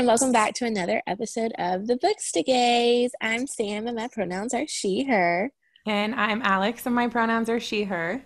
and 0.00 0.06
welcome 0.06 0.32
back 0.32 0.54
to 0.54 0.64
another 0.64 1.02
episode 1.06 1.52
of 1.58 1.86
the 1.86 1.94
BookstaGays. 1.96 3.10
I'm 3.20 3.46
Sam, 3.46 3.86
and 3.86 3.94
my 3.94 4.08
pronouns 4.08 4.54
are 4.54 4.66
she, 4.66 5.04
her. 5.04 5.52
And 5.84 6.14
I'm 6.14 6.40
Alex, 6.40 6.86
and 6.86 6.94
my 6.94 7.06
pronouns 7.06 7.50
are 7.50 7.60
she, 7.60 7.84
her. 7.84 8.22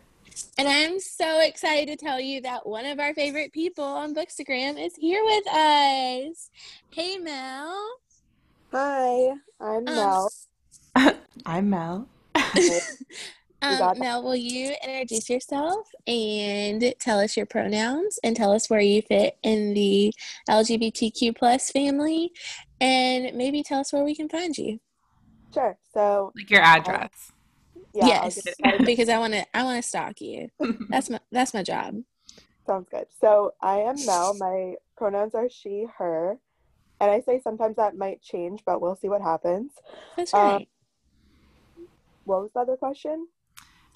And 0.57 0.69
I'm 0.69 1.01
so 1.01 1.41
excited 1.41 1.89
to 1.89 1.97
tell 1.97 2.21
you 2.21 2.41
that 2.43 2.65
one 2.65 2.87
of 2.87 3.01
our 3.01 3.13
favorite 3.13 3.53
people 3.53 3.83
on 3.83 4.15
Bookstagram 4.15 4.81
is 4.81 4.95
here 4.95 5.21
with 5.25 5.49
us. 5.49 6.49
Hey, 6.93 7.19
Mel. 7.19 7.97
Hi, 8.71 9.33
I'm 9.61 9.79
Um, 9.79 9.85
Mel. 9.85 10.31
I'm 11.45 11.71
Mel. 11.71 12.09
Um, 13.65 13.79
got. 13.79 13.99
Mel, 13.99 14.23
will 14.23 14.37
you 14.37 14.75
introduce 14.87 15.31
yourself 15.31 15.89
and 16.07 16.95
tell 17.01 17.19
us 17.21 17.37
your 17.37 17.47
pronouns 17.47 18.19
and 18.23 18.37
tell 18.37 18.53
us 18.53 18.69
where 18.69 18.81
you 18.81 19.03
fit 19.03 19.37
in 19.43 19.75
the 19.75 20.13
LGBTQ 20.49 21.37
plus 21.37 21.71
family, 21.71 22.33
and 22.81 23.35
maybe 23.37 23.63
tell 23.63 23.81
us 23.81 23.93
where 23.93 24.05
we 24.05 24.15
can 24.15 24.29
find 24.29 24.57
you. 24.57 24.79
Sure. 25.53 25.79
So 25.93 26.33
Like 26.37 26.51
your 26.51 26.61
address. 26.61 27.11
yeah, 27.95 28.07
yes, 28.25 28.43
because 28.85 29.09
I 29.09 29.19
want 29.19 29.33
to. 29.35 29.47
I 29.55 29.63
want 29.63 29.83
to 29.83 29.89
stalk 29.89 30.21
you. 30.21 30.49
That's 30.91 31.09
my. 31.09 31.21
That's 31.31 31.55
my 31.55 31.63
job. 31.63 32.03
sounds 32.67 32.89
good. 32.91 33.07
So 33.21 33.55
I 33.61 33.79
am 33.81 33.97
Mel. 34.05 34.35
My 34.39 34.75
pronouns 34.97 35.35
are 35.35 35.49
she, 35.49 35.87
her, 35.99 36.39
and 37.01 37.11
I 37.11 37.21
say 37.21 37.41
sometimes 37.41 37.77
that 37.77 37.97
might 37.97 38.21
change, 38.21 38.63
but 38.67 38.81
we'll 38.81 38.97
see 38.97 39.09
what 39.09 39.23
happens. 39.23 39.73
That's 40.17 40.35
Um. 40.35 40.67
What 42.25 42.41
was 42.41 42.51
the 42.55 42.61
other 42.61 42.77
question? 42.77 43.29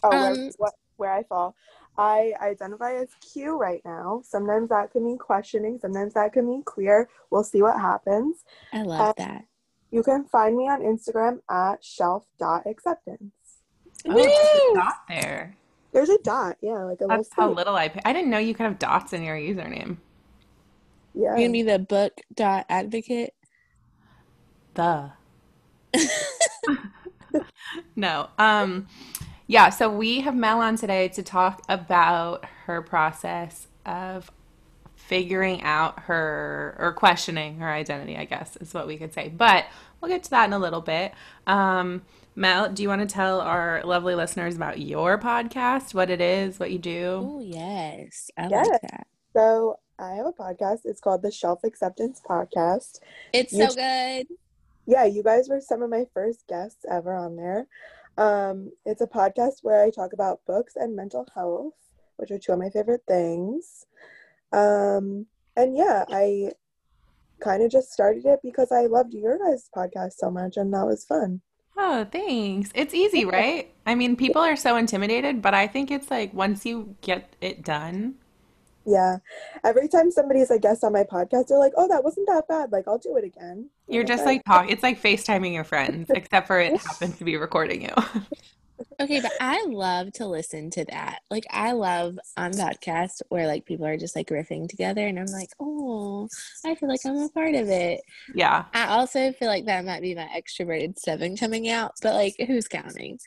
Oh, 0.02 0.10
where, 0.10 0.32
Um, 0.32 0.50
what, 0.58 0.74
where 0.96 1.12
I 1.12 1.22
fall. 1.24 1.54
I 1.96 2.32
identify 2.40 2.94
as 2.94 3.08
Q 3.20 3.58
right 3.58 3.82
now. 3.84 4.22
Sometimes 4.24 4.68
that 4.68 4.92
can 4.92 5.04
mean 5.04 5.18
questioning. 5.18 5.78
Sometimes 5.80 6.14
that 6.14 6.32
can 6.32 6.46
mean 6.46 6.62
queer. 6.62 7.08
We'll 7.30 7.42
see 7.42 7.60
what 7.60 7.80
happens. 7.80 8.44
I 8.72 8.82
love 8.82 9.00
uh, 9.00 9.12
that. 9.18 9.44
You 9.90 10.02
can 10.02 10.24
find 10.24 10.56
me 10.56 10.68
on 10.68 10.82
Instagram 10.82 11.40
at 11.50 11.82
shelf.acceptance. 11.82 13.32
Oh, 14.06 14.14
there's 14.14 14.26
a 14.26 14.68
Woo! 14.68 14.74
dot 14.74 14.94
there. 15.08 15.56
There's 15.92 16.10
a 16.10 16.18
dot, 16.18 16.56
yeah, 16.60 16.84
like 16.84 17.00
a 17.00 17.06
little 17.06 17.24
how 17.32 17.50
little 17.50 17.74
I 17.74 17.88
pay. 17.88 18.00
I 18.04 18.12
didn't 18.12 18.30
know 18.30 18.38
you 18.38 18.54
could 18.54 18.64
have 18.64 18.78
dots 18.78 19.12
in 19.12 19.22
your 19.24 19.36
username. 19.36 19.96
Yeah. 21.14 21.30
You're 21.30 21.36
gonna 21.36 21.50
be 21.50 21.62
the 21.62 21.78
book 21.78 22.12
dot 22.34 22.66
advocate. 22.68 23.34
The. 24.74 25.10
no. 27.96 28.28
Um 28.38 28.86
yeah, 29.48 29.70
so 29.70 29.90
we 29.90 30.20
have 30.22 30.36
Mel 30.36 30.60
on 30.60 30.76
today 30.76 31.08
to 31.10 31.24
talk 31.24 31.62
about 31.70 32.46
her 32.66 32.82
process 32.82 33.68
of 33.86 34.30
figuring 34.96 35.62
out 35.62 36.00
her 36.02 36.76
or 36.78 36.92
questioning 36.92 37.58
her 37.58 37.70
identity, 37.70 38.16
I 38.16 38.26
guess 38.26 38.56
is 38.58 38.74
what 38.74 38.86
we 38.86 38.98
could 38.98 39.14
say. 39.14 39.30
But 39.30 39.66
we'll 40.00 40.10
get 40.10 40.24
to 40.24 40.30
that 40.30 40.46
in 40.46 40.54
a 40.54 40.60
little 40.60 40.82
bit. 40.82 41.14
Um 41.46 42.02
Mel, 42.36 42.70
do 42.72 42.82
you 42.84 42.88
want 42.88 43.00
to 43.02 43.06
tell 43.12 43.40
our 43.40 43.82
lovely 43.84 44.14
listeners 44.14 44.56
about 44.56 44.78
your 44.80 45.18
podcast, 45.18 45.94
what 45.94 46.10
it 46.10 46.20
is, 46.20 46.60
what 46.60 46.70
you 46.72 46.78
do? 46.78 47.32
Oh 47.32 47.40
yes, 47.40 48.30
I 48.38 48.48
Yes. 48.48 48.68
like 48.68 48.80
that. 48.82 49.06
So 49.36 49.78
I 49.98 50.12
have 50.14 50.26
a 50.26 50.32
podcast. 50.32 50.80
It's 50.84 51.00
called 51.00 51.22
the 51.22 51.30
Shelf 51.32 51.64
Acceptance 51.64 52.20
Podcast. 52.28 53.00
It's 53.32 53.52
You 53.52 53.68
so 53.68 53.74
good. 53.74 54.26
Yeah, 54.86 55.04
you 55.04 55.22
guys 55.22 55.48
were 55.48 55.60
some 55.60 55.82
of 55.82 55.90
my 55.90 56.06
first 56.14 56.46
guests 56.48 56.84
ever 56.90 57.14
on 57.14 57.36
there. 57.36 57.66
Um, 58.18 58.72
it's 58.84 59.00
a 59.00 59.06
podcast 59.06 59.60
where 59.62 59.82
I 59.82 59.90
talk 59.90 60.12
about 60.12 60.44
books 60.44 60.74
and 60.76 60.94
mental 60.94 61.24
health, 61.34 61.74
which 62.16 62.32
are 62.32 62.38
two 62.38 62.52
of 62.52 62.58
my 62.58 62.68
favorite 62.68 63.04
things. 63.06 63.86
Um, 64.52 65.26
and 65.56 65.76
yeah, 65.76 66.04
I 66.10 66.52
kind 67.40 67.62
of 67.62 67.70
just 67.70 67.92
started 67.92 68.26
it 68.26 68.40
because 68.42 68.72
I 68.72 68.86
loved 68.86 69.14
your 69.14 69.38
guys' 69.38 69.70
podcast 69.74 70.14
so 70.14 70.30
much, 70.30 70.56
and 70.56 70.74
that 70.74 70.84
was 70.84 71.04
fun. 71.04 71.42
Oh, 71.76 72.04
thanks. 72.10 72.70
It's 72.74 72.92
easy, 72.92 73.24
right? 73.24 73.72
I 73.86 73.94
mean, 73.94 74.16
people 74.16 74.42
are 74.42 74.56
so 74.56 74.76
intimidated, 74.76 75.40
but 75.40 75.54
I 75.54 75.68
think 75.68 75.92
it's 75.92 76.10
like 76.10 76.34
once 76.34 76.66
you 76.66 76.96
get 77.02 77.36
it 77.40 77.62
done, 77.62 78.16
Yeah. 78.88 79.18
Every 79.64 79.86
time 79.86 80.10
somebody's 80.10 80.50
a 80.50 80.58
guest 80.58 80.82
on 80.82 80.94
my 80.94 81.04
podcast, 81.04 81.48
they're 81.48 81.58
like, 81.58 81.74
"Oh, 81.76 81.86
that 81.88 82.02
wasn't 82.02 82.26
that 82.28 82.48
bad. 82.48 82.72
Like, 82.72 82.88
I'll 82.88 82.98
do 82.98 83.16
it 83.16 83.24
again." 83.24 83.68
You're 83.86 84.04
just 84.04 84.24
like 84.24 84.42
talk. 84.44 84.70
It's 84.70 84.82
like 84.82 85.00
FaceTiming 85.00 85.52
your 85.52 85.64
friends, 85.64 86.10
except 86.14 86.46
for 86.46 86.58
it 86.58 86.80
happens 86.86 87.18
to 87.18 87.24
be 87.24 87.36
recording 87.36 87.82
you. 87.82 87.94
Okay, 89.00 89.20
but 89.20 89.32
I 89.40 89.64
love 89.68 90.12
to 90.14 90.26
listen 90.26 90.70
to 90.70 90.84
that. 90.86 91.20
Like 91.30 91.44
I 91.50 91.72
love 91.72 92.18
on 92.36 92.52
podcasts 92.52 93.20
where 93.28 93.46
like 93.46 93.66
people 93.66 93.86
are 93.86 93.96
just 93.96 94.16
like 94.16 94.28
riffing 94.28 94.68
together 94.68 95.06
and 95.06 95.18
I'm 95.18 95.26
like, 95.26 95.50
oh, 95.60 96.28
I 96.64 96.74
feel 96.74 96.88
like 96.88 97.00
I'm 97.04 97.16
a 97.16 97.28
part 97.28 97.54
of 97.54 97.68
it. 97.68 98.00
Yeah. 98.34 98.64
I 98.72 98.86
also 98.88 99.32
feel 99.32 99.48
like 99.48 99.66
that 99.66 99.84
might 99.84 100.02
be 100.02 100.14
my 100.14 100.28
extroverted 100.36 100.98
seven 100.98 101.36
coming 101.36 101.68
out, 101.68 101.92
but 102.02 102.14
like 102.14 102.36
who's 102.46 102.68
counting? 102.68 103.18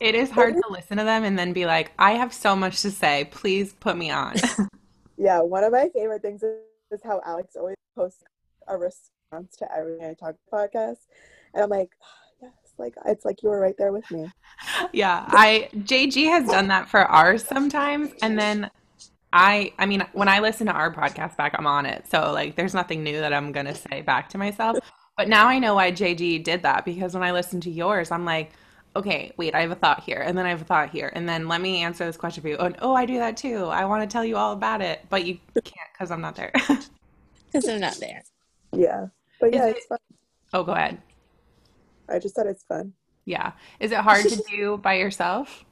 It 0.00 0.16
is 0.16 0.30
hard 0.30 0.54
to 0.54 0.62
listen 0.68 0.96
to 0.98 1.04
them 1.04 1.22
and 1.22 1.38
then 1.38 1.52
be 1.52 1.64
like, 1.64 1.92
I 1.96 2.12
have 2.12 2.34
so 2.34 2.56
much 2.56 2.82
to 2.82 2.90
say. 2.90 3.28
Please 3.30 3.72
put 3.72 3.96
me 3.96 4.10
on. 4.10 4.34
Yeah, 5.22 5.38
one 5.40 5.62
of 5.62 5.70
my 5.70 5.88
favorite 5.94 6.20
things 6.20 6.42
is, 6.42 7.00
how 7.04 7.22
Alex 7.24 7.54
always 7.54 7.76
posts 7.94 8.24
a 8.66 8.76
response 8.76 9.56
to 9.56 9.72
everything 9.72 10.04
I 10.04 10.14
talk 10.14 10.34
podcast. 10.52 10.98
And 11.54 11.62
I'm 11.62 11.70
like, 11.70 11.90
ah, 12.02 12.06
yes, 12.42 12.52
like 12.76 12.94
it's 13.06 13.24
like 13.24 13.40
you 13.42 13.48
were 13.48 13.60
right 13.60 13.76
there 13.78 13.92
with 13.92 14.10
me. 14.10 14.28
Yeah, 14.92 15.24
I 15.28 15.68
JG 15.74 16.26
has 16.26 16.50
done 16.50 16.68
that 16.68 16.88
for 16.88 17.00
ours 17.00 17.44
sometimes, 17.44 18.10
and 18.20 18.38
then 18.38 18.70
I 19.32 19.72
I 19.78 19.86
mean 19.86 20.04
when 20.12 20.28
I 20.28 20.40
listen 20.40 20.66
to 20.66 20.72
our 20.72 20.92
podcast 20.92 21.36
back, 21.36 21.54
I'm 21.56 21.66
on 21.66 21.86
it. 21.86 22.04
So 22.10 22.32
like 22.32 22.56
there's 22.56 22.74
nothing 22.74 23.02
new 23.04 23.20
that 23.20 23.32
I'm 23.32 23.52
gonna 23.52 23.74
say 23.74 24.02
back 24.02 24.28
to 24.30 24.38
myself. 24.38 24.78
But 25.16 25.28
now 25.28 25.46
I 25.46 25.58
know 25.60 25.76
why 25.76 25.92
JG 25.92 26.42
did 26.42 26.62
that 26.62 26.84
because 26.84 27.14
when 27.14 27.22
I 27.22 27.30
listen 27.30 27.60
to 27.62 27.70
yours, 27.70 28.10
I'm 28.10 28.24
like, 28.24 28.52
okay, 28.94 29.32
wait, 29.36 29.54
I 29.54 29.60
have 29.62 29.70
a 29.70 29.74
thought 29.76 30.02
here, 30.04 30.18
and 30.20 30.36
then 30.36 30.46
I 30.46 30.50
have 30.50 30.60
a 30.62 30.64
thought 30.64 30.90
here, 30.90 31.10
and 31.14 31.28
then 31.28 31.48
let 31.48 31.60
me 31.60 31.82
answer 31.82 32.04
this 32.04 32.16
question 32.16 32.42
for 32.42 32.48
you. 32.48 32.56
And 32.58 32.76
oh, 32.80 32.94
I 32.94 33.06
do 33.06 33.18
that 33.18 33.36
too. 33.36 33.66
I 33.66 33.84
want 33.84 34.02
to 34.08 34.12
tell 34.12 34.24
you 34.24 34.36
all 34.36 34.52
about 34.52 34.80
it, 34.82 35.04
but 35.08 35.24
you 35.24 35.38
can't 35.54 35.88
because 35.92 36.10
I'm 36.10 36.20
not 36.20 36.36
there. 36.36 36.52
Because 37.52 37.68
I'm 37.68 37.80
not 37.80 37.96
there. 37.96 38.22
Yeah. 38.72 39.08
But 39.38 39.52
yeah, 39.52 39.66
Is 39.66 39.74
it's 39.76 39.84
fun. 39.84 39.98
oh, 40.54 40.62
go 40.64 40.72
ahead. 40.72 41.02
I 42.08 42.18
just 42.18 42.34
said 42.34 42.46
it's 42.46 42.64
fun. 42.64 42.94
Yeah. 43.26 43.52
Is 43.78 43.92
it 43.92 43.98
hard 43.98 44.26
to 44.26 44.42
do 44.50 44.78
by 44.78 44.94
yourself? 44.94 45.62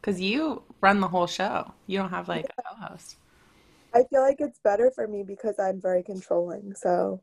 Because 0.00 0.18
you 0.18 0.62
run 0.80 1.00
the 1.00 1.08
whole 1.08 1.26
show. 1.26 1.74
You 1.86 1.98
don't 1.98 2.08
have 2.08 2.26
like 2.26 2.46
a 2.56 2.62
co-host. 2.62 3.16
I 3.94 4.04
feel 4.04 4.22
like 4.22 4.40
it's 4.40 4.58
better 4.60 4.90
for 4.90 5.06
me 5.06 5.24
because 5.24 5.58
I'm 5.58 5.78
very 5.78 6.02
controlling. 6.02 6.72
So 6.74 7.20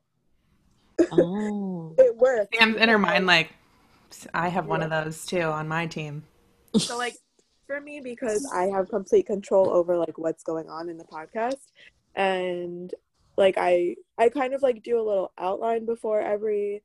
Oh. 1.11 1.95
it 1.97 2.15
works. 2.15 2.55
Sam's 2.59 2.77
in 2.77 2.89
her 2.89 2.99
mind 2.99 3.25
like, 3.25 3.49
I 4.33 4.49
have 4.49 4.67
one 4.67 4.81
of 4.83 4.89
those 4.89 5.25
too 5.25 5.41
on 5.41 5.67
my 5.67 5.87
team. 5.87 6.23
So 6.77 6.97
like 6.97 7.15
for 7.67 7.79
me 7.79 8.01
because 8.01 8.49
I 8.53 8.65
have 8.65 8.89
complete 8.89 9.25
control 9.25 9.69
over 9.69 9.97
like 9.97 10.17
what's 10.17 10.43
going 10.43 10.69
on 10.69 10.89
in 10.89 10.97
the 10.97 11.05
podcast 11.05 11.71
and 12.15 12.93
like 13.37 13.55
I 13.57 13.95
I 14.17 14.29
kind 14.29 14.53
of 14.53 14.61
like 14.61 14.83
do 14.83 14.99
a 14.99 15.03
little 15.03 15.31
outline 15.37 15.85
before 15.85 16.21
every 16.21 16.83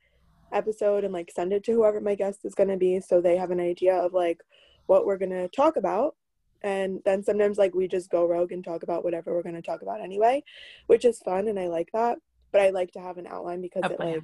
episode 0.52 1.04
and 1.04 1.12
like 1.12 1.30
send 1.30 1.52
it 1.52 1.64
to 1.64 1.72
whoever 1.72 2.00
my 2.00 2.14
guest 2.14 2.40
is 2.44 2.54
going 2.54 2.70
to 2.70 2.76
be 2.76 3.00
so 3.00 3.20
they 3.20 3.36
have 3.36 3.50
an 3.50 3.60
idea 3.60 3.94
of 3.94 4.14
like 4.14 4.42
what 4.86 5.04
we're 5.04 5.18
going 5.18 5.30
to 5.30 5.48
talk 5.48 5.76
about. 5.76 6.16
And 6.62 7.00
then 7.04 7.22
sometimes 7.22 7.58
like 7.58 7.74
we 7.74 7.86
just 7.86 8.10
go 8.10 8.26
rogue 8.26 8.52
and 8.52 8.64
talk 8.64 8.82
about 8.82 9.04
whatever 9.04 9.34
we're 9.34 9.42
going 9.42 9.54
to 9.54 9.62
talk 9.62 9.82
about 9.82 10.00
anyway 10.00 10.42
which 10.86 11.04
is 11.04 11.20
fun 11.20 11.48
and 11.48 11.58
I 11.58 11.68
like 11.68 11.90
that. 11.92 12.18
But 12.50 12.62
I 12.62 12.70
like 12.70 12.92
to 12.92 13.00
have 13.00 13.18
an 13.18 13.26
outline 13.26 13.60
because 13.60 13.82
A 13.84 13.92
it 13.92 14.00
like 14.00 14.22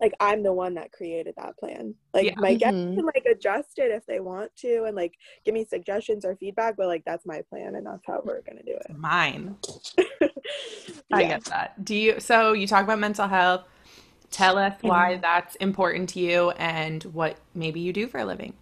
like 0.00 0.14
I'm 0.20 0.42
the 0.42 0.52
one 0.52 0.74
that 0.74 0.92
created 0.92 1.34
that 1.36 1.58
plan. 1.58 1.94
Like 2.14 2.26
Yeah. 2.26 2.34
my 2.38 2.54
guests 2.54 2.78
Mhm. 2.78 2.96
can 2.96 3.06
like 3.06 3.26
adjust 3.30 3.78
it 3.78 3.90
if 3.90 4.06
they 4.06 4.20
want 4.20 4.54
to 4.56 4.84
and 4.84 4.96
like 4.96 5.14
give 5.44 5.54
me 5.54 5.64
suggestions 5.64 6.24
or 6.24 6.36
feedback, 6.36 6.76
but 6.76 6.86
like 6.86 7.04
that's 7.04 7.26
my 7.26 7.42
plan 7.42 7.74
and 7.74 7.86
that's 7.86 8.06
how 8.06 8.22
we're 8.24 8.40
gonna 8.42 8.62
do 8.62 8.72
it. 8.72 8.96
Mine. 8.96 9.56
it. 9.98 10.32
I 11.12 11.24
get 11.24 11.44
that. 11.46 11.84
Do 11.84 11.94
you, 11.94 12.20
so 12.20 12.52
you 12.52 12.66
talk 12.66 12.84
about 12.84 12.98
mental 12.98 13.28
health. 13.28 13.64
Tell 14.30 14.58
us 14.58 14.74
why 14.80 15.16
that's 15.16 15.56
important 15.56 16.08
to 16.10 16.20
you 16.20 16.50
and 16.52 17.02
what 17.04 17.36
maybe 17.54 17.80
you 17.80 17.92
do 17.92 18.06
for 18.06 18.18
a 18.18 18.24
living. 18.24 18.54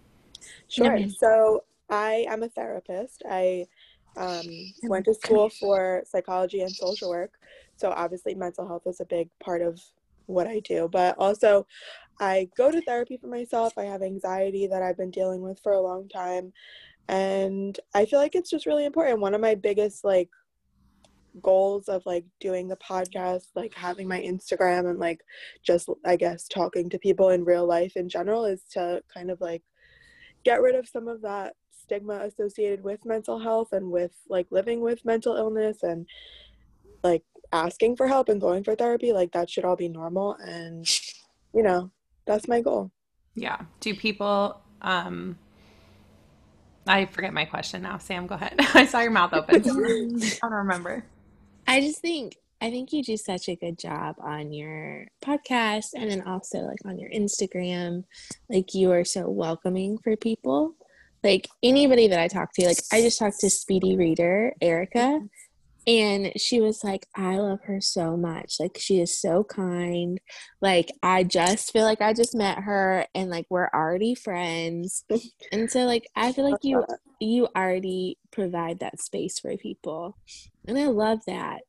Sure. 0.67 0.97
Mhm. 0.97 1.15
So 1.15 1.63
I 1.89 2.25
am 2.27 2.41
a 2.43 2.49
therapist. 2.49 3.23
I 3.29 3.67
um, 4.17 4.43
went 4.83 5.05
to 5.05 5.13
school 5.13 5.49
for 5.49 6.03
psychology 6.05 6.61
and 6.61 6.75
social 6.75 7.09
work. 7.09 7.33
So 7.77 7.91
obviously 7.91 8.33
mental 8.33 8.67
health 8.67 8.83
is 8.87 8.99
a 8.99 9.05
big 9.05 9.29
part 9.39 9.61
of 9.61 9.79
what 10.29 10.47
I 10.47 10.59
do. 10.61 10.87
But 10.91 11.15
also 11.17 11.65
I 12.19 12.49
go 12.57 12.71
to 12.71 12.81
therapy 12.81 13.17
for 13.17 13.27
myself. 13.27 13.77
I 13.77 13.83
have 13.83 14.01
anxiety 14.01 14.67
that 14.67 14.83
I've 14.83 14.97
been 14.97 15.11
dealing 15.11 15.41
with 15.41 15.59
for 15.61 15.73
a 15.73 15.81
long 15.81 16.07
time. 16.09 16.53
And 17.07 17.79
I 17.93 18.05
feel 18.05 18.19
like 18.19 18.35
it's 18.35 18.49
just 18.49 18.65
really 18.65 18.85
important. 18.85 19.19
One 19.19 19.33
of 19.33 19.41
my 19.41 19.55
biggest 19.55 20.03
like 20.03 20.29
goals 21.41 21.87
of 21.87 22.05
like 22.05 22.25
doing 22.39 22.67
the 22.67 22.77
podcast, 22.77 23.47
like 23.55 23.73
having 23.73 24.07
my 24.07 24.21
Instagram 24.21 24.89
and 24.89 24.99
like 24.99 25.21
just 25.63 25.89
I 26.05 26.15
guess 26.15 26.47
talking 26.47 26.89
to 26.89 26.99
people 26.99 27.29
in 27.29 27.43
real 27.43 27.65
life 27.65 27.95
in 27.95 28.09
general 28.09 28.45
is 28.45 28.63
to 28.73 29.01
kind 29.13 29.31
of 29.31 29.41
like 29.41 29.63
get 30.43 30.61
rid 30.61 30.75
of 30.75 30.87
some 30.87 31.07
of 31.07 31.21
that 31.21 31.55
stigma 31.71 32.19
associated 32.25 32.83
with 32.83 33.05
mental 33.05 33.39
health 33.39 33.69
and 33.71 33.89
with 33.89 34.11
like 34.29 34.47
living 34.51 34.81
with 34.81 35.03
mental 35.05 35.35
illness 35.35 35.83
and 35.83 36.05
like 37.03 37.23
asking 37.51 37.95
for 37.95 38.07
help 38.07 38.29
and 38.29 38.39
going 38.39 38.63
for 38.63 38.75
therapy, 38.75 39.11
like 39.11 39.31
that 39.31 39.49
should 39.49 39.65
all 39.65 39.75
be 39.75 39.89
normal. 39.89 40.35
And, 40.35 40.87
you 41.53 41.63
know, 41.63 41.91
that's 42.25 42.47
my 42.47 42.61
goal. 42.61 42.91
Yeah. 43.35 43.61
Do 43.79 43.93
people, 43.95 44.61
um, 44.81 45.37
I 46.87 47.05
forget 47.05 47.33
my 47.33 47.45
question 47.45 47.81
now. 47.81 47.97
Sam, 47.97 48.27
go 48.27 48.35
ahead. 48.35 48.55
I 48.73 48.85
saw 48.85 48.99
your 48.99 49.11
mouth 49.11 49.33
open. 49.33 49.55
I 49.55 49.59
don't 49.59 50.51
remember. 50.51 51.05
I 51.67 51.81
just 51.81 52.01
think 52.01 52.35
I 52.61 52.69
think 52.69 52.91
you 52.91 53.01
do 53.03 53.15
such 53.15 53.47
a 53.47 53.55
good 53.55 53.79
job 53.79 54.15
on 54.19 54.51
your 54.51 55.07
podcast 55.23 55.91
and 55.95 56.11
then 56.11 56.21
also 56.23 56.59
like 56.59 56.79
on 56.83 56.99
your 56.99 57.09
Instagram. 57.09 58.03
Like 58.49 58.73
you 58.73 58.91
are 58.91 59.05
so 59.05 59.29
welcoming 59.29 59.97
for 59.99 60.17
people. 60.17 60.73
Like 61.23 61.47
anybody 61.63 62.07
that 62.07 62.19
I 62.19 62.27
talk 62.27 62.53
to, 62.55 62.65
like 62.65 62.79
I 62.91 63.01
just 63.01 63.17
talked 63.17 63.39
to 63.41 63.49
Speedy 63.49 63.95
Reader, 63.95 64.53
Erica, 64.61 65.21
and 65.87 66.31
she 66.37 66.61
was 66.61 66.83
like, 66.83 67.07
I 67.15 67.37
love 67.37 67.61
her 67.63 67.81
so 67.81 68.15
much. 68.17 68.55
Like 68.59 68.77
she 68.79 68.99
is 68.99 69.19
so 69.19 69.43
kind. 69.43 70.19
Like 70.61 70.91
I 71.01 71.23
just 71.23 71.71
feel 71.71 71.83
like 71.83 72.01
I 72.01 72.13
just 72.13 72.35
met 72.35 72.59
her 72.59 73.05
and 73.15 73.29
like 73.29 73.45
we're 73.49 73.69
already 73.73 74.15
friends. 74.15 75.03
and 75.51 75.71
so 75.71 75.85
like 75.85 76.07
I 76.15 76.31
feel 76.31 76.49
like 76.49 76.63
you 76.63 76.85
you 77.19 77.47
already 77.55 78.17
provide 78.31 78.79
that 78.79 79.01
space 79.01 79.39
for 79.39 79.55
people. 79.57 80.17
And 80.67 80.77
I 80.77 80.87
love 80.87 81.19
that. 81.27 81.63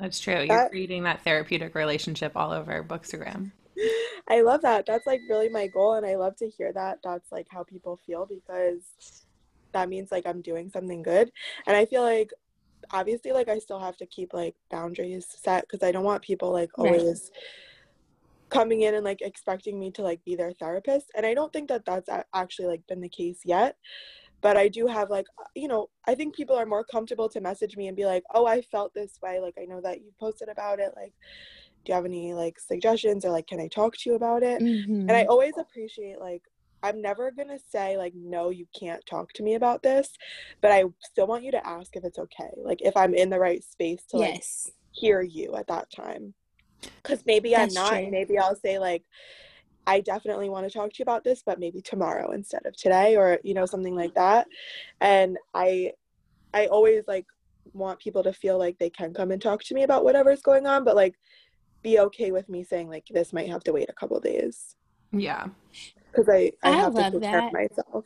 That's 0.00 0.18
true. 0.18 0.38
You're 0.38 0.48
that, 0.48 0.70
creating 0.70 1.04
that 1.04 1.22
therapeutic 1.22 1.74
relationship 1.74 2.32
all 2.34 2.52
over 2.52 2.82
Bookstagram. 2.82 3.52
I 4.28 4.42
love 4.42 4.62
that. 4.62 4.86
That's 4.86 5.06
like 5.06 5.20
really 5.28 5.48
my 5.48 5.68
goal. 5.68 5.94
And 5.94 6.04
I 6.04 6.16
love 6.16 6.36
to 6.36 6.48
hear 6.48 6.72
that. 6.72 6.98
That's 7.04 7.30
like 7.30 7.46
how 7.50 7.62
people 7.62 7.98
feel 8.04 8.26
because 8.26 9.24
that 9.72 9.88
means 9.88 10.12
like 10.12 10.26
I'm 10.26 10.42
doing 10.42 10.70
something 10.70 11.02
good. 11.02 11.30
And 11.66 11.76
I 11.76 11.86
feel 11.86 12.02
like 12.02 12.30
obviously 12.90 13.32
like 13.32 13.48
I 13.48 13.58
still 13.58 13.80
have 13.80 13.96
to 13.98 14.06
keep 14.06 14.32
like 14.32 14.54
boundaries 14.70 15.26
set 15.28 15.64
because 15.68 15.86
I 15.86 15.92
don't 15.92 16.04
want 16.04 16.22
people 16.22 16.52
like 16.52 16.70
always 16.78 17.30
right. 17.34 17.40
coming 18.50 18.82
in 18.82 18.94
and 18.94 19.04
like 19.04 19.22
expecting 19.22 19.78
me 19.78 19.90
to 19.92 20.02
like 20.02 20.24
be 20.24 20.34
their 20.36 20.52
therapist. 20.52 21.10
And 21.16 21.24
I 21.24 21.34
don't 21.34 21.52
think 21.52 21.68
that 21.68 21.84
that's 21.84 22.08
actually 22.34 22.68
like 22.68 22.86
been 22.86 23.00
the 23.00 23.08
case 23.08 23.40
yet 23.44 23.76
but 24.42 24.56
i 24.56 24.68
do 24.68 24.86
have 24.86 25.08
like 25.08 25.26
uh, 25.40 25.44
you 25.54 25.68
know 25.68 25.88
i 26.06 26.14
think 26.14 26.34
people 26.34 26.54
are 26.54 26.66
more 26.66 26.84
comfortable 26.84 27.28
to 27.28 27.40
message 27.40 27.76
me 27.76 27.86
and 27.86 27.96
be 27.96 28.04
like 28.04 28.24
oh 28.34 28.44
i 28.44 28.60
felt 28.60 28.92
this 28.92 29.18
way 29.22 29.40
like 29.40 29.54
i 29.58 29.64
know 29.64 29.80
that 29.80 30.02
you 30.02 30.12
posted 30.20 30.48
about 30.48 30.78
it 30.78 30.92
like 30.96 31.12
do 31.84 31.90
you 31.90 31.94
have 31.94 32.04
any 32.04 32.34
like 32.34 32.58
suggestions 32.60 33.24
or 33.24 33.30
like 33.30 33.46
can 33.46 33.60
i 33.60 33.68
talk 33.68 33.96
to 33.96 34.10
you 34.10 34.16
about 34.16 34.42
it 34.42 34.60
mm-hmm. 34.60 35.08
and 35.08 35.12
i 35.12 35.24
always 35.24 35.54
appreciate 35.58 36.20
like 36.20 36.42
i'm 36.82 37.00
never 37.00 37.30
gonna 37.30 37.58
say 37.70 37.96
like 37.96 38.12
no 38.14 38.50
you 38.50 38.66
can't 38.78 39.04
talk 39.06 39.32
to 39.32 39.42
me 39.42 39.54
about 39.54 39.82
this 39.82 40.10
but 40.60 40.72
i 40.72 40.84
still 41.00 41.26
want 41.26 41.44
you 41.44 41.50
to 41.50 41.66
ask 41.66 41.94
if 41.96 42.04
it's 42.04 42.18
okay 42.18 42.50
like 42.58 42.80
if 42.82 42.96
i'm 42.96 43.14
in 43.14 43.30
the 43.30 43.38
right 43.38 43.64
space 43.64 44.02
to 44.08 44.16
like 44.16 44.34
yes. 44.34 44.70
hear 44.92 45.20
you 45.22 45.54
at 45.54 45.66
that 45.66 45.90
time 45.90 46.34
because 47.02 47.22
maybe 47.26 47.50
That's 47.50 47.76
i'm 47.76 47.82
not 47.82 47.92
true. 47.92 48.10
maybe 48.10 48.38
i'll 48.38 48.56
say 48.56 48.78
like 48.78 49.04
I 49.86 50.00
definitely 50.00 50.48
want 50.48 50.66
to 50.66 50.72
talk 50.72 50.92
to 50.92 50.98
you 50.98 51.02
about 51.02 51.24
this, 51.24 51.42
but 51.44 51.58
maybe 51.58 51.80
tomorrow 51.80 52.30
instead 52.32 52.64
of 52.66 52.76
today 52.76 53.16
or 53.16 53.40
you 53.42 53.54
know 53.54 53.66
something 53.66 53.96
like 53.96 54.14
that. 54.14 54.46
And 55.00 55.36
I 55.54 55.92
I 56.54 56.66
always 56.66 57.04
like 57.08 57.26
want 57.72 57.98
people 57.98 58.22
to 58.22 58.32
feel 58.32 58.58
like 58.58 58.78
they 58.78 58.90
can 58.90 59.14
come 59.14 59.30
and 59.30 59.40
talk 59.40 59.62
to 59.64 59.74
me 59.74 59.82
about 59.82 60.04
whatever's 60.04 60.42
going 60.42 60.66
on, 60.66 60.84
but 60.84 60.96
like 60.96 61.14
be 61.82 61.98
okay 61.98 62.30
with 62.30 62.48
me 62.48 62.62
saying 62.62 62.88
like 62.88 63.06
this 63.10 63.32
might 63.32 63.48
have 63.48 63.64
to 63.64 63.72
wait 63.72 63.88
a 63.88 63.94
couple 63.94 64.18
days. 64.20 64.76
Yeah. 65.10 65.48
Cuz 66.14 66.28
I 66.28 66.52
I, 66.62 66.70
I 66.70 66.70
have 66.72 66.94
to 66.94 67.10
take 67.10 67.20
that. 67.20 67.30
care 67.30 67.46
of 67.46 67.52
myself. 67.52 68.04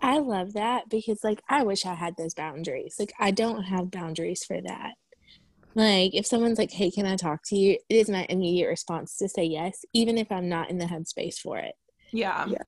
I 0.00 0.18
love 0.18 0.52
that 0.52 0.90
because 0.90 1.24
like 1.24 1.40
I 1.48 1.62
wish 1.62 1.86
I 1.86 1.94
had 1.94 2.16
those 2.16 2.34
boundaries. 2.34 2.96
Like 2.98 3.12
I 3.18 3.30
don't 3.30 3.64
have 3.64 3.90
boundaries 3.90 4.44
for 4.44 4.60
that. 4.60 4.92
Like 5.74 6.14
if 6.14 6.26
someone's 6.26 6.58
like, 6.58 6.70
"Hey, 6.70 6.90
can 6.90 7.06
I 7.06 7.16
talk 7.16 7.40
to 7.46 7.56
you?" 7.56 7.78
It 7.88 7.94
is 7.96 8.10
my 8.10 8.26
immediate 8.28 8.68
response 8.68 9.16
to 9.16 9.28
say 9.28 9.44
yes, 9.44 9.84
even 9.92 10.18
if 10.18 10.30
I'm 10.30 10.48
not 10.48 10.70
in 10.70 10.78
the 10.78 10.84
headspace 10.84 11.38
for 11.38 11.58
it. 11.58 11.74
Yeah. 12.12 12.46
yeah. 12.46 12.62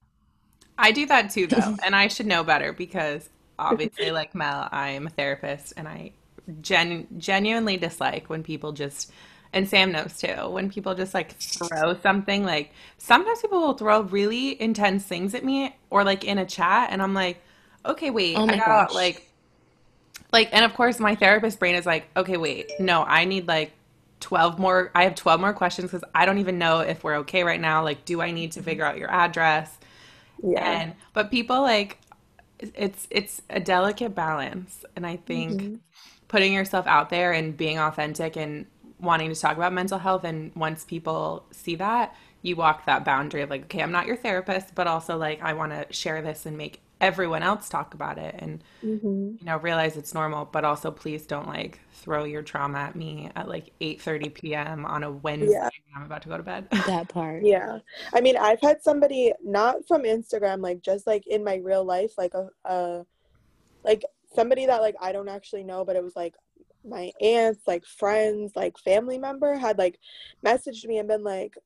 I 0.78 0.92
do 0.92 1.06
that 1.06 1.30
too 1.30 1.46
though, 1.46 1.76
and 1.84 1.94
I 1.94 2.08
should 2.08 2.26
know 2.26 2.42
better 2.42 2.72
because 2.72 3.28
obviously 3.58 4.10
like 4.10 4.34
Mel, 4.34 4.68
I'm 4.72 5.06
a 5.06 5.10
therapist 5.10 5.74
and 5.76 5.86
I 5.86 6.12
gen- 6.60 7.06
genuinely 7.18 7.76
dislike 7.76 8.28
when 8.28 8.42
people 8.42 8.72
just 8.72 9.12
and 9.52 9.68
Sam 9.68 9.92
knows 9.92 10.18
too, 10.18 10.48
when 10.48 10.70
people 10.70 10.94
just 10.94 11.14
like 11.14 11.32
throw 11.38 11.96
something 12.00 12.44
like 12.44 12.72
sometimes 12.98 13.40
people 13.40 13.60
will 13.60 13.74
throw 13.74 14.02
really 14.02 14.60
intense 14.60 15.04
things 15.04 15.34
at 15.34 15.44
me 15.44 15.76
or 15.90 16.04
like 16.04 16.24
in 16.24 16.38
a 16.38 16.46
chat 16.46 16.90
and 16.90 17.02
I'm 17.02 17.14
like, 17.14 17.42
"Okay, 17.84 18.10
wait. 18.10 18.36
Oh 18.36 18.46
I 18.46 18.56
got 18.56 18.94
like 18.94 19.26
like 20.32 20.48
and 20.52 20.64
of 20.64 20.74
course 20.74 20.98
my 20.98 21.14
therapist 21.14 21.58
brain 21.58 21.74
is 21.74 21.86
like 21.86 22.08
okay 22.16 22.36
wait 22.36 22.70
no 22.78 23.02
i 23.04 23.24
need 23.24 23.46
like 23.48 23.72
12 24.20 24.58
more 24.58 24.90
i 24.94 25.04
have 25.04 25.14
12 25.14 25.40
more 25.40 25.52
questions 25.52 25.90
because 25.90 26.08
i 26.14 26.26
don't 26.26 26.38
even 26.38 26.58
know 26.58 26.80
if 26.80 27.04
we're 27.04 27.16
okay 27.16 27.44
right 27.44 27.60
now 27.60 27.82
like 27.82 28.04
do 28.04 28.20
i 28.20 28.30
need 28.30 28.52
to 28.52 28.62
figure 28.62 28.84
out 28.84 28.98
your 28.98 29.10
address 29.10 29.78
yeah 30.42 30.80
and 30.80 30.94
but 31.12 31.30
people 31.30 31.60
like 31.62 31.98
it's 32.60 33.06
it's 33.10 33.42
a 33.50 33.60
delicate 33.60 34.14
balance 34.14 34.84
and 34.94 35.06
i 35.06 35.16
think 35.16 35.60
mm-hmm. 35.60 35.74
putting 36.28 36.52
yourself 36.52 36.86
out 36.86 37.10
there 37.10 37.32
and 37.32 37.56
being 37.56 37.78
authentic 37.78 38.36
and 38.36 38.66
wanting 38.98 39.32
to 39.32 39.38
talk 39.38 39.56
about 39.56 39.72
mental 39.72 39.98
health 39.98 40.24
and 40.24 40.54
once 40.54 40.84
people 40.84 41.44
see 41.50 41.74
that 41.74 42.14
you 42.42 42.56
walk 42.56 42.86
that 42.86 43.04
boundary 43.04 43.42
of 43.42 43.50
like 43.50 43.64
okay 43.64 43.82
i'm 43.82 43.92
not 43.92 44.06
your 44.06 44.16
therapist 44.16 44.74
but 44.74 44.86
also 44.86 45.16
like 45.16 45.42
i 45.42 45.52
want 45.52 45.72
to 45.72 45.86
share 45.92 46.22
this 46.22 46.46
and 46.46 46.56
make 46.56 46.80
everyone 47.00 47.42
else 47.42 47.68
talk 47.68 47.92
about 47.92 48.16
it 48.16 48.34
and 48.38 48.64
mm-hmm. 48.82 49.36
you 49.38 49.44
know 49.44 49.58
realize 49.58 49.96
it's 49.96 50.14
normal 50.14 50.46
but 50.46 50.64
also 50.64 50.90
please 50.90 51.26
don't 51.26 51.46
like 51.46 51.78
throw 51.92 52.24
your 52.24 52.42
trauma 52.42 52.78
at 52.78 52.96
me 52.96 53.30
at 53.36 53.48
like 53.48 53.70
8 53.80 54.00
30 54.00 54.28
p.m 54.30 54.86
on 54.86 55.04
a 55.04 55.10
wednesday 55.10 55.52
yeah. 55.52 55.68
i'm 55.94 56.04
about 56.04 56.22
to 56.22 56.28
go 56.30 56.38
to 56.38 56.42
bed 56.42 56.66
that 56.70 57.08
part 57.10 57.44
yeah 57.44 57.80
i 58.14 58.20
mean 58.20 58.36
i've 58.38 58.60
had 58.62 58.82
somebody 58.82 59.32
not 59.44 59.86
from 59.86 60.04
instagram 60.04 60.62
like 60.62 60.80
just 60.80 61.06
like 61.06 61.26
in 61.26 61.44
my 61.44 61.56
real 61.56 61.84
life 61.84 62.12
like 62.16 62.32
a, 62.32 62.48
a 62.64 63.04
like 63.84 64.02
somebody 64.34 64.64
that 64.64 64.80
like 64.80 64.96
i 65.00 65.12
don't 65.12 65.28
actually 65.28 65.64
know 65.64 65.84
but 65.84 65.96
it 65.96 66.02
was 66.02 66.16
like 66.16 66.34
my 66.86 67.12
aunts 67.20 67.66
like 67.66 67.84
friends 67.84 68.52
like 68.54 68.78
family 68.78 69.18
member 69.18 69.56
had 69.56 69.78
like 69.78 69.98
messaged 70.44 70.86
me 70.86 70.98
and 70.98 71.08
been 71.08 71.24
like 71.24 71.56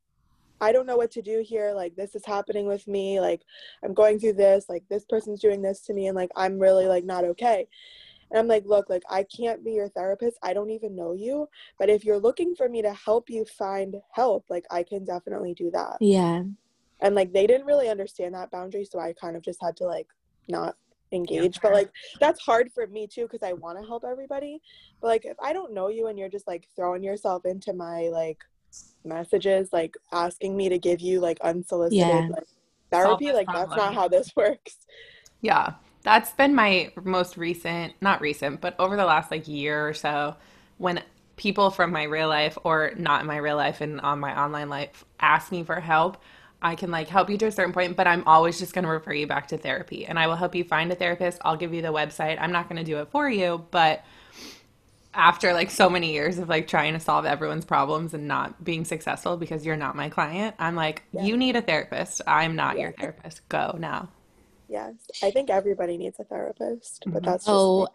I 0.60 0.72
don't 0.72 0.86
know 0.86 0.96
what 0.96 1.10
to 1.12 1.22
do 1.22 1.42
here. 1.44 1.72
Like, 1.74 1.96
this 1.96 2.14
is 2.14 2.24
happening 2.26 2.66
with 2.66 2.86
me. 2.86 3.18
Like, 3.20 3.42
I'm 3.82 3.94
going 3.94 4.18
through 4.18 4.34
this. 4.34 4.66
Like, 4.68 4.84
this 4.88 5.04
person's 5.08 5.40
doing 5.40 5.62
this 5.62 5.80
to 5.82 5.94
me. 5.94 6.08
And, 6.08 6.16
like, 6.16 6.30
I'm 6.36 6.58
really, 6.58 6.86
like, 6.86 7.04
not 7.04 7.24
okay. 7.24 7.66
And 8.30 8.38
I'm 8.38 8.46
like, 8.46 8.64
look, 8.66 8.90
like, 8.90 9.02
I 9.10 9.24
can't 9.24 9.64
be 9.64 9.72
your 9.72 9.88
therapist. 9.88 10.38
I 10.42 10.52
don't 10.52 10.70
even 10.70 10.94
know 10.94 11.14
you. 11.14 11.48
But 11.78 11.88
if 11.88 12.04
you're 12.04 12.18
looking 12.18 12.54
for 12.54 12.68
me 12.68 12.82
to 12.82 12.92
help 12.92 13.30
you 13.30 13.44
find 13.46 13.96
help, 14.12 14.44
like, 14.50 14.66
I 14.70 14.82
can 14.82 15.04
definitely 15.04 15.54
do 15.54 15.70
that. 15.70 15.96
Yeah. 16.00 16.42
And, 17.00 17.14
like, 17.14 17.32
they 17.32 17.46
didn't 17.46 17.66
really 17.66 17.88
understand 17.88 18.34
that 18.34 18.50
boundary. 18.50 18.84
So 18.84 19.00
I 19.00 19.14
kind 19.14 19.36
of 19.36 19.42
just 19.42 19.62
had 19.62 19.76
to, 19.78 19.84
like, 19.84 20.08
not 20.48 20.76
engage. 21.12 21.56
Yeah. 21.56 21.60
But, 21.62 21.72
like, 21.72 21.90
that's 22.20 22.40
hard 22.40 22.70
for 22.72 22.86
me, 22.86 23.06
too, 23.06 23.22
because 23.22 23.42
I 23.42 23.52
want 23.52 23.78
to 23.80 23.86
help 23.86 24.04
everybody. 24.04 24.60
But, 25.00 25.08
like, 25.08 25.24
if 25.24 25.36
I 25.42 25.52
don't 25.52 25.72
know 25.72 25.88
you 25.88 26.06
and 26.06 26.18
you're 26.18 26.28
just, 26.28 26.46
like, 26.46 26.68
throwing 26.76 27.02
yourself 27.02 27.44
into 27.44 27.72
my, 27.72 28.08
like, 28.08 28.38
messages 29.04 29.72
like 29.72 29.96
asking 30.12 30.56
me 30.56 30.68
to 30.68 30.78
give 30.78 31.00
you 31.00 31.20
like 31.20 31.40
unsolicited 31.40 31.98
yeah. 31.98 32.28
like, 32.28 32.44
therapy 32.90 33.32
like 33.32 33.46
that's 33.52 33.74
not 33.74 33.94
how 33.94 34.06
this 34.06 34.30
works 34.36 34.78
yeah 35.40 35.74
that's 36.02 36.32
been 36.32 36.54
my 36.54 36.92
most 37.02 37.36
recent 37.36 37.94
not 38.00 38.20
recent 38.20 38.60
but 38.60 38.74
over 38.78 38.96
the 38.96 39.04
last 39.04 39.30
like 39.30 39.48
year 39.48 39.88
or 39.88 39.94
so 39.94 40.36
when 40.78 41.02
people 41.36 41.70
from 41.70 41.90
my 41.90 42.02
real 42.02 42.28
life 42.28 42.58
or 42.64 42.92
not 42.96 43.22
in 43.22 43.26
my 43.26 43.38
real 43.38 43.56
life 43.56 43.80
and 43.80 44.00
on 44.02 44.20
my 44.20 44.38
online 44.38 44.68
life 44.68 45.04
ask 45.20 45.50
me 45.50 45.62
for 45.62 45.80
help 45.80 46.22
I 46.62 46.74
can 46.74 46.90
like 46.90 47.08
help 47.08 47.30
you 47.30 47.38
to 47.38 47.46
a 47.46 47.52
certain 47.52 47.72
point, 47.72 47.96
but 47.96 48.06
I'm 48.06 48.22
always 48.26 48.58
just 48.58 48.74
going 48.74 48.84
to 48.84 48.90
refer 48.90 49.12
you 49.12 49.26
back 49.26 49.48
to 49.48 49.58
therapy 49.58 50.06
and 50.06 50.18
I 50.18 50.26
will 50.26 50.36
help 50.36 50.54
you 50.54 50.64
find 50.64 50.92
a 50.92 50.94
therapist. 50.94 51.40
I'll 51.42 51.56
give 51.56 51.72
you 51.72 51.82
the 51.82 51.92
website. 51.92 52.38
I'm 52.40 52.52
not 52.52 52.68
going 52.68 52.76
to 52.76 52.84
do 52.84 52.98
it 52.98 53.08
for 53.10 53.28
you, 53.30 53.64
but 53.70 54.04
after 55.14 55.52
like 55.52 55.70
so 55.70 55.90
many 55.90 56.12
years 56.12 56.38
of 56.38 56.48
like 56.48 56.68
trying 56.68 56.92
to 56.92 57.00
solve 57.00 57.24
everyone's 57.24 57.64
problems 57.64 58.14
and 58.14 58.28
not 58.28 58.62
being 58.62 58.84
successful 58.84 59.36
because 59.36 59.64
you're 59.64 59.76
not 59.76 59.96
my 59.96 60.08
client, 60.08 60.54
I'm 60.58 60.76
like, 60.76 61.02
yeah. 61.12 61.24
you 61.24 61.36
need 61.36 61.56
a 61.56 61.62
therapist. 61.62 62.20
I'm 62.26 62.54
not 62.56 62.76
yeah. 62.76 62.82
your 62.82 62.92
therapist. 62.92 63.48
Go 63.48 63.76
now. 63.78 64.08
Yes. 64.68 64.94
I 65.22 65.30
think 65.30 65.50
everybody 65.50 65.96
needs 65.96 66.20
a 66.20 66.24
therapist, 66.24 67.04
but 67.06 67.22
mm-hmm. 67.22 67.30
that's 67.30 67.44
Oh, 67.48 67.82
me. 67.82 67.86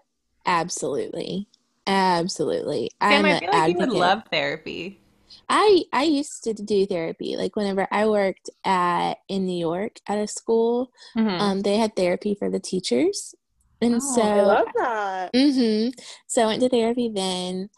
absolutely. 0.46 1.48
Absolutely. 1.88 2.92
Sam, 3.02 3.26
I'm 3.26 3.26
I 3.26 3.40
feel 3.40 3.50
like 3.50 3.58
advocate. 3.58 3.82
you 3.82 3.88
would 3.88 3.98
love 3.98 4.24
therapy. 4.32 5.00
I 5.50 5.84
I 5.94 6.04
used 6.04 6.44
to 6.46 6.54
do 6.54 6.86
therapy. 6.86 7.36
Like 7.38 7.56
whenever 7.56 7.88
I 7.92 8.08
worked 8.08 8.50
at 8.64 9.16
in 9.28 9.46
New 9.46 9.58
York 9.58 10.00
at 10.08 10.18
a 10.18 10.28
school, 10.28 10.92
mm-hmm. 11.16 11.42
um, 11.42 11.62
they 11.62 11.78
had 11.78 11.96
therapy 11.96 12.36
for 12.36 12.50
the 12.50 12.60
teachers, 12.60 13.36
and 13.82 13.96
oh, 13.96 14.00
so 14.00 14.22
I 14.22 14.42
love 14.42 14.68
that. 14.76 15.34
Mm-hmm. 15.34 15.90
So 16.28 16.44
I 16.44 16.46
went 16.48 16.62
to 16.62 16.70
therapy 16.70 17.12
then. 17.14 17.70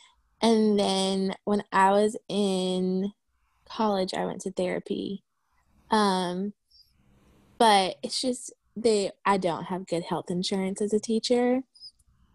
And 0.42 0.80
then 0.80 1.34
when 1.46 1.64
I 1.72 1.92
was 1.92 2.16
in 2.30 3.12
college, 3.68 4.14
I 4.14 4.26
went 4.26 4.42
to 4.42 4.52
therapy. 4.52 5.24
Um, 5.90 6.54
but 7.58 7.96
it's 8.04 8.22
just 8.22 8.54
they 8.76 9.12
I 9.26 9.38
don't 9.38 9.66
have 9.66 9.88
good 9.88 10.04
health 10.04 10.30
insurance 10.30 10.82
as 10.82 10.94
a 10.94 11.00
teacher. 11.00 11.62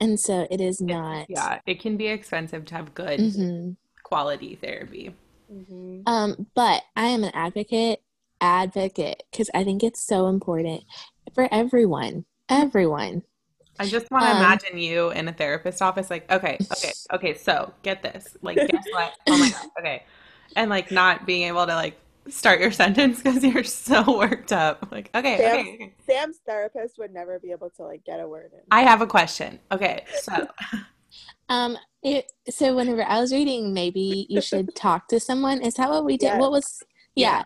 And 0.01 0.19
so 0.19 0.49
it 0.51 0.61
is 0.61 0.81
not. 0.81 1.27
Yeah, 1.29 1.61
it 1.65 1.81
can 1.81 1.97
be 1.97 2.09
expensive 2.09 2.65
to 2.67 2.75
have 2.75 2.93
good 2.93 3.21
Mhm. 3.21 3.77
quality 4.03 4.57
therapy. 4.57 5.15
Mhm. 5.53 6.05
Um, 6.07 6.47
but 6.55 6.83
I 6.97 7.09
am 7.09 7.25
an 7.25 7.31
advocate, 7.35 8.03
advocate, 8.41 9.23
because 9.31 9.51
I 9.55 9.65
think 9.65 9.83
it's 9.83 10.01
so 10.05 10.27
important 10.29 10.85
for 11.35 11.49
everyone. 11.53 12.25
Everyone. 12.49 13.23
I 13.79 13.87
just 13.87 14.11
want 14.11 14.27
to 14.27 14.31
Um, 14.31 14.37
imagine 14.37 14.79
you 14.79 15.11
in 15.11 15.29
a 15.29 15.33
therapist 15.33 15.83
office, 15.83 16.11
like, 16.11 16.31
okay, 16.31 16.63
okay, 16.73 16.95
okay, 17.13 17.35
so 17.35 17.73
get 17.83 18.03
this. 18.03 18.37
Like, 18.43 18.67
guess 18.67 18.85
what? 18.91 19.15
Oh 19.29 19.37
my 19.39 19.49
God, 19.51 19.67
okay. 19.79 20.05
And 20.55 20.71
like 20.71 20.91
not 20.91 21.27
being 21.27 21.49
able 21.49 21.67
to 21.67 21.75
like 21.75 21.99
start 22.29 22.61
your 22.61 22.71
sentence 22.83 23.23
because 23.23 23.43
you're 23.43 23.65
so 23.65 24.19
worked 24.19 24.53
up. 24.53 24.87
Like, 24.93 25.11
okay, 25.15 25.37
Sam- 25.37 25.47
okay, 25.47 25.75
okay. 25.75 25.95
Sam's 26.07 26.39
therapist 26.47 26.99
would 26.99 27.13
never 27.13 27.39
be 27.39 27.53
able 27.53 27.71
to 27.71 27.83
like 27.85 28.05
get 28.05 28.21
a 28.21 28.29
word 28.29 28.53
in. 28.53 28.61
I 28.71 28.83
have 28.83 29.03
a 29.03 29.07
question. 29.07 29.59
Okay, 29.71 30.05
so 30.15 30.33
Um, 31.53 31.77
it, 32.03 32.33
so 32.49 32.75
whenever 32.75 33.05
I 33.05 33.21
was 33.21 33.31
reading, 33.31 33.75
maybe 33.75 34.27
you 34.31 34.41
should 34.41 34.75
talk 34.75 35.07
to 35.09 35.21
someone. 35.21 35.61
Is 35.61 35.75
that 35.75 35.91
what 35.91 36.07
we 36.07 36.17
did? 36.17 36.27
Yes. 36.27 36.41
What 36.41 36.51
was? 36.51 36.83
Yeah, 37.15 37.45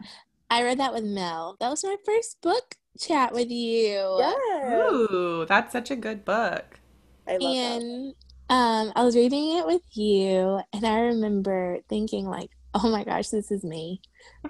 I 0.49 0.63
read 0.63 0.79
that 0.79 0.95
with 0.95 1.03
Mel. 1.03 1.57
That 1.59 1.71
was 1.71 1.83
my 1.83 1.97
first 2.07 2.41
book 2.41 2.77
chat 3.01 3.35
with 3.35 3.51
you. 3.51 4.17
Yes. 4.19 4.73
ooh, 4.73 5.45
that's 5.49 5.73
such 5.73 5.91
a 5.91 5.97
good 5.97 6.25
book. 6.25 6.79
I 7.27 7.33
love 7.33 7.41
that. 7.41 7.47
And 7.49 8.15
um, 8.49 8.93
I 8.95 9.03
was 9.03 9.17
reading 9.17 9.59
it 9.59 9.67
with 9.67 9.83
you, 9.93 10.61
and 10.73 10.87
I 10.87 11.01
remember 11.01 11.79
thinking 11.89 12.27
like, 12.27 12.51
"Oh 12.75 12.89
my 12.89 13.03
gosh, 13.03 13.31
this 13.31 13.51
is 13.51 13.65
me! 13.65 14.01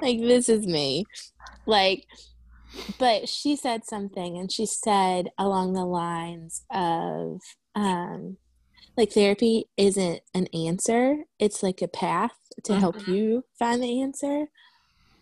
Like 0.02 0.20
this 0.20 0.50
is 0.50 0.66
me!" 0.66 1.06
Like, 1.64 2.04
but 2.98 3.26
she 3.26 3.56
said 3.56 3.86
something, 3.86 4.36
and 4.36 4.52
she 4.52 4.66
said 4.66 5.30
along 5.38 5.72
the 5.72 5.86
lines 5.86 6.62
of, 6.70 7.40
um, 7.74 8.36
like 8.96 9.12
therapy 9.12 9.66
isn't 9.76 10.20
an 10.34 10.46
answer; 10.48 11.24
it's 11.38 11.62
like 11.62 11.82
a 11.82 11.88
path 11.88 12.36
to 12.64 12.74
help 12.74 12.96
Mhm. 12.96 13.08
you 13.08 13.44
find 13.58 13.82
the 13.82 14.00
answer. 14.00 14.46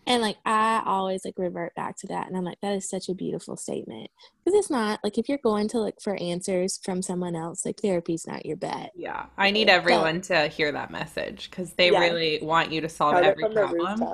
And 0.06 0.20
like 0.22 0.36
I 0.44 0.82
always 0.84 1.24
like 1.24 1.38
revert 1.38 1.74
back 1.74 1.96
to 2.00 2.06
that, 2.08 2.26
and 2.28 2.36
I'm 2.36 2.44
like, 2.44 2.60
that 2.60 2.74
is 2.74 2.88
such 2.88 3.08
a 3.08 3.14
beautiful 3.14 3.56
statement 3.56 4.10
because 4.44 4.58
it's 4.58 4.70
not 4.70 5.00
like 5.02 5.16
if 5.18 5.28
you're 5.30 5.38
going 5.38 5.66
to 5.68 5.80
look 5.80 6.00
for 6.02 6.14
answers 6.16 6.78
from 6.84 7.00
someone 7.02 7.34
else, 7.34 7.64
like 7.64 7.80
therapy's 7.80 8.26
not 8.26 8.44
your 8.44 8.56
bet. 8.56 8.92
Yeah, 8.94 9.26
I 9.38 9.50
need 9.50 9.70
everyone 9.70 10.20
to 10.22 10.48
hear 10.48 10.70
that 10.72 10.90
message 10.90 11.48
because 11.50 11.72
they 11.72 11.90
Yeah. 11.90 12.00
really 12.00 12.38
want 12.42 12.70
you 12.70 12.80
to 12.82 12.88
solve 12.88 13.16
it 13.16 13.24
every 13.24 13.48
problem. 13.48 14.04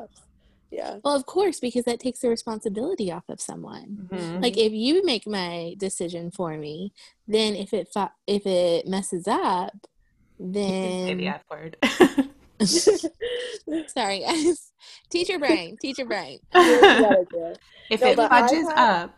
Yeah. 0.70 0.98
Well, 1.04 1.14
of 1.16 1.26
course, 1.26 1.58
because 1.60 1.84
that 1.84 1.98
takes 2.00 2.20
the 2.20 2.28
responsibility 2.28 3.10
off 3.10 3.24
of 3.28 3.40
someone. 3.40 4.08
Mhm. 4.12 4.42
Like 4.42 4.56
if 4.56 4.72
you 4.72 5.04
make 5.04 5.26
my 5.26 5.74
decision 5.78 6.30
for 6.30 6.56
me, 6.56 6.92
then 7.26 7.56
if 7.56 7.74
it 7.74 7.88
fa- 7.92 8.12
if 8.26 8.46
it 8.46 8.86
messes 8.86 9.26
up, 9.26 9.74
Say 10.38 10.46
the 10.46 11.14
then 11.14 11.20
F 11.24 11.42
word. 11.50 11.76
sorry 13.88 14.20
guys, 14.20 14.72
teach 15.08 15.28
your 15.28 15.38
brain, 15.38 15.76
teach 15.80 15.98
your 15.98 16.06
brain. 16.06 16.38
You 16.54 16.80
gotta 16.80 17.26
do 17.30 17.44
it. 17.46 17.58
If 17.90 18.00
No, 18.02 18.10
it 18.12 18.18
fudges 18.18 18.68
had- 18.68 19.02
up, 19.04 19.14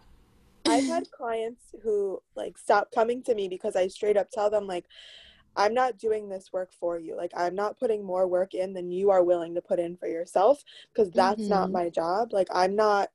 I've 0.67 0.85
had 0.85 1.11
clients 1.11 1.63
who 1.83 2.23
like 2.37 2.57
stop 2.57 2.93
coming 2.93 3.23
to 3.25 3.35
me 3.35 3.49
because 3.49 3.75
I 3.77 3.89
straight 3.89 4.17
up 4.17 4.31
tell 4.31 4.49
them 4.49 4.67
like 4.67 4.85
I'm 5.57 5.75
not 5.75 5.99
doing 5.99 6.29
this 6.29 6.53
work 6.53 6.73
for 6.73 6.99
you. 6.99 7.17
Like 7.17 7.33
I'm 7.37 7.55
not 7.55 7.79
putting 7.79 8.05
more 8.05 8.27
work 8.29 8.55
in 8.55 8.73
than 8.75 8.91
you 8.91 9.11
are 9.11 9.23
willing 9.25 9.55
to 9.55 9.63
put 9.63 9.81
in 9.81 9.97
for 9.97 10.09
yourself 10.09 10.65
because 10.95 11.13
that's 11.13 11.49
not 11.49 11.71
Mhm. 11.71 11.73
my 11.73 11.91
job. 11.91 12.33
Like 12.33 12.49
I'm 12.53 12.77
not 12.77 13.11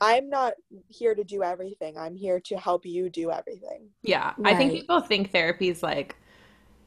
I'm 0.00 0.30
not 0.30 0.54
here 0.88 1.14
to 1.14 1.24
do 1.24 1.42
everything. 1.42 1.98
I'm 1.98 2.16
here 2.16 2.40
to 2.40 2.58
help 2.58 2.86
you 2.86 3.10
do 3.10 3.30
everything. 3.32 3.90
yeah, 4.02 4.34
I 4.44 4.54
think 4.54 4.72
people 4.72 5.00
think 5.00 5.30
therapy 5.30 5.68
is 5.68 5.82
like, 5.82 6.16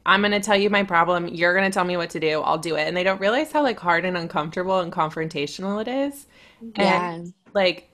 I'm 0.06 0.22
going 0.22 0.32
to 0.32 0.40
tell 0.40 0.56
you 0.56 0.70
my 0.70 0.84
problem, 0.84 1.28
you're 1.28 1.54
going 1.54 1.70
to 1.70 1.74
tell 1.74 1.84
me 1.84 1.96
what 1.96 2.10
to 2.10 2.20
do, 2.20 2.40
I'll 2.42 2.58
do 2.58 2.76
it. 2.76 2.88
And 2.88 2.96
they 2.96 3.04
don't 3.04 3.20
realize 3.20 3.52
how 3.52 3.62
like 3.62 3.80
hard 3.80 4.04
and 4.04 4.16
uncomfortable 4.16 4.80
and 4.80 4.92
confrontational 4.92 5.80
it 5.82 5.88
is. 5.88 6.26
Yeah, 6.76 7.10
And 7.14 7.34
like 7.54 7.90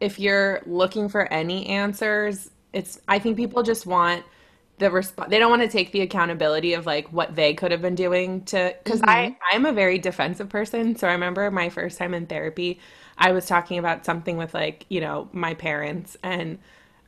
if 0.00 0.18
you're 0.20 0.62
looking 0.66 1.08
for 1.08 1.32
any 1.32 1.66
answers, 1.66 2.50
it's 2.72 3.00
I 3.08 3.18
think 3.18 3.36
people 3.36 3.62
just 3.62 3.86
want 3.86 4.24
the 4.78 4.86
resp 4.86 5.28
they 5.28 5.38
don't 5.38 5.50
want 5.50 5.62
to 5.62 5.68
take 5.68 5.92
the 5.92 6.00
accountability 6.00 6.74
of 6.74 6.86
like 6.86 7.08
what 7.12 7.36
they 7.36 7.54
could 7.54 7.70
have 7.70 7.82
been 7.82 7.94
doing 7.94 8.42
to 8.44 8.74
because 8.82 9.00
I 9.02 9.26
mm-hmm. 9.26 9.34
I'm 9.52 9.66
a 9.66 9.72
very 9.72 9.98
defensive 9.98 10.48
person. 10.48 10.96
So 10.96 11.08
I 11.08 11.12
remember 11.12 11.50
my 11.50 11.68
first 11.68 11.98
time 11.98 12.14
in 12.14 12.26
therapy, 12.26 12.80
I 13.18 13.32
was 13.32 13.46
talking 13.46 13.78
about 13.78 14.04
something 14.04 14.36
with 14.36 14.54
like, 14.54 14.86
you 14.88 15.00
know, 15.00 15.28
my 15.32 15.54
parents 15.54 16.16
and 16.22 16.58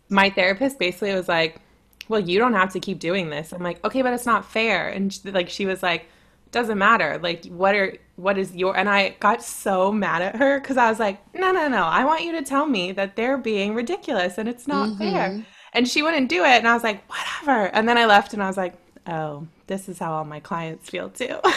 my 0.08 0.30
therapist 0.30 0.78
basically 0.78 1.14
was 1.14 1.28
like, 1.28 1.60
"Well, 2.08 2.20
you 2.20 2.38
don't 2.38 2.52
have 2.52 2.72
to 2.74 2.80
keep 2.80 2.98
doing 2.98 3.30
this." 3.30 3.52
I'm 3.52 3.62
like, 3.62 3.84
"Okay, 3.84 4.02
but 4.02 4.12
it's 4.12 4.26
not 4.26 4.44
fair." 4.44 4.88
And 4.88 5.12
she, 5.12 5.30
like 5.30 5.48
she 5.48 5.66
was 5.66 5.82
like, 5.82 6.06
"Doesn't 6.52 6.78
matter. 6.78 7.18
Like 7.22 7.46
what 7.46 7.74
are 7.74 7.96
what 8.16 8.38
is 8.38 8.54
your?" 8.54 8.76
And 8.76 8.88
I 8.88 9.16
got 9.20 9.42
so 9.42 9.90
mad 9.90 10.22
at 10.22 10.36
her 10.36 10.60
cuz 10.60 10.76
I 10.76 10.88
was 10.90 11.00
like, 11.00 11.18
"No, 11.34 11.50
no, 11.52 11.68
no. 11.68 11.84
I 11.84 12.04
want 12.04 12.22
you 12.22 12.32
to 12.32 12.42
tell 12.42 12.66
me 12.66 12.92
that 12.92 13.16
they're 13.16 13.38
being 13.38 13.74
ridiculous 13.74 14.38
and 14.38 14.48
it's 14.48 14.68
not 14.68 14.98
fair." 14.98 15.30
Mm-hmm. 15.30 15.40
And 15.74 15.86
she 15.88 16.02
wouldn't 16.02 16.28
do 16.28 16.44
it, 16.44 16.58
and 16.58 16.68
I 16.68 16.74
was 16.74 16.84
like, 16.84 17.04
"Whatever." 17.10 17.66
And 17.66 17.88
then 17.88 17.98
I 17.98 18.06
left 18.06 18.32
and 18.32 18.42
I 18.42 18.46
was 18.46 18.56
like, 18.56 18.74
"Oh, 19.06 19.46
this 19.66 19.88
is 19.88 19.98
how 19.98 20.12
all 20.12 20.24
my 20.24 20.40
clients 20.40 20.88
feel 20.88 21.10
too." 21.10 21.38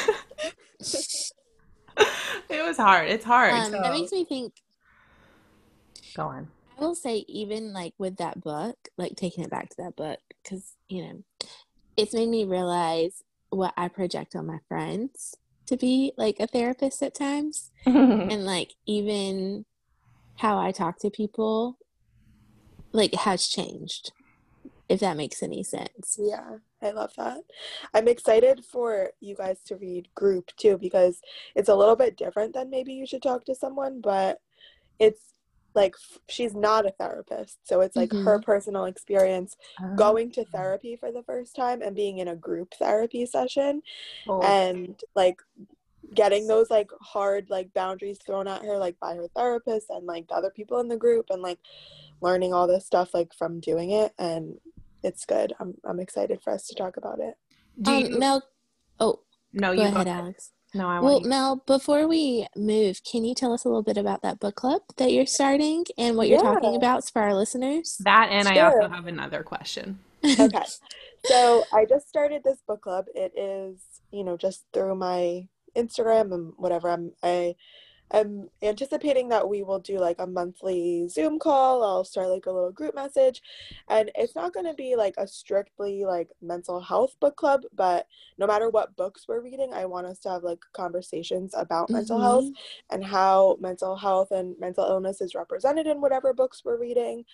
It 2.50 2.63
was 2.63 2.77
hard. 2.77 3.09
It's 3.09 3.25
hard. 3.25 3.53
um, 3.53 3.71
that 3.71 3.91
makes 3.91 4.12
me 4.12 4.24
think. 4.24 4.53
go 6.15 6.24
on. 6.24 6.47
I 6.77 6.81
will 6.81 6.95
say, 6.95 7.25
even 7.27 7.74
like 7.74 7.93
with 7.97 8.17
that 8.17 8.41
book, 8.41 8.77
like 8.97 9.15
taking 9.15 9.43
it 9.43 9.50
back 9.50 9.69
to 9.69 9.75
that 9.79 9.95
book, 9.95 10.19
because 10.43 10.75
you 10.88 11.03
know, 11.03 11.24
it's 11.95 12.13
made 12.13 12.29
me 12.29 12.45
realize 12.45 13.24
what 13.50 13.74
I 13.77 13.88
project 13.88 14.36
on 14.36 14.45
my 14.45 14.59
friends 14.67 15.36
to 15.67 15.77
be 15.77 16.13
like 16.17 16.39
a 16.39 16.47
therapist 16.47 17.01
at 17.03 17.15
times, 17.15 17.71
and 17.86 18.45
like 18.45 18.75
even 18.86 19.65
how 20.38 20.57
I 20.59 20.71
talk 20.71 21.00
to 21.00 21.09
people, 21.09 21.77
like 22.91 23.13
has 23.15 23.48
changed. 23.48 24.12
If 24.89 25.01
that 25.01 25.17
makes 25.17 25.44
any 25.44 25.63
sense. 25.63 26.17
Yeah, 26.17 26.60
I 26.82 26.91
love 26.91 27.12
that. 27.17 27.39
I'm 27.94 28.08
excited 28.08 28.63
for 28.63 29.10
you 29.20 29.36
guys 29.36 29.60
to 29.65 29.75
read 29.75 30.08
Group 30.15 30.51
too 30.56 30.77
because 30.77 31.20
it's 31.56 31.67
a 31.67 31.75
little 31.75 31.98
bit 31.98 32.15
different 32.15 32.53
than 32.53 32.70
maybe 32.70 32.94
you 32.94 33.06
should 33.06 33.22
talk 33.22 33.44
to 33.46 33.56
someone, 33.56 34.00
but 34.00 34.39
it's 34.98 35.34
like 35.75 35.94
f- 35.96 36.20
she's 36.29 36.56
not 36.56 36.86
a 36.86 36.91
therapist. 36.91 37.60
So 37.63 37.82
it's 37.82 37.96
like 37.96 38.12
her 38.12 38.38
mm-hmm. 38.38 38.44
personal 38.44 38.86
experience 38.86 39.58
oh. 39.82 39.96
going 39.96 40.32
to 40.32 40.46
therapy 40.46 40.96
for 40.96 41.12
the 41.12 41.24
first 41.24 41.56
time 41.56 41.82
and 41.82 41.96
being 41.96 42.17
in 42.17 42.29
a 42.29 42.36
group 42.36 42.74
therapy 42.79 43.25
session 43.25 43.82
Oh. 44.27 44.41
and 44.41 45.00
like 45.15 45.41
getting 46.13 46.48
those 46.48 46.70
like 46.70 46.89
hard 47.01 47.50
like 47.50 47.74
boundaries 47.74 48.17
thrown 48.25 48.48
at 48.48 48.63
her 48.63 48.77
like 48.77 49.00
by 49.00 49.15
her 49.15 49.27
therapist 49.36 49.89
and 49.89 50.06
like 50.06 50.27
the 50.27 50.36
other 50.36 50.50
people 50.50 50.79
in 50.79 50.88
the 50.88 50.98
group 50.98 51.27
and 51.29 51.41
like 51.41 51.60
learning 52.21 52.53
all 52.53 52.67
this 52.67 52.86
stuff 52.86 53.13
like 53.13 53.33
from 53.38 53.59
doing 53.59 53.91
it 53.91 54.13
and 54.17 54.55
it's 55.03 55.25
good. 55.25 55.53
I'm 55.59 55.75
I'm 55.86 56.00
excited 56.00 56.41
for 56.43 56.53
us 56.53 56.67
to 56.67 56.75
talk 56.75 56.97
about 56.97 57.19
it. 57.19 57.36
Do 57.81 57.91
Um, 57.91 58.19
Mel, 58.19 58.43
oh, 59.00 59.19
no, 59.53 59.75
go 59.75 59.81
you 59.81 59.88
ahead, 59.88 60.05
go. 60.05 60.12
Alex. 60.12 60.51
No, 60.74 60.88
I 60.88 61.00
Well, 61.00 61.13
want 61.13 61.24
you. 61.24 61.29
Mel, 61.29 61.63
before 61.65 62.07
we 62.07 62.47
move, 62.55 63.00
can 63.09 63.24
you 63.24 63.33
tell 63.36 63.53
us 63.53 63.63
a 63.63 63.69
little 63.69 63.83
bit 63.83 63.97
about 63.97 64.21
that 64.24 64.39
book 64.39 64.55
club 64.55 64.81
that 64.97 65.12
you're 65.12 65.25
starting 65.25 65.86
and 65.97 66.17
what 66.17 66.27
you're 66.27 66.41
talking 66.41 66.75
about 66.75 67.09
for 67.09 67.21
our 67.21 67.33
listeners? 67.33 67.97
That 68.03 68.29
and 68.31 68.47
I 68.47 68.59
also 68.59 68.89
have 68.89 69.07
another 69.07 69.43
question. 69.43 70.00
Okay. 70.39 70.63
so 71.25 71.63
I 71.74 71.86
just 71.86 72.07
started 72.09 72.43
this 72.43 72.59
book 72.67 72.81
club. 72.81 73.05
It 73.15 73.31
is, 73.38 73.79
you 74.12 74.24
know, 74.24 74.36
just 74.38 74.65
through 74.74 74.95
my 74.95 75.47
Instagram 75.75 76.33
and 76.33 76.53
whatever. 76.57 76.89
I'm 76.89 77.12
I 77.24 77.55
am 78.11 78.49
anticipating 78.61 79.29
that 79.29 79.47
we 79.47 79.63
will 79.63 79.79
do 79.79 79.99
like 79.99 80.19
a 80.19 80.27
monthly 80.27 81.07
Zoom 81.07 81.39
call. 81.39 81.83
I'll 81.83 82.03
start 82.03 82.29
like 82.29 82.45
a 82.45 82.51
little 82.51 82.71
group 82.71 82.95
message. 82.95 83.41
And 83.89 84.11
it's 84.15 84.35
not 84.35 84.53
gonna 84.53 84.73
be 84.73 84.95
like 84.95 85.15
a 85.17 85.27
strictly 85.27 86.05
like 86.05 86.29
mental 86.41 86.79
health 86.79 87.15
book 87.19 87.35
club, 87.35 87.63
but 87.75 88.07
no 88.37 88.47
matter 88.47 88.69
what 88.69 88.95
books 88.95 89.25
we're 89.27 89.41
reading, 89.41 89.73
I 89.73 89.85
want 89.85 90.07
us 90.07 90.19
to 90.19 90.29
have 90.29 90.43
like 90.43 90.59
conversations 90.73 91.53
about 91.55 91.89
mental 91.89 92.19
health 92.19 92.45
Mhm. 92.45 92.55
and 92.91 93.03
how 93.03 93.57
mental 93.59 93.95
health 93.95 94.31
and 94.31 94.57
mental 94.59 94.85
illness 94.85 95.21
is 95.21 95.35
represented 95.35 95.87
in 95.87 96.01
whatever 96.01 96.33
books 96.33 96.63
we're 96.63 96.77
reading. 96.77 97.25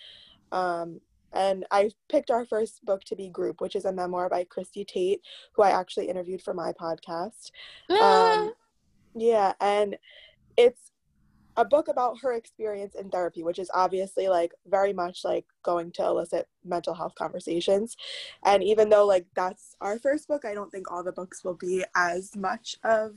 Um, 0.52 1.00
and 1.32 1.66
I 1.70 1.90
picked 2.08 2.30
our 2.30 2.44
first 2.46 2.84
book 2.84 3.02
to 3.04 3.16
be 3.16 3.28
Group, 3.28 3.60
which 3.60 3.74
is 3.74 3.84
a 3.84 3.92
memoir 3.92 4.28
by 4.28 4.44
Christie 4.44 4.84
Tate, 4.84 5.20
who 5.52 5.62
I 5.62 5.70
actually 5.70 6.08
interviewed 6.08 6.42
for 6.42 6.54
my 6.54 6.72
podcast. 6.72 7.50
Ah, 7.90 8.34
Um, 8.34 8.54
yeah, 9.14 9.54
and 9.60 9.98
it's 10.56 10.92
a 11.56 11.64
book 11.64 11.88
about 11.88 12.18
her 12.20 12.32
experience 12.32 12.94
in 12.96 13.10
therapy, 13.10 13.42
which 13.44 13.58
is 13.60 13.70
obviously 13.72 14.28
like 14.28 14.52
very 14.66 14.92
much 14.92 15.24
like 15.24 15.46
going 15.62 15.92
to 15.92 16.02
elicit 16.04 16.48
mental 16.64 16.94
health 16.94 17.14
conversations. 17.16 17.96
And 18.44 18.62
even 18.62 18.88
though 18.88 19.06
like 19.06 19.26
that's 19.36 19.76
our 19.80 19.98
first 19.98 20.26
book, 20.26 20.44
I 20.44 20.54
don't 20.54 20.70
think 20.70 20.90
all 20.90 21.04
the 21.04 21.12
books 21.12 21.44
will 21.44 21.54
be 21.54 21.84
as 21.94 22.34
much 22.34 22.76
of 22.82 23.12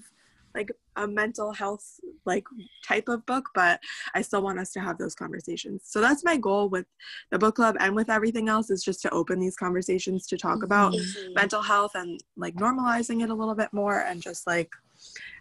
like 0.53 0.71
a 0.95 1.07
mental 1.07 1.51
health 1.51 1.99
like 2.25 2.43
type 2.87 3.07
of 3.07 3.25
book, 3.25 3.45
but 3.53 3.79
I 4.15 4.21
still 4.21 4.41
want 4.41 4.59
us 4.59 4.71
to 4.73 4.79
have 4.79 4.97
those 4.97 5.13
conversations. 5.13 5.83
So 5.85 5.99
that's 6.01 6.23
my 6.23 6.37
goal 6.37 6.69
with 6.69 6.85
the 7.31 7.39
book 7.39 7.55
club 7.55 7.75
and 7.79 7.95
with 7.95 8.09
everything 8.09 8.49
else 8.49 8.69
is 8.69 8.83
just 8.83 9.01
to 9.03 9.09
open 9.11 9.39
these 9.39 9.55
conversations 9.55 10.25
to 10.27 10.37
talk 10.37 10.63
about 10.63 10.93
Mhm. 10.93 11.35
mental 11.35 11.61
health 11.61 11.95
and 11.95 12.23
like 12.35 12.55
normalizing 12.55 13.23
it 13.23 13.29
a 13.29 13.35
little 13.35 13.55
bit 13.55 13.73
more 13.73 13.99
and 14.01 14.21
just 14.21 14.47
like 14.47 14.71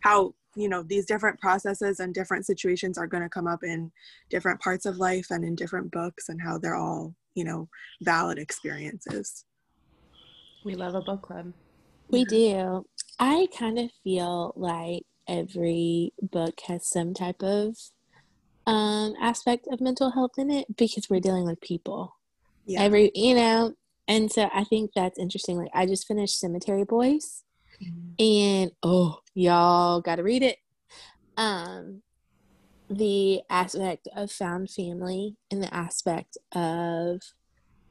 how 0.02 0.34
you 0.56 0.68
know 0.68 0.82
these 0.82 1.06
different 1.06 1.38
processes 1.40 2.00
and 2.00 2.14
different 2.14 2.46
situations 2.46 2.98
are 2.98 3.06
going 3.06 3.22
to 3.22 3.28
come 3.28 3.46
up 3.46 3.62
in 3.62 3.92
different 4.30 4.60
parts 4.60 4.86
of 4.86 4.96
life 4.96 5.26
and 5.30 5.44
in 5.44 5.54
different 5.54 5.90
books 5.90 6.28
and 6.28 6.40
how 6.40 6.58
they're 6.58 6.74
all 6.74 7.14
you 7.34 7.44
know 7.44 7.68
valid 8.02 8.38
experiences 8.38 9.44
We 10.66 10.74
love 10.74 10.96
a 10.96 11.00
book 11.00 11.22
club. 11.22 11.52
We 12.10 12.24
do. 12.24 12.84
I 13.20 13.46
kind 13.56 13.78
of 13.78 13.90
feel 14.02 14.52
like 14.56 15.04
every 15.28 16.12
book 16.20 16.58
has 16.66 16.88
some 16.88 17.14
type 17.14 17.40
of 17.40 17.76
um, 18.66 19.14
aspect 19.20 19.68
of 19.70 19.80
mental 19.80 20.10
health 20.10 20.32
in 20.38 20.50
it 20.50 20.76
because 20.76 21.08
we're 21.08 21.20
dealing 21.20 21.46
with 21.46 21.60
people. 21.60 22.16
yeah 22.66 22.82
Every, 22.82 23.12
you 23.14 23.36
know, 23.36 23.74
and 24.08 24.30
so 24.30 24.50
I 24.52 24.64
think 24.64 24.90
that's 24.92 25.20
interesting. 25.20 25.56
Like, 25.56 25.70
I 25.72 25.86
just 25.86 26.08
finished 26.08 26.40
Cemetery 26.40 26.84
Boys, 26.84 27.44
and 28.18 28.70
oh, 28.82 29.18
y'all 29.34 30.00
got 30.00 30.16
to 30.16 30.22
read 30.22 30.42
it. 30.42 30.58
Um, 31.36 32.02
the 32.88 33.42
aspect 33.50 34.08
of 34.14 34.30
found 34.30 34.70
family 34.70 35.36
and 35.50 35.62
the 35.62 35.74
aspect 35.74 36.38
of 36.52 37.20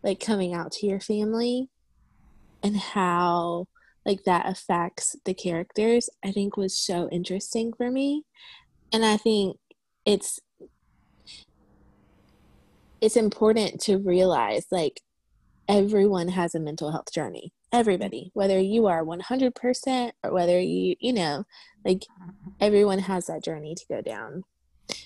like 0.04 0.20
coming 0.20 0.54
out 0.54 0.72
to 0.72 0.88
your 0.88 1.00
family 1.00 1.70
and 2.63 2.77
how 2.77 3.68
like 4.06 4.24
that 4.24 4.48
affects 4.48 5.15
the 5.25 5.34
characters 5.34 6.10
i 6.24 6.32
think 6.32 6.56
was 6.56 6.77
so 6.77 7.10
interesting 7.12 7.74
for 7.74 7.92
me 7.92 8.24
and 8.94 9.04
i 9.04 9.18
think 9.18 9.58
it's 10.06 10.39
it's 13.01 13.18
important 13.18 13.82
to 13.82 13.98
realize 13.98 14.65
like 14.72 15.01
everyone 15.68 16.30
has 16.30 16.56
a 16.56 16.60
mental 16.60 16.92
health 16.92 17.12
journey 17.12 17.51
everybody 17.72 18.32
whether 18.34 18.60
you 18.60 18.88
are 18.88 19.04
100% 19.04 20.12
or 20.24 20.32
whether 20.34 20.60
you 20.60 20.96
you 21.00 21.14
know 21.14 21.44
like 21.84 22.04
everyone 22.60 23.00
has 23.00 23.26
that 23.28 23.44
journey 23.44 23.76
to 23.76 23.86
go 23.90 24.02
down 24.02 24.44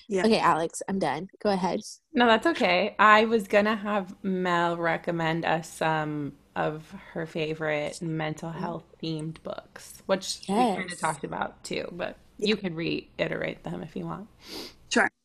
Yeah. 0.08 0.24
okay 0.24 0.38
alex 0.38 0.82
i'm 0.88 0.98
done 0.98 1.28
go 1.42 1.50
ahead 1.50 1.80
No, 2.12 2.26
that's 2.26 2.46
okay. 2.46 2.94
I 2.98 3.24
was 3.24 3.46
gonna 3.48 3.76
have 3.76 4.14
Mel 4.22 4.76
recommend 4.76 5.44
us 5.44 5.68
some 5.72 6.32
of 6.56 6.92
her 7.12 7.26
favorite 7.26 8.02
mental 8.02 8.50
mm. 8.50 8.58
health 8.58 8.84
themed 9.02 9.42
books, 9.42 10.02
which 10.06 10.40
we 10.48 10.54
kind 10.54 10.90
of 10.92 10.98
talked 10.98 11.24
about 11.24 11.62
too, 11.62 11.86
but 11.92 12.16
you 12.38 12.56
could 12.56 12.74
reiterate 12.74 13.62
them 13.62 13.82
if 13.82 13.94
you 13.94 14.06
want. 14.06 14.28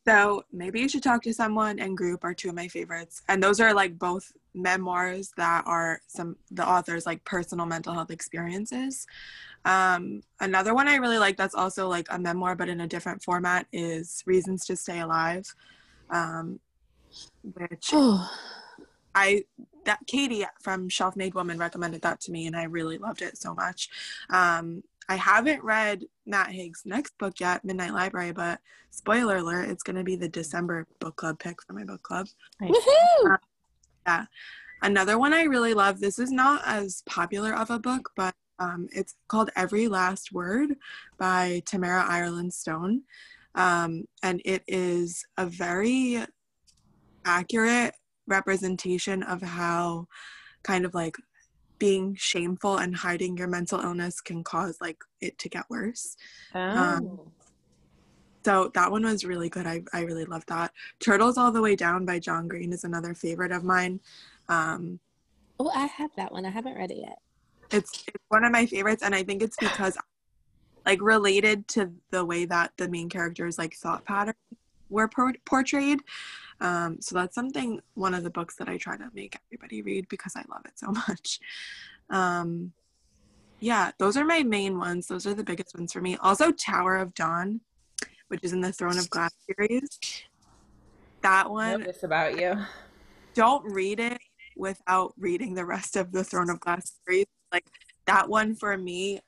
So 0.06 0.44
maybe 0.52 0.80
you 0.80 0.88
should 0.88 1.02
talk 1.02 1.22
to 1.22 1.34
someone 1.34 1.78
and 1.78 1.96
group 1.96 2.22
are 2.22 2.34
two 2.34 2.50
of 2.50 2.54
my 2.54 2.68
favorites. 2.68 3.22
And 3.28 3.42
those 3.42 3.60
are 3.60 3.74
like 3.74 3.98
both 3.98 4.32
memoirs 4.54 5.32
that 5.36 5.64
are 5.66 6.00
some 6.06 6.36
the 6.50 6.66
author's 6.66 7.06
like 7.06 7.24
personal 7.24 7.66
mental 7.66 7.92
health 7.92 8.10
experiences. 8.10 9.06
Um, 9.64 10.22
another 10.40 10.74
one 10.74 10.86
I 10.86 10.96
really 10.96 11.18
like 11.18 11.36
that's 11.36 11.54
also 11.54 11.88
like 11.88 12.06
a 12.10 12.18
memoir 12.18 12.54
but 12.54 12.68
in 12.68 12.80
a 12.80 12.86
different 12.86 13.22
format 13.22 13.66
is 13.72 14.22
Reasons 14.26 14.64
to 14.66 14.76
Stay 14.76 15.00
Alive. 15.00 15.52
Um, 16.10 16.60
which 17.42 17.90
oh 17.92 18.30
I 19.14 19.44
that 19.86 20.00
Katie 20.06 20.44
from 20.60 20.88
Shelf 20.88 21.16
Made 21.16 21.34
Woman 21.34 21.58
recommended 21.58 22.02
that 22.02 22.20
to 22.22 22.32
me 22.32 22.46
and 22.46 22.56
I 22.56 22.64
really 22.64 22.98
loved 22.98 23.22
it 23.22 23.36
so 23.36 23.54
much. 23.54 23.88
Um, 24.30 24.84
I 25.08 25.16
haven't 25.16 25.62
read 25.62 26.04
Matt 26.26 26.50
Haig's 26.50 26.82
next 26.84 27.16
book 27.18 27.38
yet, 27.38 27.64
Midnight 27.64 27.92
Library, 27.92 28.32
but 28.32 28.60
spoiler 28.90 29.36
alert, 29.36 29.70
it's 29.70 29.82
going 29.82 29.96
to 29.96 30.04
be 30.04 30.16
the 30.16 30.28
December 30.28 30.86
book 30.98 31.16
club 31.16 31.38
pick 31.38 31.62
for 31.62 31.72
my 31.72 31.84
book 31.84 32.02
club. 32.02 32.26
woohoo 32.60 33.38
Yeah, 34.06 34.26
Another 34.82 35.18
one 35.18 35.32
I 35.32 35.44
really 35.44 35.74
love, 35.74 36.00
this 36.00 36.18
is 36.18 36.30
not 36.30 36.62
as 36.66 37.02
popular 37.06 37.54
of 37.54 37.70
a 37.70 37.78
book, 37.78 38.10
but 38.14 38.34
um, 38.58 38.88
it's 38.92 39.14
called 39.28 39.50
Every 39.56 39.88
Last 39.88 40.32
Word 40.32 40.76
by 41.18 41.62
Tamara 41.66 42.04
Ireland 42.06 42.52
Stone. 42.52 43.02
Um, 43.54 44.04
and 44.22 44.42
it 44.44 44.62
is 44.68 45.24
a 45.38 45.46
very 45.46 46.24
accurate 47.24 47.94
representation 48.26 49.22
of 49.22 49.40
how 49.40 50.06
kind 50.62 50.84
of 50.84 50.94
like 50.94 51.16
being 51.78 52.14
shameful 52.14 52.78
and 52.78 52.96
hiding 52.96 53.36
your 53.36 53.48
mental 53.48 53.80
illness 53.80 54.20
can 54.20 54.42
cause 54.42 54.78
like 54.80 54.98
it 55.20 55.38
to 55.38 55.48
get 55.48 55.64
worse. 55.68 56.16
Um, 56.54 57.20
So 58.44 58.70
that 58.74 58.92
one 58.92 59.04
was 59.04 59.24
really 59.24 59.48
good. 59.48 59.66
I, 59.66 59.82
I 59.92 60.02
really 60.02 60.24
loved 60.24 60.48
that. 60.48 60.72
Turtles 61.00 61.36
All 61.36 61.50
the 61.50 61.60
Way 61.60 61.74
Down 61.74 62.04
by 62.04 62.20
John 62.20 62.46
Green 62.46 62.72
is 62.72 62.84
another 62.84 63.12
favorite 63.12 63.50
of 63.50 63.64
mine. 63.64 64.00
Um, 64.48 65.00
oh 65.58 65.70
i 65.74 65.86
have 65.86 66.10
that 66.16 66.30
one 66.30 66.44
i 66.44 66.50
haven't 66.50 66.76
read 66.76 66.90
it 66.90 66.98
yet 66.98 67.18
it's, 67.70 68.04
it's 68.06 68.24
one 68.28 68.44
of 68.44 68.52
my 68.52 68.66
favorites, 68.66 69.02
and 69.02 69.14
I 69.14 69.22
think 69.22 69.42
it's 69.42 69.56
because 69.56 69.96
like 70.84 71.00
related 71.00 71.66
to 71.68 71.92
the 72.10 72.24
way 72.24 72.44
that 72.44 72.72
the 72.76 72.88
main 72.88 73.08
characters 73.08 73.58
like 73.58 73.74
thought 73.74 74.04
patterns 74.04 74.36
were 74.88 75.08
por- 75.08 75.34
portrayed. 75.44 76.00
Um, 76.60 76.98
so 77.00 77.14
that's 77.14 77.34
something 77.34 77.80
one 77.94 78.14
of 78.14 78.24
the 78.24 78.30
books 78.30 78.56
that 78.56 78.68
I 78.68 78.76
try 78.76 78.96
to 78.96 79.10
make 79.14 79.36
everybody 79.46 79.82
read 79.82 80.08
because 80.08 80.34
I 80.36 80.44
love 80.50 80.64
it 80.64 80.78
so 80.78 80.90
much. 81.08 81.40
Um, 82.10 82.72
yeah, 83.60 83.90
those 83.98 84.16
are 84.16 84.24
my 84.24 84.42
main 84.42 84.78
ones. 84.78 85.06
Those 85.06 85.26
are 85.26 85.34
the 85.34 85.44
biggest 85.44 85.74
ones 85.76 85.92
for 85.92 86.00
me. 86.00 86.16
Also, 86.20 86.52
Tower 86.52 86.96
of 86.96 87.14
Dawn, 87.14 87.60
which 88.28 88.40
is 88.42 88.52
in 88.52 88.60
the 88.60 88.72
Throne 88.72 88.98
of 88.98 89.08
Glass 89.10 89.34
series. 89.46 89.98
That 91.22 91.50
one, 91.50 91.82
this 91.82 92.02
about 92.02 92.38
you. 92.38 92.56
don't 93.34 93.64
read 93.64 93.98
it 93.98 94.18
without 94.56 95.12
reading 95.18 95.54
the 95.54 95.64
rest 95.64 95.96
of 95.96 96.12
the 96.12 96.22
Throne 96.22 96.50
of 96.50 96.60
Glass 96.60 96.92
series. 97.06 97.26
Like 97.52 97.66
that 98.06 98.28
one 98.28 98.54
for 98.54 98.76
me, 98.76 99.20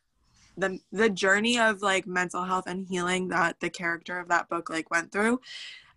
the 0.58 0.80
the 0.92 1.08
journey 1.08 1.58
of 1.58 1.82
like 1.82 2.06
mental 2.06 2.44
health 2.44 2.66
and 2.66 2.86
healing 2.86 3.28
that 3.28 3.60
the 3.60 3.70
character 3.70 4.18
of 4.18 4.28
that 4.28 4.48
book 4.48 4.68
like 4.68 4.90
went 4.90 5.12
through, 5.12 5.40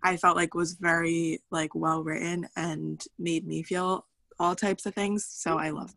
I 0.02 0.16
felt 0.16 0.36
like 0.36 0.54
was 0.54 0.74
very 0.74 1.40
like 1.50 1.74
well 1.74 2.02
written 2.02 2.48
and 2.56 3.02
made 3.18 3.46
me 3.46 3.62
feel 3.62 4.06
all 4.38 4.54
types 4.54 4.86
of 4.86 4.94
things. 4.94 5.24
So 5.24 5.58
I 5.58 5.70
love. 5.70 5.94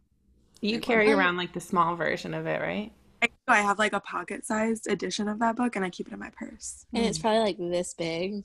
You 0.62 0.80
carry 0.80 1.12
around 1.12 1.38
like 1.38 1.54
the 1.54 1.60
small 1.60 1.96
version 1.96 2.34
of 2.34 2.48
it, 2.48 2.62
right? 2.62 2.92
I, 3.22 3.30
I 3.48 3.62
have 3.62 3.78
like 3.78 3.94
a 3.94 4.00
pocket-sized 4.00 4.88
edition 4.88 5.28
of 5.28 5.40
that 5.40 5.56
book, 5.56 5.76
and 5.76 5.86
I 5.86 5.90
keep 5.90 6.08
it 6.08 6.14
in 6.14 6.20
my 6.20 6.32
purse. 6.32 6.86
and 6.94 7.06
it's 7.06 7.18
mm. 7.18 7.22
probably 7.22 7.40
like 7.40 7.58
this 7.58 7.94
big 7.94 8.44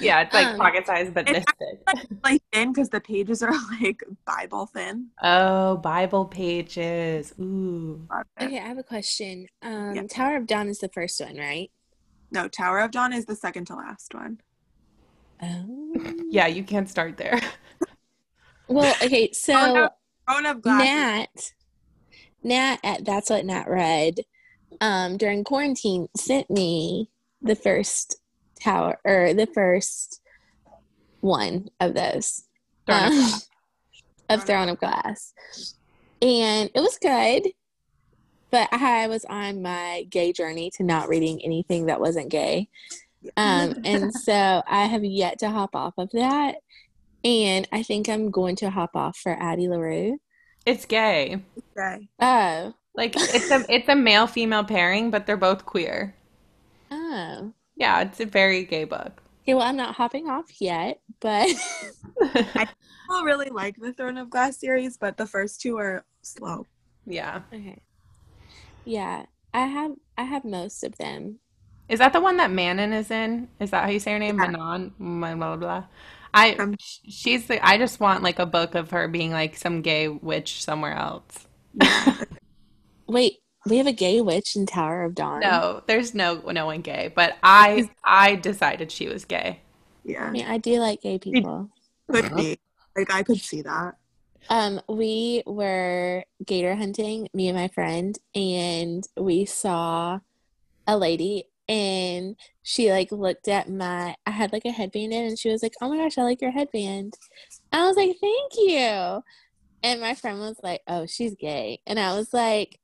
Yeah, 0.00 0.22
it's 0.22 0.32
like 0.32 0.46
Um, 0.48 0.58
pocket 0.58 0.86
size, 0.86 1.10
but 1.12 1.28
it's 1.28 1.44
this. 1.60 1.78
Like 2.24 2.42
thin 2.52 2.72
because 2.72 2.88
the 2.88 3.00
pages 3.00 3.42
are 3.42 3.52
like 3.80 4.02
Bible 4.24 4.66
thin. 4.66 5.08
Oh, 5.22 5.76
Bible 5.76 6.24
pages. 6.24 7.34
Ooh. 7.40 8.06
Okay 8.40 8.58
i 8.58 8.62
have 8.62 8.78
a 8.78 8.82
question 8.82 9.46
um 9.62 9.94
Yeah. 9.94 10.02
tower 10.08 10.36
of 10.36 10.46
dawn 10.46 10.68
is 10.68 10.78
the 10.78 10.88
first 10.88 11.20
one 11.20 11.36
right 11.36 11.70
No, 12.30 12.46
Tower 12.48 12.80
of 12.80 12.90
Dawn 12.90 13.12
is 13.12 13.24
the 13.26 13.34
second 13.36 13.66
to 13.68 13.74
last 13.74 14.14
one. 14.14 14.40
oh 15.42 15.92
Yeah, 16.30 16.46
you 16.46 16.62
can't 16.62 16.88
start 16.88 17.16
there. 17.16 17.40
well 18.68 18.94
okay 19.02 19.32
so 19.32 19.54
Oh, 19.56 19.74
no. 19.74 19.88
Throne 20.28 20.46
of 20.46 20.60
Glass. 20.62 20.82
is- 20.82 20.88
Nat, 20.88 21.52
Nat 22.44 22.78
at 22.84 23.04
That's 23.04 23.30
What 23.30 23.44
Nat 23.46 23.64
Read, 23.68 24.20
um, 24.80 25.16
during 25.16 25.42
quarantine 25.44 26.08
sent 26.16 26.50
me 26.50 27.10
the 27.40 27.56
first 27.56 28.17
tower 28.58 28.98
or 29.04 29.34
the 29.34 29.46
first 29.46 30.20
one 31.20 31.68
of 31.80 31.94
those 31.94 32.44
Throne 32.86 32.98
of 32.98 33.12
um, 33.12 33.18
Glass. 33.18 33.48
of 34.30 34.44
Throne 34.44 34.68
of 34.68 34.78
Glass, 34.78 35.34
and 36.22 36.70
it 36.74 36.80
was 36.80 36.98
good. 37.00 37.52
But 38.50 38.72
I 38.72 39.08
was 39.08 39.26
on 39.26 39.60
my 39.60 40.06
gay 40.08 40.32
journey 40.32 40.70
to 40.76 40.82
not 40.82 41.08
reading 41.08 41.44
anything 41.44 41.86
that 41.86 42.00
wasn't 42.00 42.30
gay. 42.30 42.68
Um, 43.36 43.74
and 43.84 44.12
so 44.14 44.62
I 44.66 44.86
have 44.86 45.04
yet 45.04 45.40
to 45.40 45.50
hop 45.50 45.74
off 45.74 45.94
of 45.98 46.10
that. 46.12 46.56
And 47.24 47.68
I 47.72 47.82
think 47.82 48.08
I'm 48.08 48.30
going 48.30 48.56
to 48.56 48.70
hop 48.70 48.94
off 48.94 49.18
for 49.18 49.32
Addie 49.32 49.68
LaRue. 49.68 50.18
It's 50.64 50.84
gay. 50.86 51.42
Okay. 51.76 52.08
Oh, 52.20 52.74
Like 52.94 53.14
it's 53.16 53.50
a 53.50 53.64
it's 53.68 53.88
a 53.88 53.96
male 53.96 54.26
female 54.26 54.64
pairing, 54.64 55.10
but 55.10 55.26
they're 55.26 55.36
both 55.36 55.64
queer. 55.66 56.14
oh. 56.90 57.52
Yeah, 57.78 58.00
it's 58.02 58.20
a 58.20 58.26
very 58.26 58.64
gay 58.64 58.84
book. 58.84 59.22
Okay, 59.44 59.54
well, 59.54 59.62
I'm 59.62 59.76
not 59.76 59.94
hopping 59.94 60.28
off 60.28 60.60
yet, 60.60 61.00
but 61.20 61.48
People 63.08 63.24
really 63.24 63.48
like 63.48 63.76
the 63.76 63.92
Throne 63.92 64.18
of 64.18 64.28
Glass 64.28 64.58
series, 64.58 64.96
but 64.98 65.16
the 65.16 65.26
first 65.26 65.60
two 65.60 65.78
are 65.78 66.04
slow. 66.22 66.66
yeah. 67.06 67.40
okay. 67.54 67.80
Yeah, 68.84 69.26
I 69.54 69.66
have 69.66 69.92
I 70.16 70.24
have 70.24 70.44
most 70.44 70.82
of 70.84 70.96
them. 70.98 71.38
Is 71.88 72.00
that 72.00 72.12
the 72.12 72.20
one 72.20 72.36
that 72.38 72.50
Manon 72.50 72.92
is 72.92 73.10
in? 73.10 73.48
Is 73.60 73.70
that 73.70 73.84
how 73.84 73.90
you 73.90 74.00
say 74.00 74.12
her 74.12 74.18
name? 74.18 74.38
Yeah. 74.38 74.50
Manon? 74.50 74.92
Blah, 74.98 75.34
blah, 75.34 75.56
blah. 75.56 75.84
I 76.34 76.54
Um, 76.56 76.74
she's 76.78 77.46
the 77.46 77.64
I 77.66 77.78
just 77.78 78.00
want 78.00 78.22
like 78.22 78.38
a 78.38 78.46
book 78.46 78.74
of 78.74 78.90
her 78.90 79.08
being 79.08 79.30
like 79.30 79.56
some 79.56 79.82
gay 79.82 80.08
witch 80.08 80.62
somewhere 80.64 80.94
else. 80.94 81.46
Wait, 83.06 83.38
We 83.68 83.78
have 83.78 83.86
a 83.86 83.92
gay 83.92 84.20
witch 84.20 84.56
in 84.56 84.66
Tower 84.66 85.04
of 85.04 85.14
Dawn. 85.14 85.40
No, 85.40 85.82
there's 85.86 86.14
no 86.14 86.40
no 86.50 86.66
one 86.66 86.80
gay, 86.80 87.12
but 87.14 87.36
I 87.42 87.88
I 88.04 88.36
decided 88.36 88.90
she 88.90 89.08
was 89.08 89.24
gay. 89.24 89.60
Yeah. 90.04 90.24
I 90.24 90.30
mean, 90.30 90.46
I 90.46 90.58
do 90.58 90.78
like 90.80 91.02
gay 91.02 91.18
people. 91.18 91.70
Could 92.10 92.34
be. 92.34 92.58
Like 92.96 93.12
I 93.12 93.22
could 93.22 93.40
see 93.40 93.62
that. 93.62 93.96
Um, 94.48 94.80
we 94.88 95.42
were 95.46 96.24
gator 96.44 96.74
hunting, 96.74 97.28
me 97.34 97.48
and 97.48 97.56
my 97.56 97.68
friend, 97.68 98.18
and 98.34 99.06
we 99.16 99.44
saw 99.44 100.20
a 100.86 100.96
lady 100.96 101.44
and 101.68 102.34
she 102.62 102.90
like 102.90 103.12
looked 103.12 103.46
at 103.46 103.68
my 103.70 104.16
I 104.26 104.30
had 104.30 104.52
like 104.52 104.64
a 104.64 104.70
headband 104.70 105.12
in 105.12 105.26
and 105.26 105.38
she 105.38 105.50
was 105.50 105.62
like, 105.62 105.74
Oh 105.80 105.90
my 105.90 105.98
gosh, 105.98 106.16
I 106.16 106.22
like 106.22 106.40
your 106.40 106.50
headband. 106.50 107.14
I 107.72 107.86
was 107.86 107.96
like, 107.96 108.16
Thank 108.20 108.52
you. 108.56 109.22
And 109.82 110.00
my 110.00 110.14
friend 110.14 110.40
was 110.40 110.58
like, 110.62 110.80
Oh, 110.88 111.06
she's 111.06 111.34
gay. 111.34 111.80
And 111.86 112.00
I 112.00 112.16
was 112.16 112.32
like, 112.32 112.80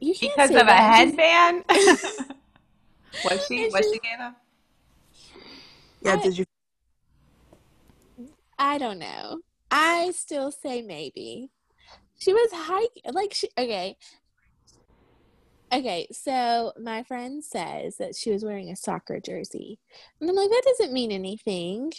You 0.00 0.14
can't 0.14 0.34
Because 0.34 0.48
say 0.50 0.56
of 0.56 0.62
a 0.62 0.64
that. 0.66 1.04
Just- 1.06 1.18
headband? 1.18 1.64
was 3.24 3.46
she 3.46 3.64
And 3.64 3.72
was 3.72 3.84
she- 3.86 3.92
she 3.94 3.98
gay? 4.00 4.28
Yeah, 6.02 6.12
I- 6.14 6.22
did 6.22 6.38
you 6.38 6.44
I 8.58 8.78
don't 8.78 8.98
know. 8.98 9.40
I 9.70 10.12
still 10.12 10.50
say 10.50 10.80
maybe. 10.82 11.50
She 12.18 12.32
was 12.32 12.48
hiking 12.52 13.12
like 13.12 13.34
she 13.34 13.48
okay. 13.58 13.96
Okay, 15.72 16.06
so 16.12 16.72
my 16.80 17.02
friend 17.02 17.42
says 17.44 17.96
that 17.96 18.14
she 18.14 18.30
was 18.30 18.44
wearing 18.44 18.70
a 18.70 18.76
soccer 18.76 19.18
jersey. 19.20 19.78
And 20.20 20.30
I'm 20.30 20.36
like, 20.36 20.48
that 20.48 20.62
doesn't 20.64 20.92
mean 20.92 21.10
anything. 21.10 21.92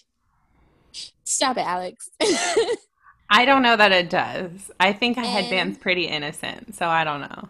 Stop 1.26 1.58
it, 1.58 1.66
Alex. 1.68 2.10
I 3.30 3.44
don't 3.46 3.62
know 3.62 3.76
that 3.76 3.92
it 3.92 4.10
does. 4.10 4.72
I 4.80 4.94
think 4.94 5.18
a 5.18 5.20
And- 5.20 5.30
headband's 5.30 5.78
pretty 5.78 6.06
innocent, 6.06 6.76
so 6.76 6.88
I 6.88 7.04
don't 7.04 7.22
know. 7.22 7.50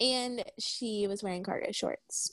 And 0.00 0.44
she 0.58 1.06
was 1.06 1.22
wearing 1.22 1.42
cargo 1.42 1.72
shorts. 1.72 2.32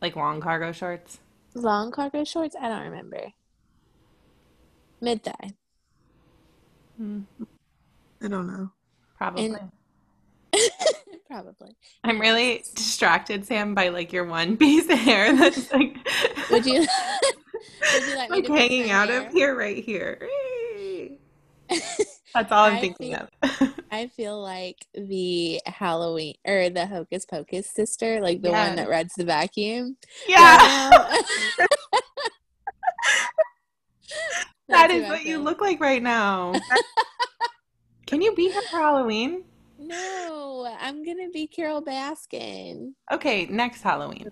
Like 0.00 0.16
long 0.16 0.40
cargo 0.40 0.72
shorts. 0.72 1.18
Long 1.54 1.90
cargo 1.90 2.24
shorts? 2.24 2.56
I 2.60 2.68
don't 2.68 2.82
remember. 2.82 3.20
Mid 5.00 5.22
thigh. 5.22 5.52
Hmm, 6.96 7.20
I 8.22 8.28
don't 8.28 8.46
know. 8.46 8.70
probably. 9.16 9.46
And- 9.46 9.70
Probably. 11.28 11.76
I'm 12.02 12.20
really 12.20 12.64
distracted, 12.74 13.46
Sam, 13.46 13.72
by 13.72 13.90
like 13.90 14.12
your 14.12 14.24
one 14.24 14.56
piece 14.56 14.90
of 14.90 14.98
hair 14.98 15.34
that's 15.36 15.72
like, 15.72 15.96
Would 16.50 16.66
you 16.66 16.80
would 17.94 18.02
you 18.08 18.16
like 18.16 18.30
me 18.30 18.36
like 18.38 18.46
to 18.46 18.52
hanging 18.52 18.90
out 18.90 19.08
hair? 19.10 19.26
of 19.28 19.32
here, 19.32 19.56
right 19.56 19.82
here. 19.84 20.18
That's 22.34 22.52
all 22.52 22.64
I'm 22.66 22.76
I 22.76 22.80
thinking 22.80 23.16
think- 23.16 23.62
of. 23.62 23.74
I 23.92 24.06
feel 24.06 24.40
like 24.40 24.86
the 24.94 25.60
Halloween 25.66 26.34
or 26.46 26.70
the 26.70 26.86
Hocus 26.86 27.26
Pocus 27.26 27.68
sister, 27.68 28.20
like 28.20 28.40
the 28.40 28.50
Yeah. 28.50 28.68
one 28.68 28.76
that 28.76 28.88
rides 28.88 29.14
the 29.16 29.24
vacuum. 29.24 29.96
yeah, 30.28 30.90
right 30.90 31.22
That's 34.68 34.92
is 34.94 35.00
who 35.00 35.06
I 35.06 35.10
what 35.10 35.24
you 35.24 35.38
look 35.38 35.60
like 35.60 35.80
right 35.80 36.02
now. 36.02 36.52
Can 38.06 38.22
you 38.22 38.32
be 38.34 38.50
her 38.50 38.60
for 38.62 38.76
Halloween? 38.78 39.44
No, 39.78 40.72
I'm 40.80 41.04
gonna 41.04 41.28
be 41.32 41.46
Carole 41.48 41.82
Baskin. 41.82 42.92
Okay, 43.12 43.46
next 43.46 43.82
Halloween. 43.82 44.30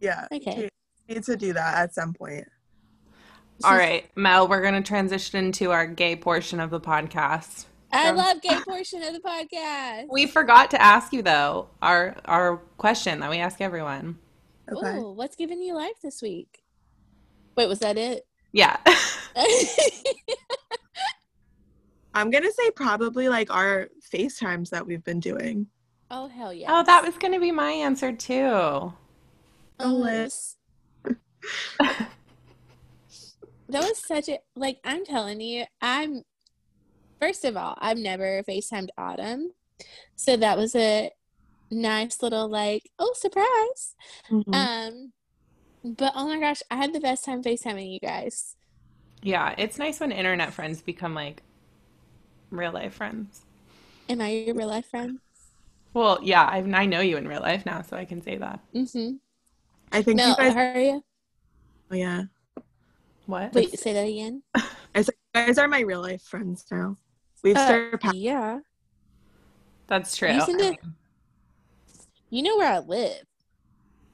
Yeah. 0.00 0.26
Okay. 0.32 0.68
you 1.08 1.14
Need 1.16 1.24
to 1.24 1.36
do 1.36 1.52
that 1.54 1.78
at 1.78 1.94
some 1.94 2.12
point. 2.12 2.46
All 3.64 3.76
right, 3.76 4.04
Mel, 4.16 4.48
we're 4.48 4.60
going 4.62 4.74
to 4.74 4.82
transition 4.82 5.52
to 5.52 5.70
our 5.70 5.86
gay 5.86 6.16
portion 6.16 6.58
of 6.60 6.70
the 6.70 6.80
podcast. 6.80 7.66
I 7.92 8.08
Um, 8.08 8.16
love 8.16 8.40
gay 8.42 8.58
portion 8.66 9.02
of 9.02 9.12
the 9.12 9.20
podcast. 9.20 10.06
We 10.10 10.26
forgot 10.26 10.70
to 10.72 10.80
ask 10.82 11.12
you 11.12 11.22
though 11.22 11.68
our 11.82 12.16
our 12.24 12.56
question 12.78 13.20
that 13.20 13.30
we 13.30 13.36
ask 13.38 13.60
everyone. 13.60 14.18
Okay. 14.70 14.96
Ooh, 14.96 15.12
what's 15.12 15.36
giving 15.36 15.60
you 15.60 15.74
life 15.74 16.00
this 16.02 16.22
week? 16.22 16.62
Wait, 17.56 17.68
was 17.68 17.80
that 17.80 17.98
it? 17.98 18.26
Yeah. 18.52 18.78
I'm 22.14 22.30
gonna 22.30 22.50
say 22.50 22.70
probably 22.72 23.28
like 23.28 23.54
our 23.54 23.88
FaceTimes 24.12 24.70
that 24.70 24.86
we've 24.86 25.04
been 25.04 25.20
doing. 25.20 25.66
oh 26.10 26.28
hell 26.28 26.52
yeah! 26.52 26.66
Oh, 26.70 26.82
that 26.84 27.04
was 27.04 27.16
going 27.16 27.32
to 27.34 27.40
be 27.40 27.52
my 27.52 27.70
answer 27.70 28.12
too. 28.12 28.44
Oh, 28.48 28.92
Liz. 29.80 30.56
that 33.72 33.82
was 33.82 33.98
such 33.98 34.28
a 34.28 34.38
like. 34.56 34.78
I'm 34.84 35.04
telling 35.04 35.40
you, 35.40 35.64
I'm. 35.80 36.22
First 37.20 37.44
of 37.44 37.56
all, 37.56 37.76
I've 37.78 37.98
never 37.98 38.42
Facetimed 38.48 38.88
Autumn, 38.98 39.52
so 40.16 40.36
that 40.36 40.56
was 40.56 40.74
a 40.74 41.10
nice 41.70 42.22
little 42.22 42.48
like 42.48 42.90
oh 42.98 43.12
surprise. 43.14 43.94
Mhm. 44.30 44.54
Um, 44.54 45.12
but 45.84 46.12
oh 46.14 46.26
my 46.26 46.38
gosh, 46.38 46.62
I 46.70 46.76
had 46.76 46.92
the 46.92 47.00
best 47.00 47.24
time 47.24 47.42
FaceTiming 47.42 47.92
you 47.92 48.00
guys. 48.00 48.56
Yeah, 49.22 49.54
it's 49.56 49.78
nice 49.78 50.00
when 50.00 50.12
internet 50.12 50.52
friends 50.52 50.82
become 50.82 51.14
like 51.14 51.42
real 52.50 52.72
life 52.72 52.94
friends. 52.94 53.42
Am 54.08 54.20
I 54.20 54.30
your 54.30 54.54
real 54.54 54.68
life 54.68 54.86
friend? 54.86 55.18
Well, 55.94 56.18
yeah, 56.22 56.42
I 56.42 56.58
I 56.58 56.86
know 56.86 57.00
you 57.00 57.16
in 57.16 57.28
real 57.28 57.40
life 57.40 57.64
now, 57.66 57.82
so 57.82 57.96
I 57.96 58.04
can 58.04 58.22
say 58.22 58.36
that. 58.38 58.60
Mm-hmm. 58.74 59.16
I 59.92 60.02
think 60.02 60.16
Mel, 60.16 60.30
you 60.30 60.36
guys. 60.36 60.54
hurry 60.54 60.90
up. 60.90 61.02
Oh, 61.90 61.94
yeah. 61.94 62.24
What? 63.32 63.54
Wait, 63.54 63.78
say 63.78 63.94
that 63.94 64.06
again. 64.06 64.42
I 64.94 65.00
said, 65.00 65.14
you 65.34 65.46
guys 65.46 65.56
are 65.56 65.66
my 65.66 65.80
real 65.80 66.02
life 66.02 66.20
friends 66.20 66.66
now. 66.70 66.98
We've 67.42 67.56
Uh, 67.56 67.66
surpassed. 67.66 68.14
yeah. 68.16 68.58
That's 69.86 70.14
true. 70.14 70.30
You 70.32 70.42
send 70.42 70.60
it- 70.60 70.78
You 72.28 72.42
know 72.42 72.58
where 72.58 72.70
I 72.70 72.78
live 72.80 73.24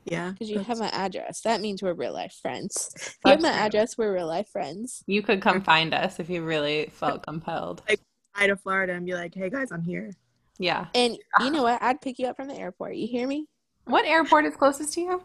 Yeah. 0.05 0.31
because 0.31 0.49
you 0.49 0.61
have 0.61 0.79
my 0.79 0.87
address. 0.91 1.41
That 1.41 1.61
means 1.61 1.83
we're 1.83 1.95
real 1.95 2.13
life 2.13 2.33
friends. 2.41 2.93
If 2.95 3.17
you 3.25 3.31
have 3.33 3.43
my 3.43 3.51
true. 3.51 3.59
address, 3.61 3.99
we're 3.99 4.15
real 4.15 4.29
life 4.29 4.51
friends. 4.51 5.03
You 5.09 5.21
could 5.23 5.43
come 5.43 5.63
find 5.63 5.93
us 5.95 6.21
if 6.21 6.31
you 6.31 6.45
really 6.45 6.87
felt 6.95 7.25
compelled. 7.25 7.83
Like, 7.89 7.99
fly 8.37 8.47
to 8.47 8.57
Florida 8.57 8.93
and 8.93 9.05
be 9.05 9.15
like, 9.15 9.35
hey 9.35 9.51
guys, 9.51 9.73
I'm 9.73 9.83
here. 9.83 10.13
Yeah. 10.61 10.87
And 10.95 11.19
you 11.41 11.51
know 11.51 11.65
what? 11.65 11.83
I'd 11.83 12.01
pick 12.01 12.21
you 12.21 12.29
up 12.29 12.37
from 12.37 12.47
the 12.47 12.55
airport. 12.57 12.95
You 12.95 13.09
hear 13.09 13.27
me? 13.27 13.47
What 13.85 14.05
airport 14.05 14.45
is 14.45 14.55
closest 14.55 14.93
to 14.95 15.01
you? 15.01 15.23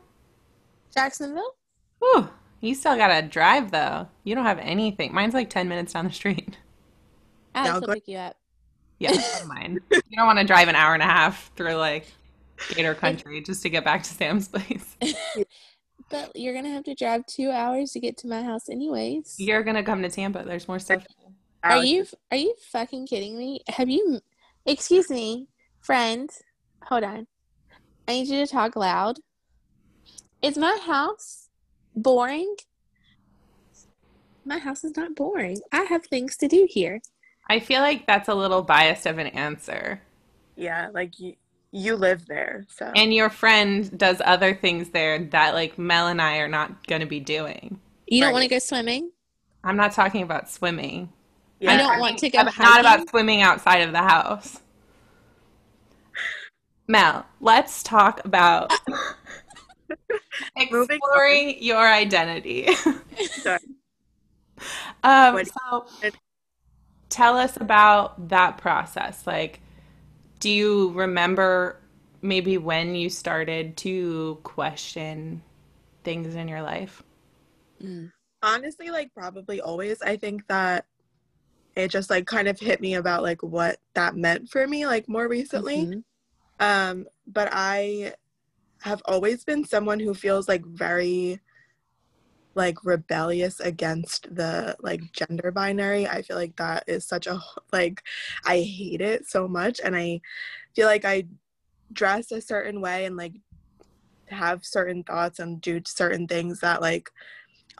Jacksonville? 0.96 1.54
Whew. 2.00 2.28
You 2.64 2.76
still 2.76 2.96
gotta 2.96 3.28
drive 3.28 3.72
though. 3.72 4.08
You 4.24 4.36
don't 4.36 4.46
have 4.46 4.58
anything. 4.60 5.14
Mine's 5.14 5.34
like 5.34 5.50
10 5.50 5.68
minutes 5.68 5.92
down 5.92 6.06
the 6.06 6.14
street. 6.14 6.58
Alex 7.54 7.74
I'll 7.74 7.94
pick 7.94 8.08
you 8.08 8.16
up. 8.16 8.38
Yeah, 9.00 9.12
never 9.12 9.48
mind. 9.48 9.80
You 9.92 10.16
don't 10.16 10.26
want 10.26 10.40
to 10.40 10.46
drive 10.46 10.70
an 10.70 10.76
hour 10.76 10.94
and 10.94 11.04
a 11.04 11.06
half 11.06 11.52
through 11.58 11.76
like 11.76 12.08
Gator 12.70 12.96
Country 12.96 13.42
just 13.42 13.64
to 13.64 13.70
get 13.70 13.84
back 13.84 14.02
to 14.04 14.10
Sam's 14.10 14.48
place. 14.48 14.98
But 16.10 16.36
you're 16.36 16.54
gonna 16.54 16.70
have 16.70 16.84
to 16.84 16.94
drive 16.94 17.26
two 17.26 17.50
hours 17.50 17.92
to 17.94 18.00
get 18.00 18.18
to 18.18 18.28
my 18.28 18.44
house, 18.44 18.70
anyways. 18.70 19.36
You're 19.40 19.64
gonna 19.64 19.84
come 19.84 20.04
to 20.04 20.10
Tampa. 20.10 20.44
There's 20.46 20.68
more 20.68 20.78
stuff. 20.78 21.04
Are 21.64 21.84
you 21.84 22.06
are 22.30 22.38
you 22.38 22.54
fucking 22.72 23.08
kidding 23.08 23.36
me? 23.36 23.62
Have 23.68 23.90
you 23.90 24.20
excuse 24.66 25.10
me, 25.10 25.48
friend? 25.82 26.30
Hold 26.84 27.04
on. 27.04 27.28
I 28.08 28.12
need 28.12 28.28
you 28.28 28.46
to 28.46 28.52
talk 28.52 28.76
loud. 28.76 29.18
Is 30.44 30.56
my 30.56 30.78
house 30.86 31.43
boring? 31.96 32.56
My 34.46 34.58
house 34.60 34.84
is 34.84 34.96
not 34.98 35.16
boring. 35.16 35.60
I 35.72 35.84
have 35.84 36.06
things 36.06 36.36
to 36.38 36.48
do 36.48 36.68
here. 36.70 37.02
I 37.50 37.60
feel 37.60 37.82
like 37.82 38.06
that's 38.08 38.28
a 38.30 38.36
little 38.36 38.62
biased 38.62 39.06
of 39.06 39.18
an 39.18 39.28
answer. 39.28 40.02
Yeah, 40.56 40.90
like 40.94 41.20
you, 41.20 41.36
you 41.72 41.96
live 41.96 42.26
there, 42.28 42.66
so. 42.70 42.92
And 42.96 43.14
your 43.14 43.30
friend 43.30 43.96
does 43.98 44.22
other 44.24 44.54
things 44.54 44.90
there 44.90 45.20
that 45.26 45.54
like 45.54 45.78
Mel 45.78 46.08
and 46.08 46.22
I 46.22 46.38
are 46.38 46.48
not 46.48 46.86
gonna 46.88 47.06
be 47.06 47.20
doing. 47.20 47.80
You 48.08 48.20
don't 48.22 48.28
Right. 48.30 48.34
want 48.34 48.44
to 48.44 48.50
go 48.50 48.60
swimming? 48.60 49.12
I'm 49.64 49.78
not 49.78 49.94
talking 49.94 50.24
about 50.24 50.50
swimming. 50.50 51.10
yeah, 51.60 51.72
I 51.74 51.78
don't 51.78 51.92
I'm 51.92 52.00
want 52.00 52.18
to 52.20 52.30
talking 52.30 52.46
go 52.46 52.50
about- 52.50 52.60
Not 52.60 52.80
about 52.82 53.10
swimming 53.10 53.42
outside 53.42 53.82
of 53.82 53.92
the 53.94 54.02
house. 54.04 54.60
Mel, 56.88 57.26
let's 57.40 57.82
talk 57.82 58.24
about 58.26 58.72
Moving 58.88 59.04
exploring 60.56 61.62
your 61.62 61.88
identity. 61.88 62.68
Um, 65.04 65.44
so 65.44 65.86
tell 67.10 67.38
us 67.38 67.58
about 67.58 68.30
that 68.30 68.58
process. 68.58 69.28
Like, 69.28 69.60
do 70.40 70.50
you 70.50 70.92
remember 70.92 71.78
maybe 72.22 72.58
when 72.58 72.96
you 72.96 73.10
started 73.10 73.76
to 73.78 74.40
question 74.44 75.42
things 76.04 76.36
in 76.36 76.48
your 76.48 76.62
life? 76.62 77.04
Mm. 77.84 78.12
honestly 78.42 78.92
like 78.92 79.14
probably 79.14 79.60
always 79.60 80.02
i 80.02 80.16
think 80.16 80.46
that 80.48 80.86
it 81.76 81.90
just 81.90 82.10
like 82.10 82.26
kind 82.28 82.48
of 82.48 82.60
hit 82.60 82.80
me 82.82 82.94
about 82.96 83.24
like 83.24 83.42
what 83.42 83.78
that 83.96 84.16
meant 84.16 84.50
for 84.50 84.68
me 84.68 84.86
like 84.86 85.10
more 85.10 85.28
recently 85.28 85.86
Mhm. 85.88 86.04
um 86.60 87.08
but 87.28 87.50
i 87.52 88.14
have 88.84 89.02
always 89.06 89.46
been 89.46 89.64
someone 89.64 90.00
who 90.00 90.14
feels 90.14 90.48
like 90.48 90.66
very 90.66 91.40
like 92.56 92.84
rebellious 92.84 93.60
against 93.62 94.36
the 94.36 94.76
like 94.82 95.02
gender 95.14 95.52
binary. 95.52 96.06
I 96.08 96.22
feel 96.22 96.36
like 96.36 96.56
that 96.58 96.84
is 96.88 97.06
such 97.06 97.26
a 97.28 97.42
like 97.74 98.04
i 98.46 98.60
hate 98.60 99.02
it 99.02 99.28
so 99.28 99.48
much 99.48 99.80
and 99.84 99.96
i 99.96 100.22
feel 100.76 100.88
like 100.88 101.06
i 101.06 101.24
dress 101.94 102.32
a 102.32 102.42
certain 102.42 102.82
way 102.82 103.06
and 103.06 103.18
like 103.18 103.34
have 104.28 104.66
certain 104.66 105.04
thoughts 105.04 105.40
and 105.40 105.62
do 105.62 105.82
certain 105.86 106.28
things 106.28 106.60
that 106.60 106.82
like 106.82 107.10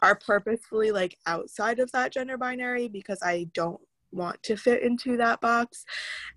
are 0.00 0.14
purposefully 0.14 0.90
like 0.90 1.16
outside 1.26 1.78
of 1.78 1.90
that 1.92 2.12
gender 2.12 2.36
binary 2.36 2.88
because 2.88 3.18
i 3.22 3.48
don't 3.54 3.80
want 4.14 4.42
to 4.44 4.56
fit 4.56 4.82
into 4.82 5.16
that 5.16 5.40
box. 5.40 5.84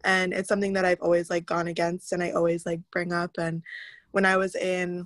And 0.03 0.33
it's 0.33 0.49
something 0.49 0.73
that 0.73 0.85
i've 0.85 1.01
always 1.01 1.29
like 1.29 1.45
gone 1.45 1.67
against 1.67 2.11
and 2.11 2.23
i 2.23 2.31
always 2.31 2.65
like 2.65 2.81
bring 2.91 3.13
up 3.13 3.31
and 3.37 3.61
when 4.11 4.25
i 4.25 4.37
was 4.37 4.55
in 4.55 5.05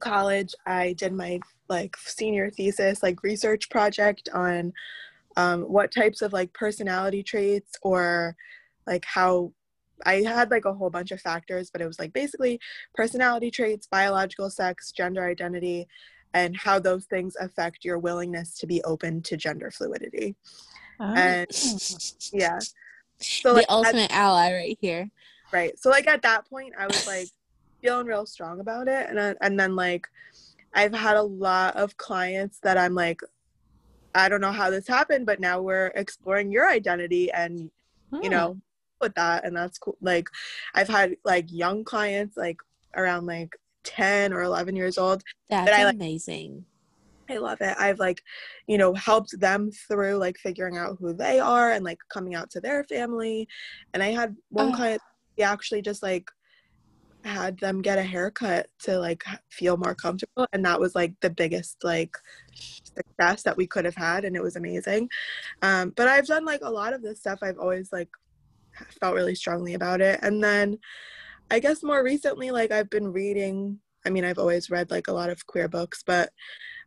college 0.00 0.54
i 0.66 0.92
did 0.94 1.12
my 1.12 1.38
like 1.68 1.96
senior 1.96 2.50
thesis 2.50 3.02
like 3.02 3.22
research 3.22 3.70
project 3.70 4.28
on 4.34 4.72
um, 5.36 5.62
what 5.62 5.92
types 5.92 6.22
of 6.22 6.32
like 6.32 6.52
personality 6.52 7.22
traits 7.22 7.72
or 7.82 8.36
like 8.86 9.04
how 9.04 9.52
I 10.04 10.22
had 10.22 10.50
like 10.50 10.64
a 10.64 10.74
whole 10.74 10.90
bunch 10.90 11.10
of 11.12 11.20
factors, 11.20 11.70
but 11.70 11.80
it 11.80 11.86
was 11.86 11.98
like 11.98 12.12
basically 12.12 12.60
personality 12.94 13.50
traits, 13.50 13.86
biological 13.86 14.50
sex, 14.50 14.92
gender 14.92 15.24
identity, 15.24 15.86
and 16.34 16.56
how 16.56 16.78
those 16.78 17.06
things 17.06 17.36
affect 17.40 17.84
your 17.84 17.98
willingness 17.98 18.58
to 18.58 18.66
be 18.66 18.82
open 18.82 19.22
to 19.22 19.36
gender 19.36 19.70
fluidity. 19.70 20.36
Oh. 21.00 21.14
And 21.14 21.46
yeah. 22.32 22.58
So 23.18 23.50
the 23.50 23.54
like, 23.54 23.66
ultimate 23.68 24.10
at, 24.10 24.18
ally 24.18 24.52
right 24.52 24.78
here. 24.80 25.08
Right. 25.52 25.78
So 25.78 25.90
like 25.90 26.08
at 26.08 26.22
that 26.22 26.48
point 26.48 26.74
I 26.78 26.86
was 26.86 27.06
like 27.06 27.28
feeling 27.84 28.06
real 28.06 28.24
strong 28.24 28.60
about 28.60 28.88
it 28.88 29.10
and 29.10 29.20
I, 29.20 29.34
and 29.42 29.60
then 29.60 29.76
like 29.76 30.06
I've 30.72 30.94
had 30.94 31.16
a 31.16 31.22
lot 31.22 31.76
of 31.76 31.96
clients 31.98 32.58
that 32.60 32.78
I'm 32.78 32.94
like 32.94 33.20
I 34.14 34.28
don't 34.28 34.40
know 34.40 34.52
how 34.52 34.70
this 34.70 34.88
happened 34.88 35.26
but 35.26 35.38
now 35.38 35.60
we're 35.60 35.88
exploring 35.88 36.50
your 36.50 36.66
identity 36.66 37.30
and 37.30 37.70
hmm. 38.10 38.22
you 38.22 38.30
know 38.30 38.58
with 39.02 39.14
that 39.16 39.44
and 39.44 39.54
that's 39.54 39.78
cool 39.78 39.98
like 40.00 40.28
I've 40.74 40.88
had 40.88 41.16
like 41.24 41.52
young 41.52 41.84
clients 41.84 42.38
like 42.38 42.56
around 42.96 43.26
like 43.26 43.54
10 43.82 44.32
or 44.32 44.42
11 44.42 44.76
years 44.76 44.96
old 44.96 45.22
that's 45.50 45.68
that 45.68 45.78
I, 45.78 45.84
like, 45.84 45.94
amazing 45.94 46.64
I 47.30 47.38
love 47.38 47.62
it. 47.62 47.74
I've 47.78 47.98
like, 47.98 48.22
you 48.66 48.76
know, 48.76 48.92
helped 48.92 49.40
them 49.40 49.70
through 49.70 50.16
like 50.16 50.36
figuring 50.36 50.76
out 50.76 50.98
who 51.00 51.14
they 51.14 51.40
are 51.40 51.72
and 51.72 51.82
like 51.82 51.96
coming 52.10 52.34
out 52.34 52.50
to 52.50 52.60
their 52.60 52.84
family. 52.84 53.48
And 53.94 54.02
I 54.02 54.10
had 54.10 54.36
one 54.50 54.72
oh. 54.72 54.76
client, 54.76 55.00
he 55.34 55.42
actually 55.42 55.80
just 55.80 56.02
like 56.02 56.30
had 57.24 57.58
them 57.58 57.82
get 57.82 57.98
a 57.98 58.02
haircut 58.02 58.68
to 58.80 58.98
like 58.98 59.24
feel 59.50 59.76
more 59.76 59.94
comfortable. 59.94 60.46
And 60.52 60.64
that 60.64 60.80
was 60.80 60.94
like 60.94 61.14
the 61.20 61.30
biggest 61.30 61.82
like 61.82 62.16
success 62.54 63.42
that 63.42 63.56
we 63.56 63.66
could 63.66 63.84
have 63.84 63.96
had. 63.96 64.24
And 64.24 64.36
it 64.36 64.42
was 64.42 64.56
amazing. 64.56 65.08
Um, 65.62 65.92
but 65.96 66.08
I've 66.08 66.26
done 66.26 66.44
like 66.44 66.60
a 66.62 66.70
lot 66.70 66.92
of 66.92 67.02
this 67.02 67.20
stuff. 67.20 67.38
I've 67.42 67.58
always 67.58 67.92
like 67.92 68.10
felt 69.00 69.14
really 69.14 69.34
strongly 69.34 69.74
about 69.74 70.00
it. 70.00 70.20
And 70.22 70.42
then 70.42 70.78
I 71.50 71.58
guess 71.58 71.82
more 71.82 72.02
recently, 72.02 72.50
like 72.50 72.70
I've 72.70 72.90
been 72.90 73.12
reading. 73.12 73.78
I 74.06 74.10
mean, 74.10 74.24
I've 74.24 74.38
always 74.38 74.70
read 74.70 74.90
like 74.90 75.08
a 75.08 75.12
lot 75.12 75.30
of 75.30 75.46
queer 75.46 75.68
books, 75.68 76.02
but 76.04 76.30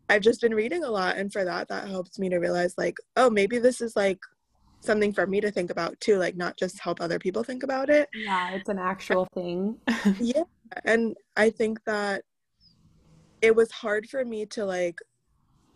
I've 0.10 0.22
just 0.22 0.42
been 0.42 0.54
reading 0.54 0.84
a 0.84 0.92
lot. 0.92 1.18
And 1.18 1.32
for 1.32 1.44
that, 1.44 1.68
that 1.68 1.88
helps 1.88 2.18
me 2.20 2.30
to 2.30 2.38
realize, 2.38 2.76
like, 2.78 2.98
oh, 3.16 3.30
maybe 3.30 3.60
this 3.60 3.82
is 3.82 3.96
like 3.96 4.20
something 4.80 5.14
for 5.14 5.28
me 5.28 5.42
to 5.42 5.52
think 5.52 5.70
about 5.70 6.00
too, 6.00 6.18
like, 6.18 6.36
not 6.36 6.58
just 6.58 6.80
help 6.80 7.02
other 7.02 7.20
people 7.20 7.44
think 7.44 7.64
about 7.64 7.90
it. 7.90 8.10
Yeah, 8.14 8.52
it's 8.52 8.70
an 8.70 8.80
actual 8.80 9.28
thing. 9.34 9.78
yeah. 10.20 10.44
And 10.86 11.16
I 11.36 11.50
think 11.50 11.84
that 11.86 12.24
it 13.42 13.56
was 13.56 13.72
hard 13.72 14.08
for 14.10 14.24
me 14.24 14.46
to, 14.48 14.66
like, 14.66 15.00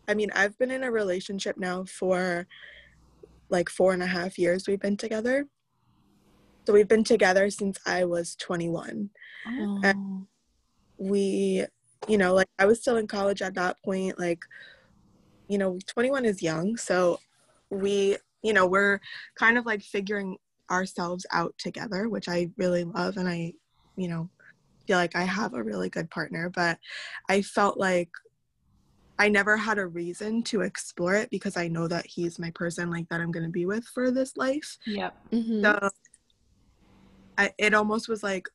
I 0.07 0.13
mean, 0.13 0.29
I've 0.35 0.57
been 0.57 0.71
in 0.71 0.83
a 0.83 0.91
relationship 0.91 1.57
now 1.57 1.85
for 1.85 2.47
like 3.49 3.69
four 3.69 3.93
and 3.93 4.01
a 4.01 4.07
half 4.07 4.39
years 4.39 4.67
we've 4.67 4.79
been 4.79 4.97
together. 4.97 5.45
So 6.65 6.73
we've 6.73 6.87
been 6.87 7.03
together 7.03 7.49
since 7.49 7.79
I 7.85 8.05
was 8.05 8.35
21. 8.35 9.09
Oh. 9.47 9.79
And 9.83 10.27
we, 10.97 11.65
you 12.07 12.17
know, 12.17 12.33
like 12.33 12.47
I 12.59 12.65
was 12.65 12.79
still 12.79 12.97
in 12.97 13.07
college 13.07 13.41
at 13.41 13.55
that 13.55 13.77
point. 13.83 14.19
Like, 14.19 14.43
you 15.47 15.57
know, 15.57 15.79
21 15.87 16.25
is 16.25 16.41
young. 16.41 16.77
So 16.77 17.19
we, 17.69 18.17
you 18.41 18.53
know, 18.53 18.65
we're 18.65 18.99
kind 19.35 19.57
of 19.57 19.65
like 19.65 19.81
figuring 19.81 20.37
ourselves 20.69 21.25
out 21.31 21.53
together, 21.57 22.09
which 22.09 22.29
I 22.29 22.49
really 22.57 22.83
love. 22.83 23.17
And 23.17 23.27
I, 23.27 23.53
you 23.95 24.07
know, 24.07 24.29
feel 24.87 24.97
like 24.97 25.15
I 25.15 25.23
have 25.23 25.53
a 25.53 25.63
really 25.63 25.89
good 25.89 26.09
partner. 26.09 26.49
But 26.49 26.79
I 27.29 27.41
felt 27.41 27.77
like 27.77 28.09
I 29.19 29.29
never 29.29 29.57
had 29.57 29.77
a 29.77 29.85
reason 29.85 30.41
to 30.43 30.61
explore 30.61 31.15
it 31.15 31.29
because 31.29 31.57
I 31.57 31.67
know 31.67 31.87
that 31.87 32.05
he's 32.05 32.39
my 32.39 32.51
person, 32.51 32.89
like 32.89 33.07
that 33.09 33.21
I'm 33.21 33.31
going 33.31 33.45
to 33.45 33.51
be 33.51 33.65
with 33.65 33.85
for 33.85 34.11
this 34.11 34.35
life. 34.37 34.77
Yep. 34.87 35.15
Mm-hmm. 35.31 35.61
So 35.63 35.89
I, 37.37 37.51
it 37.57 37.73
almost 37.73 38.07
was 38.07 38.23
like, 38.23 38.47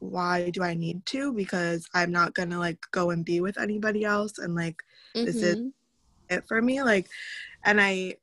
why 0.00 0.50
do 0.50 0.62
I 0.62 0.74
need 0.74 1.04
to? 1.06 1.32
Because 1.32 1.88
I'm 1.94 2.12
not 2.12 2.34
gonna 2.34 2.58
like 2.58 2.78
go 2.92 3.10
and 3.10 3.24
be 3.24 3.40
with 3.40 3.58
anybody 3.58 4.04
else, 4.04 4.38
and 4.38 4.54
like 4.54 4.76
mm-hmm. 5.14 5.24
this 5.26 5.36
is 5.36 5.56
mm-hmm. 5.56 5.68
it 6.30 6.46
for 6.46 6.62
me. 6.62 6.82
Like, 6.82 7.08
and 7.64 7.80
I 7.80 8.16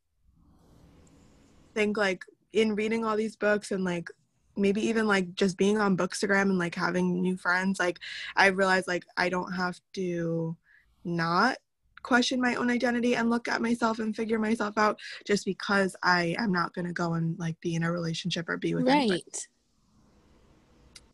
think 1.75 1.97
like 1.97 2.23
in 2.53 2.73
reading 2.73 3.05
all 3.05 3.15
these 3.15 3.35
books 3.35 3.71
and 3.71 3.83
like 3.83 4.09
maybe 4.57 4.81
even 4.81 5.05
like 5.05 5.35
just 5.35 5.57
being 5.57 5.77
on 5.77 5.97
bookstagram 5.97 6.43
and 6.43 6.57
like 6.57 6.73
having 6.73 7.21
new 7.21 7.35
friends 7.35 7.77
like 7.77 7.99
i 8.37 8.47
realized 8.47 8.87
like 8.87 9.03
i 9.17 9.27
don't 9.27 9.51
have 9.51 9.79
to 9.93 10.55
not 11.03 11.57
question 12.01 12.39
my 12.39 12.55
own 12.55 12.69
identity 12.69 13.15
and 13.15 13.29
look 13.29 13.47
at 13.47 13.61
myself 13.61 13.99
and 13.99 14.15
figure 14.15 14.39
myself 14.39 14.77
out 14.77 14.97
just 15.25 15.43
because 15.43 15.95
i 16.03 16.35
am 16.39 16.51
not 16.51 16.73
going 16.73 16.85
to 16.85 16.93
go 16.93 17.13
and 17.13 17.37
like 17.37 17.59
be 17.59 17.75
in 17.75 17.83
a 17.83 17.91
relationship 17.91 18.47
or 18.47 18.57
be 18.57 18.73
with 18.73 18.87
right 18.87 18.95
anybody. 18.95 19.23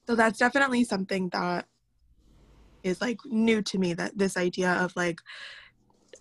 So 0.07 0.15
that's 0.15 0.39
definitely 0.39 0.83
something 0.83 1.29
that 1.29 1.65
is 2.83 2.99
like 2.99 3.19
new 3.25 3.61
to 3.61 3.77
me 3.77 3.93
that 3.93 4.17
this 4.17 4.35
idea 4.35 4.73
of 4.73 4.95
like 4.95 5.19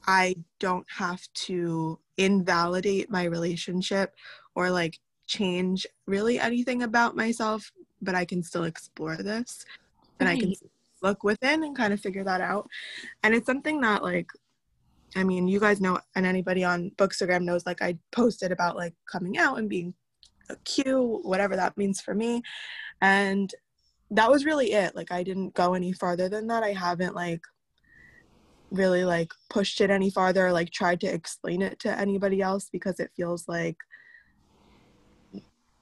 I 0.06 0.36
don't 0.58 0.86
have 0.96 1.20
to 1.46 1.98
invalidate 2.20 3.10
my 3.10 3.24
relationship 3.24 4.14
or 4.54 4.70
like 4.70 4.98
change 5.26 5.86
really 6.06 6.38
anything 6.38 6.82
about 6.82 7.16
myself, 7.16 7.72
but 8.02 8.14
I 8.14 8.24
can 8.24 8.42
still 8.42 8.64
explore 8.64 9.16
this 9.16 9.64
and 10.18 10.28
right. 10.28 10.36
I 10.36 10.40
can 10.40 10.54
look 11.02 11.24
within 11.24 11.64
and 11.64 11.76
kind 11.76 11.92
of 11.92 12.00
figure 12.00 12.24
that 12.24 12.40
out. 12.40 12.68
And 13.22 13.34
it's 13.34 13.46
something 13.46 13.80
that 13.80 14.02
like 14.02 14.28
I 15.16 15.24
mean, 15.24 15.48
you 15.48 15.58
guys 15.58 15.80
know 15.80 15.98
and 16.14 16.24
anybody 16.24 16.62
on 16.62 16.92
Bookstagram 16.96 17.42
knows 17.42 17.66
like 17.66 17.82
I 17.82 17.98
posted 18.12 18.52
about 18.52 18.76
like 18.76 18.94
coming 19.10 19.38
out 19.38 19.58
and 19.58 19.68
being 19.68 19.94
a 20.50 20.56
Q, 20.64 21.20
whatever 21.22 21.56
that 21.56 21.76
means 21.76 22.00
for 22.00 22.14
me. 22.14 22.42
And 23.00 23.52
that 24.12 24.30
was 24.30 24.44
really 24.44 24.72
it. 24.72 24.94
Like 24.94 25.10
I 25.10 25.22
didn't 25.22 25.54
go 25.54 25.74
any 25.74 25.92
farther 25.92 26.28
than 26.28 26.46
that. 26.48 26.62
I 26.62 26.72
haven't 26.72 27.14
like 27.14 27.40
really 28.70 29.04
like 29.04 29.32
pushed 29.48 29.80
it 29.80 29.90
any 29.90 30.10
farther, 30.10 30.46
or 30.46 30.52
like 30.52 30.70
tried 30.70 31.00
to 31.00 31.06
explain 31.06 31.62
it 31.62 31.78
to 31.80 31.98
anybody 31.98 32.40
else 32.40 32.68
because 32.70 33.00
it 33.00 33.10
feels 33.16 33.48
like 33.48 33.76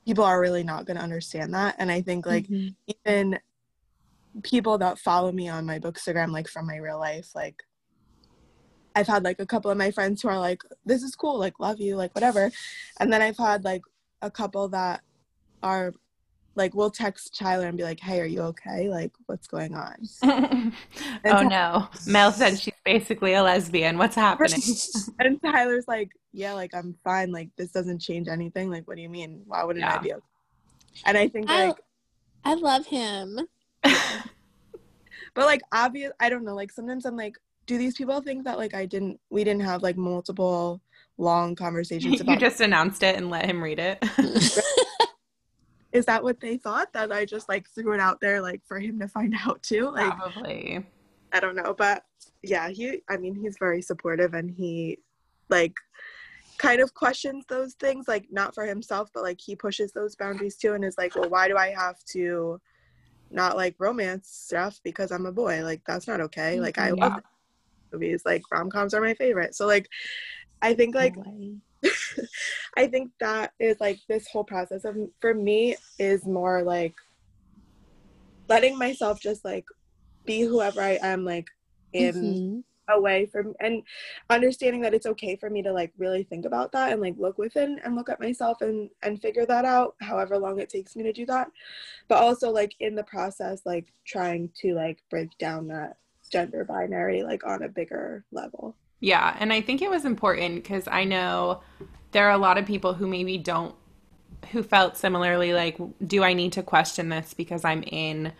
people 0.06 0.24
are 0.24 0.40
really 0.40 0.64
not 0.64 0.86
going 0.86 0.96
to 0.96 1.02
understand 1.02 1.52
that. 1.54 1.76
And 1.78 1.90
I 1.92 2.00
think 2.00 2.26
like 2.26 2.46
mm-hmm. 2.46 2.68
even 3.06 3.38
people 4.42 4.78
that 4.78 4.98
follow 4.98 5.32
me 5.32 5.48
on 5.48 5.66
my 5.66 5.78
bookstagram 5.78 6.30
like 6.30 6.48
from 6.48 6.66
my 6.66 6.76
real 6.76 6.98
life 6.98 7.30
like 7.34 7.62
I've 8.94 9.06
had 9.06 9.24
like 9.24 9.40
a 9.40 9.46
couple 9.46 9.70
of 9.70 9.78
my 9.78 9.90
friends 9.90 10.22
who 10.22 10.28
are 10.28 10.38
like 10.38 10.62
this 10.84 11.02
is 11.02 11.14
cool 11.14 11.38
like 11.38 11.58
love 11.58 11.80
you 11.80 11.96
like 11.96 12.14
whatever 12.14 12.50
and 13.00 13.12
then 13.12 13.22
I've 13.22 13.38
had 13.38 13.64
like 13.64 13.82
a 14.22 14.30
couple 14.30 14.68
that 14.68 15.02
are 15.62 15.92
like 16.58 16.74
we'll 16.74 16.90
text 16.90 17.38
Tyler 17.38 17.68
and 17.68 17.78
be 17.78 17.84
like, 17.84 18.00
"Hey, 18.00 18.20
are 18.20 18.26
you 18.26 18.42
okay? 18.42 18.90
Like, 18.90 19.12
what's 19.26 19.46
going 19.46 19.74
on?" 19.74 19.94
oh 21.24 21.42
no, 21.42 21.88
Mel 22.06 22.32
said 22.32 22.58
she's 22.58 22.74
basically 22.84 23.34
a 23.34 23.42
lesbian. 23.42 23.96
What's 23.96 24.16
happening? 24.16 24.60
and 25.20 25.40
Tyler's 25.40 25.86
like, 25.86 26.10
"Yeah, 26.32 26.52
like 26.52 26.74
I'm 26.74 26.96
fine. 27.04 27.32
Like 27.32 27.50
this 27.56 27.70
doesn't 27.70 28.00
change 28.00 28.28
anything. 28.28 28.70
Like, 28.70 28.86
what 28.86 28.96
do 28.96 29.02
you 29.02 29.08
mean? 29.08 29.42
Why 29.46 29.62
wouldn't 29.64 29.84
yeah. 29.84 29.94
I 29.94 29.98
be 29.98 30.12
okay?" 30.12 30.22
And 31.06 31.16
I 31.16 31.28
think 31.28 31.48
I, 31.48 31.68
like, 31.68 31.76
I 32.44 32.54
love 32.54 32.84
him. 32.84 33.38
but 33.82 33.92
like, 35.36 35.62
obvious. 35.72 36.12
I 36.20 36.28
don't 36.28 36.44
know. 36.44 36.56
Like 36.56 36.72
sometimes 36.72 37.06
I'm 37.06 37.16
like, 37.16 37.36
do 37.66 37.78
these 37.78 37.96
people 37.96 38.20
think 38.20 38.44
that 38.44 38.58
like 38.58 38.74
I 38.74 38.84
didn't? 38.84 39.20
We 39.30 39.44
didn't 39.44 39.62
have 39.62 39.82
like 39.82 39.96
multiple 39.96 40.82
long 41.18 41.54
conversations 41.54 42.20
about. 42.20 42.32
You 42.32 42.40
just 42.40 42.60
announced 42.60 43.04
it 43.04 43.16
and 43.16 43.30
let 43.30 43.46
him 43.46 43.62
read 43.62 43.78
it 43.78 44.04
is 45.98 46.06
that 46.06 46.22
what 46.22 46.38
they 46.40 46.56
thought 46.56 46.92
that 46.92 47.10
I 47.10 47.24
just 47.24 47.48
like 47.48 47.68
threw 47.74 47.92
it 47.92 48.00
out 48.00 48.20
there 48.20 48.40
like 48.40 48.62
for 48.64 48.78
him 48.78 49.00
to 49.00 49.08
find 49.08 49.34
out 49.46 49.62
too? 49.62 49.90
Like 49.90 50.16
probably. 50.16 50.86
I 51.32 51.40
don't 51.40 51.56
know, 51.56 51.74
but 51.76 52.04
yeah, 52.42 52.68
he 52.68 53.02
I 53.08 53.16
mean 53.16 53.34
he's 53.34 53.56
very 53.58 53.82
supportive 53.82 54.32
and 54.32 54.48
he 54.48 55.00
like 55.48 55.74
kind 56.56 56.80
of 56.80 56.94
questions 56.94 57.44
those 57.48 57.74
things 57.74 58.08
like 58.08 58.26
not 58.30 58.52
for 58.52 58.64
himself 58.64 59.08
but 59.14 59.22
like 59.22 59.40
he 59.40 59.54
pushes 59.54 59.92
those 59.92 60.16
boundaries 60.16 60.56
too 60.56 60.74
and 60.74 60.84
is 60.84 60.96
like, 60.96 61.16
"Well, 61.16 61.28
why 61.28 61.48
do 61.48 61.56
I 61.56 61.70
have 61.70 62.02
to 62.12 62.60
not 63.30 63.56
like 63.56 63.74
romance 63.78 64.28
stuff 64.28 64.80
because 64.84 65.10
I'm 65.10 65.26
a 65.26 65.32
boy? 65.32 65.62
Like 65.64 65.82
that's 65.84 66.06
not 66.06 66.20
okay." 66.20 66.60
Like 66.60 66.78
I 66.78 66.90
mm-hmm. 66.90 66.98
yeah. 66.98 67.08
love 67.08 67.22
movies. 67.92 68.22
Like 68.24 68.42
rom 68.52 68.70
coms 68.70 68.94
are 68.94 69.00
my 69.00 69.14
favorite. 69.14 69.56
So 69.56 69.66
like 69.66 69.88
I 70.62 70.74
think 70.74 70.94
like 70.94 71.14
I 72.76 72.86
think 72.86 73.10
that 73.20 73.52
is 73.58 73.76
like 73.80 73.98
this 74.08 74.28
whole 74.28 74.44
process 74.44 74.84
of 74.84 74.96
for 75.20 75.34
me 75.34 75.76
is 75.98 76.26
more 76.26 76.62
like 76.62 76.94
letting 78.48 78.78
myself 78.78 79.20
just 79.20 79.44
like 79.44 79.64
be 80.24 80.42
whoever 80.42 80.80
I 80.80 80.98
am 81.02 81.24
like 81.24 81.48
in 81.92 82.14
mm-hmm. 82.14 82.96
away 82.96 83.26
from 83.26 83.54
and 83.60 83.82
understanding 84.30 84.80
that 84.82 84.94
it's 84.94 85.06
okay 85.06 85.36
for 85.36 85.48
me 85.48 85.62
to 85.62 85.72
like 85.72 85.92
really 85.98 86.22
think 86.24 86.44
about 86.44 86.72
that 86.72 86.92
and 86.92 87.00
like 87.00 87.14
look 87.18 87.38
within 87.38 87.78
and 87.84 87.94
look 87.94 88.08
at 88.08 88.20
myself 88.20 88.60
and 88.60 88.90
and 89.02 89.20
figure 89.20 89.46
that 89.46 89.64
out 89.64 89.94
however 90.00 90.38
long 90.38 90.58
it 90.58 90.68
takes 90.68 90.96
me 90.96 91.02
to 91.02 91.12
do 91.12 91.26
that. 91.26 91.50
But 92.08 92.22
also 92.22 92.50
like 92.50 92.74
in 92.80 92.94
the 92.94 93.04
process 93.04 93.62
like 93.64 93.92
trying 94.06 94.50
to 94.60 94.74
like 94.74 94.98
break 95.10 95.36
down 95.38 95.68
that 95.68 95.96
gender 96.30 96.64
binary 96.64 97.22
like 97.22 97.46
on 97.46 97.62
a 97.62 97.68
bigger 97.68 98.24
level 98.32 98.76
yeah 99.00 99.36
and 99.38 99.52
i 99.52 99.60
think 99.60 99.82
it 99.82 99.90
was 99.90 100.04
important 100.04 100.56
because 100.56 100.86
i 100.88 101.04
know 101.04 101.60
there 102.12 102.26
are 102.26 102.32
a 102.32 102.38
lot 102.38 102.58
of 102.58 102.66
people 102.66 102.94
who 102.94 103.06
maybe 103.06 103.38
don't 103.38 103.74
who 104.52 104.62
felt 104.62 104.96
similarly 104.96 105.52
like 105.52 105.78
do 106.06 106.22
i 106.22 106.32
need 106.32 106.52
to 106.52 106.62
question 106.62 107.08
this 107.08 107.34
because 107.34 107.64
i'm 107.64 107.82
in 107.84 108.32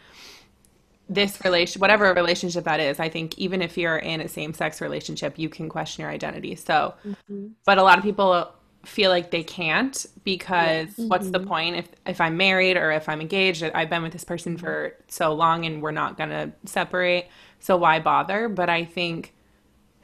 this 1.09 1.43
relation 1.45 1.81
whatever 1.81 2.13
relationship 2.13 2.65
that 2.65 2.81
is 2.81 3.01
i 3.01 3.09
think 3.09 3.37
even 3.39 3.63
if 3.63 3.79
you're 3.79 3.97
in 3.97 4.21
a 4.21 4.29
same-sex 4.29 4.81
relationship 4.81 5.39
you 5.39 5.49
can 5.49 5.69
question 5.69 6.03
your 6.03 6.11
identity 6.11 6.55
so 6.55 6.95
mm-hmm. 7.07 7.49
but 7.65 7.79
a 7.79 7.83
lot 7.83 7.99
of 7.99 8.05
people 8.05 8.53
feel 8.85 9.11
like 9.11 9.31
they 9.31 9.43
can't 9.43 10.07
because 10.25 10.89
mm-hmm. 10.89 11.09
what's 11.09 11.31
the 11.31 11.41
point 11.41 11.77
if 11.77 11.89
if 12.07 12.21
i'm 12.21 12.37
married 12.37 12.77
or 12.77 12.93
if 12.93 13.09
i'm 13.09 13.21
engaged 13.21 13.63
i've 13.63 13.91
been 13.91 14.03
with 14.03 14.13
this 14.13 14.25
person 14.25 14.55
mm-hmm. 14.55 14.65
for 14.65 14.95
so 15.09 15.33
long 15.35 15.65
and 15.65 15.83
we're 15.83 15.91
not 15.91 16.17
going 16.17 16.31
to 16.31 16.51
separate 16.65 17.27
so 17.59 17.77
why 17.77 17.99
bother 17.99 18.49
but 18.49 18.69
i 18.69 18.85
think 18.85 19.35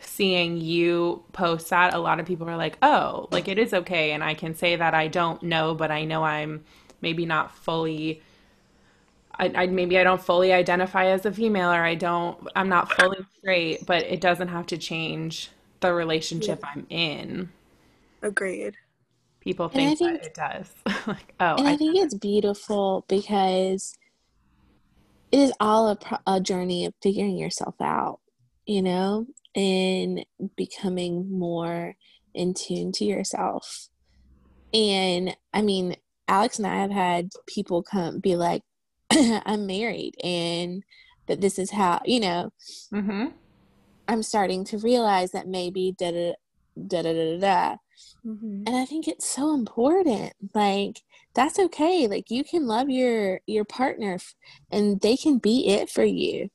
seeing 0.07 0.57
you 0.61 1.23
post 1.33 1.71
that 1.71 1.95
a 1.95 1.99
lot 1.99 2.21
of 2.21 2.27
people 2.27 2.49
are 2.49 2.57
like 2.57 2.77
oh 2.83 3.29
like 3.31 3.49
it 3.49 3.59
is 3.59 3.73
okay 3.73 4.12
and 4.12 4.23
i 4.23 4.35
can 4.35 4.55
say 4.55 4.77
that 4.77 4.95
i 4.95 5.09
don't 5.09 5.43
know 5.43 5.75
but 5.75 5.90
i 5.90 6.05
know 6.05 6.25
i'm 6.25 6.64
maybe 7.01 7.27
not 7.27 7.55
fully 7.55 8.23
I, 9.37 9.53
I, 9.55 9.67
maybe 9.67 9.99
I 9.99 10.05
don't 10.05 10.23
fully 10.23 10.53
identify 10.53 11.07
as 11.07 11.27
a 11.27 11.33
female 11.33 11.71
or 11.71 11.83
I 11.83 11.97
don't 11.97 12.38
I'm 12.55 12.69
not 12.69 12.93
fully 12.93 13.19
straight, 13.38 13.85
but 13.85 14.05
it 14.05 14.21
doesn't 14.21 14.47
have 14.47 14.67
to 14.67 14.79
change 14.79 15.51
the 15.81 15.93
relationship 15.93 16.61
yeah. 16.62 16.71
I'm 16.73 16.87
in. 16.88 17.49
Agreed. 18.23 18.77
People 19.40 19.69
think, 19.69 19.99
think 19.99 20.21
that 20.21 20.27
it 20.27 20.35
does. 20.35 20.73
like, 21.07 21.35
oh, 21.40 21.57
and 21.57 21.69
I, 21.69 21.73
I 21.73 21.77
think 21.77 21.97
it's 21.97 22.14
beautiful 22.14 23.05
because 23.09 23.97
it 25.31 25.38
is 25.38 25.53
all 25.61 25.90
a, 25.90 25.99
a 26.27 26.40
journey 26.40 26.87
of 26.87 26.95
figuring 27.03 27.37
yourself 27.37 27.75
out, 27.81 28.21
you 28.67 28.81
know, 28.81 29.27
and 29.55 30.25
becoming 30.57 31.31
more 31.31 31.97
in 32.35 32.55
tune 32.55 32.93
to 32.93 33.05
yourself. 33.05 33.88
And 34.73 35.37
I 35.53 35.62
mean, 35.62 35.97
Alex 36.27 36.59
and 36.59 36.67
I 36.67 36.77
have 36.77 36.90
had 36.90 37.31
people 37.47 37.83
come 37.83 38.19
be 38.19 38.37
like, 38.37 38.62
I'm 39.11 39.67
married 39.67 40.17
and 40.23 40.83
that 41.27 41.40
this 41.40 41.59
is 41.59 41.71
how, 41.71 42.01
you 42.05 42.21
know, 42.21 42.53
mm-hmm. 42.93 43.27
I'm 44.09 44.23
starting 44.23 44.64
to 44.67 44.79
realize 44.79 45.33
that 45.33 45.49
maybe 45.49 45.95
da 45.97 46.11
da 46.11 46.35
da 46.87 47.03
da 47.03 47.12
da 47.12 47.38
da. 47.38 47.77
Mm-hmm. 48.27 48.64
And 48.67 48.77
I 48.77 48.85
think 48.85 49.07
it's 49.07 49.29
so 49.29 49.55
important. 49.55 50.33
Like 50.55 51.01
that's 51.35 51.59
okay. 51.59 52.07
Like 52.07 52.31
you 52.31 52.43
can 52.45 52.67
love 52.67 52.90
your 52.90 53.40
your 53.47 53.64
partner 53.64 54.19
and 54.71 55.01
they 55.01 55.17
can 55.17 55.38
be 55.38 55.69
it 55.69 55.90
for 55.90 56.05
you. 56.05 56.51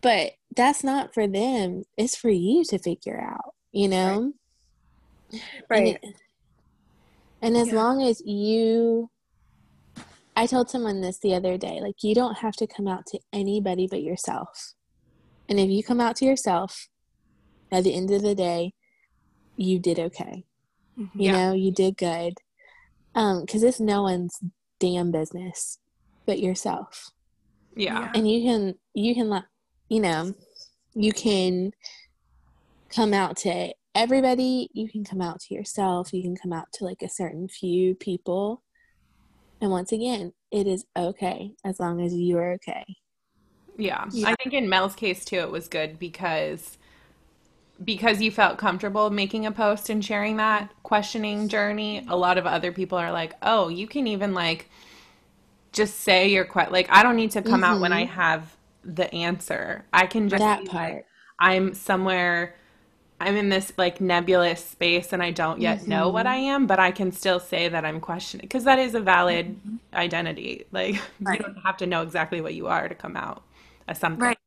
But 0.00 0.32
that's 0.56 0.82
not 0.82 1.14
for 1.14 1.26
them. 1.26 1.84
It's 1.96 2.16
for 2.16 2.30
you 2.30 2.64
to 2.64 2.78
figure 2.78 3.20
out, 3.20 3.54
you 3.72 3.88
know? 3.88 4.32
Right. 5.68 5.98
And, 6.02 6.14
and 7.42 7.56
as 7.56 7.68
yeah. 7.68 7.74
long 7.74 8.02
as 8.02 8.22
you 8.24 9.10
I 10.38 10.46
told 10.46 10.70
someone 10.70 11.00
this 11.00 11.18
the 11.18 11.34
other 11.34 11.58
day 11.58 11.80
like, 11.82 12.04
you 12.04 12.14
don't 12.14 12.38
have 12.38 12.54
to 12.56 12.66
come 12.68 12.86
out 12.86 13.06
to 13.06 13.18
anybody 13.32 13.88
but 13.90 14.02
yourself. 14.02 14.74
And 15.48 15.58
if 15.58 15.68
you 15.68 15.82
come 15.82 16.00
out 16.00 16.14
to 16.16 16.24
yourself, 16.24 16.88
at 17.72 17.82
the 17.82 17.92
end 17.92 18.12
of 18.12 18.22
the 18.22 18.36
day, 18.36 18.74
you 19.56 19.80
did 19.80 19.98
okay. 19.98 20.44
Mm-hmm. 20.96 21.20
You 21.20 21.30
yeah. 21.30 21.32
know, 21.32 21.54
you 21.54 21.72
did 21.72 21.96
good. 21.96 22.34
Um, 23.16 23.40
because 23.40 23.64
it's 23.64 23.80
no 23.80 24.04
one's 24.04 24.38
damn 24.78 25.10
business 25.10 25.78
but 26.24 26.38
yourself. 26.38 27.10
Yeah. 27.74 28.12
And 28.14 28.30
you 28.30 28.42
can, 28.42 28.74
you 28.94 29.14
can, 29.16 29.42
you 29.88 30.00
know, 30.00 30.34
you 30.94 31.12
can 31.12 31.72
come 32.94 33.12
out 33.12 33.36
to 33.38 33.72
everybody, 33.94 34.68
you 34.72 34.88
can 34.88 35.04
come 35.04 35.20
out 35.20 35.40
to 35.40 35.54
yourself, 35.54 36.12
you 36.12 36.22
can 36.22 36.36
come 36.36 36.52
out 36.52 36.66
to 36.74 36.84
like 36.84 37.02
a 37.02 37.08
certain 37.08 37.48
few 37.48 37.94
people 37.94 38.62
and 39.60 39.70
once 39.70 39.92
again, 39.92 40.32
it 40.50 40.66
is 40.66 40.84
okay 40.96 41.52
as 41.64 41.80
long 41.80 42.00
as 42.00 42.14
you 42.14 42.38
are 42.38 42.52
okay. 42.52 42.84
Yeah. 43.76 44.06
yeah. 44.12 44.28
I 44.28 44.34
think 44.36 44.54
in 44.54 44.68
Mel's 44.68 44.94
case 44.94 45.24
too 45.24 45.38
it 45.38 45.50
was 45.50 45.68
good 45.68 45.98
because 45.98 46.78
because 47.84 48.20
you 48.20 48.32
felt 48.32 48.58
comfortable 48.58 49.08
making 49.08 49.46
a 49.46 49.52
post 49.52 49.88
and 49.88 50.04
sharing 50.04 50.36
that 50.38 50.72
questioning 50.82 51.48
journey, 51.48 52.04
a 52.08 52.16
lot 52.16 52.36
of 52.36 52.44
other 52.44 52.72
people 52.72 52.98
are 52.98 53.12
like, 53.12 53.34
"Oh, 53.40 53.68
you 53.68 53.86
can 53.86 54.08
even 54.08 54.34
like 54.34 54.68
just 55.72 56.00
say 56.00 56.28
your 56.28 56.44
que- 56.44 56.70
like 56.70 56.88
I 56.90 57.04
don't 57.04 57.14
need 57.14 57.30
to 57.32 57.42
come 57.42 57.62
mm-hmm. 57.62 57.64
out 57.64 57.80
when 57.80 57.92
I 57.92 58.04
mm-hmm. 58.04 58.14
have 58.14 58.56
the 58.94 59.12
answer. 59.14 59.84
I 59.92 60.06
can 60.06 60.28
just 60.28 60.40
that 60.40 60.64
part. 60.66 60.94
Like, 60.94 61.06
I'm 61.38 61.74
somewhere 61.74 62.56
I'm 63.20 63.36
in 63.36 63.48
this 63.48 63.72
like 63.76 64.00
nebulous 64.00 64.64
space 64.64 65.12
and 65.12 65.22
I 65.22 65.32
don't 65.32 65.60
yet 65.60 65.80
mm-hmm. 65.80 65.90
know 65.90 66.08
what 66.08 66.26
mm-hmm. 66.26 66.34
I 66.34 66.52
am, 66.54 66.66
but 66.66 66.78
I 66.78 66.92
can 66.92 67.10
still 67.10 67.40
say 67.40 67.68
that 67.68 67.84
I'm 67.84 68.00
questioning 68.00 68.44
because 68.44 68.64
that 68.64 68.78
is 68.78 68.94
a 68.94 69.00
valid 69.00 69.56
mm-hmm. 69.56 69.76
identity. 69.94 70.66
Like 70.70 71.00
right. 71.20 71.38
you 71.38 71.44
don't 71.44 71.58
have 71.64 71.76
to 71.78 71.86
know 71.86 72.02
exactly 72.02 72.40
what 72.40 72.54
you 72.54 72.68
are 72.68 72.88
to 72.88 72.94
come 72.94 73.16
out 73.16 73.42
as 73.88 73.98
something. 73.98 74.22
Right. 74.22 74.38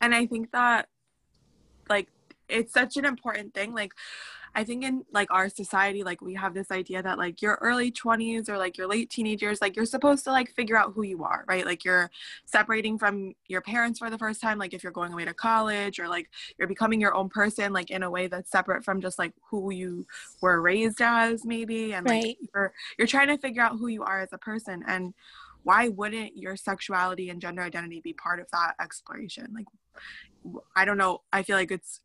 And 0.00 0.14
I 0.14 0.26
think 0.26 0.52
that 0.52 0.88
like 1.88 2.08
it's 2.48 2.72
such 2.72 2.96
an 2.96 3.04
important 3.04 3.54
thing. 3.54 3.74
Like 3.74 3.92
I 4.54 4.64
think 4.64 4.84
in 4.84 5.04
like 5.12 5.32
our 5.32 5.48
society, 5.48 6.02
like 6.02 6.20
we 6.20 6.34
have 6.34 6.52
this 6.52 6.70
idea 6.70 7.02
that 7.02 7.18
like 7.18 7.40
your 7.40 7.58
early 7.62 7.90
20s 7.90 8.48
or 8.48 8.58
like 8.58 8.76
your 8.76 8.86
late 8.86 9.08
teenagers, 9.08 9.62
like 9.62 9.76
you're 9.76 9.86
supposed 9.86 10.24
to 10.24 10.30
like 10.30 10.50
figure 10.50 10.76
out 10.76 10.92
who 10.94 11.02
you 11.02 11.24
are, 11.24 11.44
right? 11.48 11.64
Like 11.64 11.84
you're 11.84 12.10
separating 12.44 12.98
from 12.98 13.34
your 13.48 13.62
parents 13.62 13.98
for 13.98 14.10
the 14.10 14.18
first 14.18 14.40
time, 14.40 14.58
like 14.58 14.74
if 14.74 14.82
you're 14.82 14.92
going 14.92 15.12
away 15.12 15.24
to 15.24 15.32
college 15.32 15.98
or 15.98 16.08
like 16.08 16.28
you're 16.58 16.68
becoming 16.68 17.00
your 17.00 17.14
own 17.14 17.30
person, 17.30 17.72
like 17.72 17.90
in 17.90 18.02
a 18.02 18.10
way 18.10 18.26
that's 18.26 18.50
separate 18.50 18.84
from 18.84 19.00
just 19.00 19.18
like 19.18 19.32
who 19.50 19.72
you 19.72 20.06
were 20.42 20.60
raised 20.60 21.00
as, 21.00 21.46
maybe. 21.46 21.94
And 21.94 22.06
like 22.06 22.22
right. 22.22 22.36
you're 22.54 22.72
you're 22.98 23.08
trying 23.08 23.28
to 23.28 23.38
figure 23.38 23.62
out 23.62 23.78
who 23.78 23.86
you 23.86 24.02
are 24.02 24.20
as 24.20 24.32
a 24.32 24.38
person. 24.38 24.84
And 24.86 25.14
why 25.62 25.88
wouldn't 25.88 26.36
your 26.36 26.56
sexuality 26.56 27.30
and 27.30 27.40
gender 27.40 27.62
identity 27.62 28.00
be 28.00 28.12
part 28.12 28.40
of 28.40 28.50
that 28.52 28.74
exploration? 28.80 29.48
Like 29.54 29.66
I 30.76 30.84
don't 30.84 30.98
know. 30.98 31.22
I 31.32 31.42
feel 31.42 31.56
like 31.56 31.70
it's 31.70 32.00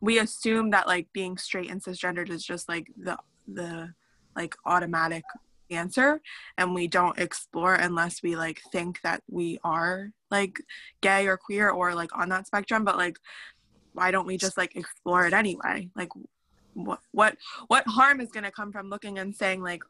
we 0.00 0.18
assume 0.18 0.70
that 0.70 0.86
like 0.86 1.08
being 1.12 1.36
straight 1.36 1.70
and 1.70 1.82
cisgendered 1.82 2.30
is 2.30 2.44
just 2.44 2.68
like 2.68 2.88
the 2.96 3.18
the 3.46 3.92
like 4.36 4.54
automatic 4.64 5.24
answer 5.70 6.20
and 6.58 6.74
we 6.74 6.88
don't 6.88 7.18
explore 7.18 7.74
unless 7.74 8.22
we 8.22 8.34
like 8.34 8.60
think 8.72 9.00
that 9.02 9.22
we 9.30 9.58
are 9.62 10.10
like 10.30 10.58
gay 11.00 11.28
or 11.28 11.36
queer 11.36 11.70
or 11.70 11.94
like 11.94 12.10
on 12.16 12.28
that 12.28 12.46
spectrum 12.46 12.84
but 12.84 12.96
like 12.96 13.16
why 13.92 14.10
don't 14.10 14.26
we 14.26 14.36
just 14.36 14.56
like 14.56 14.76
explore 14.76 15.26
it 15.26 15.32
anyway? 15.32 15.88
Like 15.96 16.10
what 16.74 17.00
what 17.12 17.36
what 17.68 17.86
harm 17.86 18.20
is 18.20 18.30
going 18.30 18.44
to 18.44 18.50
come 18.50 18.72
from 18.72 18.88
looking 18.88 19.18
and 19.18 19.34
saying 19.34 19.62
like 19.62 19.82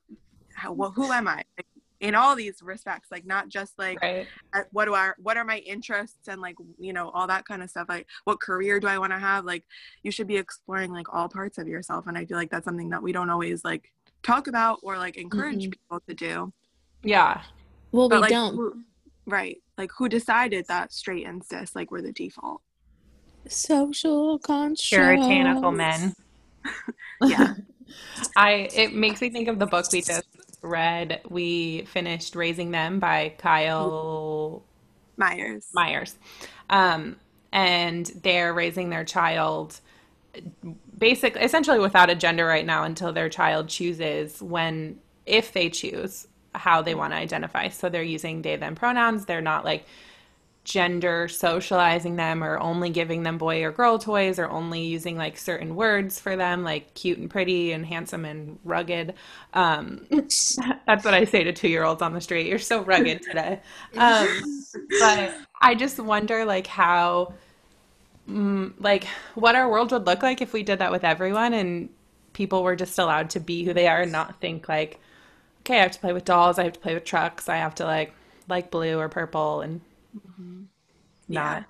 how, 0.54 0.72
well, 0.72 0.90
who 0.90 1.10
am 1.12 1.28
i? 1.28 1.36
like, 1.56 1.66
in 2.00 2.14
all 2.14 2.34
these 2.34 2.62
respects 2.62 3.08
like 3.10 3.26
not 3.26 3.48
just 3.48 3.78
like 3.78 4.00
right. 4.02 4.26
what 4.72 4.86
do 4.86 4.94
I 4.94 5.12
what 5.18 5.36
are 5.36 5.44
my 5.44 5.58
interests 5.58 6.28
and 6.28 6.40
like 6.40 6.56
you 6.78 6.92
know 6.92 7.10
all 7.10 7.26
that 7.26 7.44
kind 7.44 7.62
of 7.62 7.70
stuff 7.70 7.86
like 7.88 8.06
what 8.24 8.40
career 8.40 8.80
do 8.80 8.86
I 8.86 8.98
want 8.98 9.12
to 9.12 9.18
have? 9.18 9.44
Like 9.44 9.64
you 10.02 10.10
should 10.10 10.26
be 10.26 10.36
exploring 10.36 10.92
like 10.92 11.12
all 11.12 11.28
parts 11.28 11.58
of 11.58 11.68
yourself 11.68 12.06
and 12.06 12.16
I 12.16 12.24
feel 12.24 12.38
like 12.38 12.50
that's 12.50 12.64
something 12.64 12.88
that 12.90 13.02
we 13.02 13.12
don't 13.12 13.30
always 13.30 13.64
like 13.64 13.92
talk 14.22 14.46
about 14.46 14.80
or 14.82 14.96
like 14.96 15.16
encourage 15.16 15.62
mm-hmm. 15.62 15.70
people 15.70 16.00
to 16.08 16.14
do. 16.14 16.52
Yeah. 17.02 17.42
Well 17.92 18.08
but, 18.08 18.16
we 18.16 18.20
like, 18.22 18.30
don't. 18.30 18.54
who, 18.54 18.82
right 19.26 19.58
like 19.76 19.90
who 19.96 20.08
decided 20.08 20.66
that 20.68 20.92
straight 20.92 21.26
and 21.26 21.44
cis 21.44 21.76
like 21.76 21.90
were 21.90 22.02
the 22.02 22.12
default? 22.12 22.62
Social 23.46 24.38
construct 24.38 25.20
puritanical 25.20 25.70
men. 25.70 26.14
Yeah. 27.22 27.54
I 28.34 28.70
it 28.74 28.94
makes 28.94 29.20
me 29.20 29.28
think 29.28 29.48
of 29.48 29.58
the 29.58 29.66
book 29.66 29.84
we 29.92 30.00
just 30.00 30.24
read, 30.62 31.20
we 31.28 31.82
finished 31.82 32.34
Raising 32.36 32.70
Them 32.70 32.98
by 32.98 33.34
Kyl 33.38 34.62
Myers. 35.16 35.66
Myers. 35.72 36.16
Um, 36.68 37.16
and 37.52 38.06
they're 38.22 38.52
raising 38.52 38.90
their 38.90 39.04
child 39.04 39.80
basically 40.96 41.42
essentially 41.42 41.80
without 41.80 42.08
a 42.10 42.14
gender 42.14 42.46
right 42.46 42.64
now 42.64 42.84
until 42.84 43.12
their 43.12 43.28
child 43.28 43.68
chooses 43.68 44.40
when 44.40 44.98
if 45.26 45.52
they 45.52 45.68
choose 45.68 46.28
how 46.54 46.82
they 46.82 46.94
want 46.94 47.12
to 47.12 47.16
identify. 47.16 47.68
So 47.68 47.88
they're 47.88 48.02
using 48.02 48.42
they 48.42 48.56
them 48.56 48.74
pronouns. 48.74 49.24
They're 49.24 49.40
not 49.40 49.64
like 49.64 49.86
gender 50.62 51.26
socializing 51.26 52.16
them 52.16 52.44
or 52.44 52.58
only 52.58 52.90
giving 52.90 53.22
them 53.22 53.38
boy 53.38 53.64
or 53.64 53.72
girl 53.72 53.98
toys 53.98 54.38
or 54.38 54.48
only 54.48 54.82
using 54.82 55.16
like 55.16 55.38
certain 55.38 55.74
words 55.74 56.20
for 56.20 56.36
them 56.36 56.62
like 56.62 56.92
cute 56.94 57.18
and 57.18 57.30
pretty 57.30 57.72
and 57.72 57.86
handsome 57.86 58.24
and 58.24 58.58
rugged. 58.64 59.14
Um, 59.54 60.06
that's 60.10 60.58
what 61.04 61.14
i 61.14 61.24
say 61.24 61.44
to 61.44 61.52
two-year-olds 61.52 62.02
on 62.02 62.12
the 62.12 62.20
street. 62.20 62.46
You're 62.46 62.58
so 62.58 62.82
rugged 62.82 63.22
today. 63.22 63.60
Um, 63.96 64.28
but 64.98 65.34
i 65.60 65.74
just 65.74 65.98
wonder 65.98 66.44
like 66.44 66.66
how 66.66 67.34
mm, 68.28 68.72
like 68.78 69.04
what 69.34 69.54
our 69.56 69.68
world 69.68 69.92
would 69.92 70.06
look 70.06 70.22
like 70.22 70.40
if 70.40 70.52
we 70.52 70.62
did 70.62 70.78
that 70.78 70.92
with 70.92 71.04
everyone 71.04 71.54
and 71.54 71.88
people 72.32 72.62
were 72.62 72.76
just 72.76 72.98
allowed 72.98 73.30
to 73.30 73.40
be 73.40 73.64
who 73.64 73.74
they 73.74 73.88
are 73.88 74.02
and 74.02 74.12
not 74.12 74.40
think 74.40 74.68
like 74.68 75.00
okay 75.60 75.78
i 75.78 75.82
have 75.82 75.90
to 75.90 75.98
play 75.98 76.12
with 76.12 76.24
dolls 76.24 76.58
i 76.58 76.64
have 76.64 76.72
to 76.72 76.80
play 76.80 76.94
with 76.94 77.04
trucks 77.04 77.48
i 77.48 77.56
have 77.56 77.74
to 77.74 77.84
like 77.84 78.14
like 78.48 78.70
blue 78.70 78.98
or 78.98 79.08
purple 79.08 79.60
and 79.60 79.80
Mm-hmm. 80.16 80.62
not 81.28 81.60
Yeah. 81.60 81.64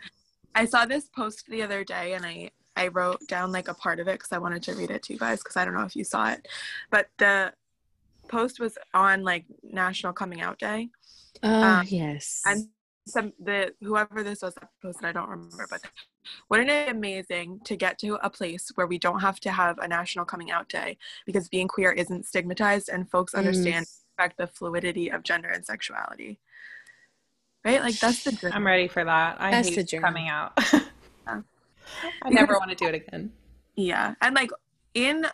I 0.55 0.64
saw 0.64 0.84
this 0.84 1.09
post 1.09 1.47
the 1.49 1.62
other 1.62 1.84
day 1.84 2.14
and 2.14 2.24
I 2.26 2.51
I 2.76 2.88
wrote 2.88 3.20
down 3.28 3.53
like 3.53 3.68
a 3.68 3.74
part 3.74 4.01
of 4.01 4.09
it 4.09 4.14
because 4.14 4.32
I 4.32 4.38
wanted 4.38 4.62
to 4.64 4.74
read 4.74 4.91
it 4.91 5.03
to 5.05 5.12
you 5.12 5.18
guys 5.18 5.41
because 5.41 5.57
I 5.57 5.64
don't 5.64 5.74
know 5.74 5.82
if 5.82 5.95
you 5.97 6.05
saw 6.05 6.30
it, 6.30 6.49
but 6.91 7.09
the 7.18 7.53
post 8.28 8.61
was 8.61 8.78
on 8.95 9.22
like 9.22 9.45
National 9.62 10.12
Coming 10.12 10.41
Out 10.41 10.59
Day 10.59 10.88
Oh 11.43 11.62
Um, 11.62 11.86
yes. 11.88 12.43
and 12.47 12.68
some 13.07 13.32
the 13.38 13.74
whoever 13.82 14.22
this 14.22 14.43
was 14.43 14.55
that 14.55 14.68
posted 14.82 15.05
I 15.05 15.12
don't 15.12 15.28
remember, 15.28 15.66
but 15.68 15.82
wouldn't 16.49 16.70
it 16.70 16.86
be 16.86 16.91
amazing 16.91 17.61
to 17.64 17.76
get 17.76 17.99
to 18.01 18.14
a 18.22 18.30
place 18.30 18.70
where 18.76 18.86
we 18.86 18.99
don't 18.99 19.20
have 19.20 19.41
to 19.41 19.51
have 19.51 19.78
a 19.78 19.88
National 19.88 20.24
Coming 20.24 20.51
Out 20.51 20.68
Day 20.68 20.97
because 21.26 21.49
being 21.49 21.66
queer 21.68 21.93
isn't 21.93 22.26
stigmatized 22.26 22.88
and 22.88 23.11
folks 23.11 23.34
understand 23.34 23.86
respect 24.18 24.38
the 24.38 24.47
fluidity 24.47 25.11
of 25.11 25.22
gender 25.22 25.49
and 25.49 25.64
sexuality. 25.64 26.38
Right? 27.65 27.81
Like 27.83 27.99
that's 27.99 28.25
the 28.25 28.33
dream. 28.33 28.53
i'm 28.55 28.67
ready 28.67 28.89
for 28.89 29.05
that 29.05 29.37
i 29.41 29.51
That's 29.51 29.69
hate 29.69 29.75
the 29.77 29.85
dream. 29.85 30.03
coming 30.03 30.29
out 30.29 30.53
Yeah. 31.27 31.43
i 32.23 32.31
never 32.31 32.55
want 32.55 32.71
to 32.71 32.75
do 32.77 32.87
it 32.87 32.95
again 32.95 33.33
Yeah, 33.77 34.15
and 34.23 34.35
like 34.35 34.51
in, 34.95 35.27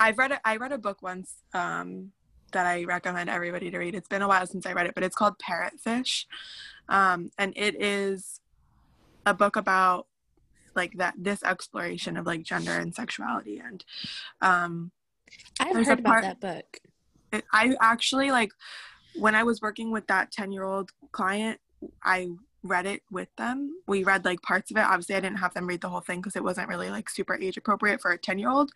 I've 0.00 0.18
read 0.18 0.32
a, 0.32 0.40
I 0.44 0.56
read 0.56 0.72
a 0.72 0.78
book 0.78 1.02
once 1.02 1.34
um, 1.54 2.12
that 2.52 2.66
I 2.66 2.84
recommend 2.84 3.30
everybody 3.30 3.70
to 3.70 3.78
read. 3.78 3.94
It's 3.94 4.06
been 4.08 4.22
a 4.22 4.28
while 4.28 4.46
since 4.46 4.66
I 4.66 4.72
read 4.72 4.86
it, 4.86 4.94
but 4.94 5.02
it's 5.02 5.16
called 5.16 5.34
Parrotfish, 5.38 6.26
um, 6.88 7.30
and 7.38 7.52
it 7.56 7.80
is 7.80 8.40
a 9.24 9.32
book 9.34 9.56
about 9.56 10.06
like 10.74 10.92
that 10.98 11.14
this 11.18 11.42
exploration 11.42 12.16
of 12.16 12.26
like 12.26 12.42
gender 12.42 12.72
and 12.72 12.94
sexuality 12.94 13.58
and 13.64 13.84
um, 14.42 14.90
I've 15.60 15.74
there's 15.74 15.86
a 15.86 15.90
heard 15.90 16.00
about 16.00 16.10
part- 16.10 16.24
that 16.24 16.40
book. 16.40 16.78
it, 17.32 17.44
I 17.52 17.74
actually 17.80 18.30
like 18.30 18.50
when 19.18 19.34
I 19.34 19.42
was 19.42 19.60
working 19.62 19.90
with 19.90 20.06
that 20.08 20.30
10 20.32 20.52
year 20.52 20.64
old 20.64 20.90
client, 21.12 21.58
I 22.02 22.28
read 22.62 22.86
it 22.86 23.02
with 23.10 23.28
them. 23.36 23.70
We 23.86 24.04
read 24.04 24.24
like 24.24 24.42
parts 24.42 24.70
of 24.70 24.76
it. 24.76 24.80
Obviously, 24.80 25.14
I 25.14 25.20
didn't 25.20 25.38
have 25.38 25.54
them 25.54 25.66
read 25.66 25.80
the 25.80 25.88
whole 25.88 26.00
thing 26.00 26.20
because 26.20 26.36
it 26.36 26.44
wasn't 26.44 26.68
really 26.68 26.90
like 26.90 27.08
super 27.08 27.36
age 27.36 27.56
appropriate 27.56 28.00
for 28.00 28.10
a 28.10 28.18
10 28.18 28.38
year 28.38 28.50
old, 28.50 28.72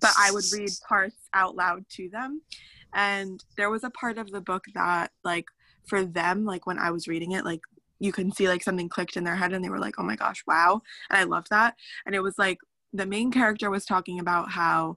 but 0.00 0.12
I 0.18 0.30
would 0.30 0.44
read 0.52 0.70
parts 0.86 1.16
out 1.32 1.56
loud 1.56 1.84
to 1.90 2.08
them. 2.08 2.42
And 2.94 3.42
there 3.56 3.70
was 3.70 3.84
a 3.84 3.90
part 3.90 4.18
of 4.18 4.30
the 4.30 4.40
book 4.42 4.64
that, 4.74 5.12
like, 5.24 5.46
for 5.86 6.04
them, 6.04 6.44
like 6.44 6.66
when 6.66 6.78
I 6.78 6.90
was 6.90 7.08
reading 7.08 7.32
it, 7.32 7.44
like 7.44 7.62
you 7.98 8.12
can 8.12 8.32
see 8.32 8.48
like 8.48 8.62
something 8.62 8.88
clicked 8.88 9.16
in 9.16 9.24
their 9.24 9.36
head 9.36 9.52
and 9.52 9.64
they 9.64 9.70
were 9.70 9.78
like, 9.78 9.94
oh 9.98 10.02
my 10.02 10.16
gosh, 10.16 10.42
wow. 10.46 10.82
And 11.08 11.18
I 11.18 11.24
loved 11.24 11.48
that. 11.50 11.74
And 12.04 12.14
it 12.14 12.20
was 12.20 12.38
like 12.38 12.58
the 12.92 13.06
main 13.06 13.30
character 13.30 13.70
was 13.70 13.84
talking 13.84 14.18
about 14.18 14.50
how 14.50 14.96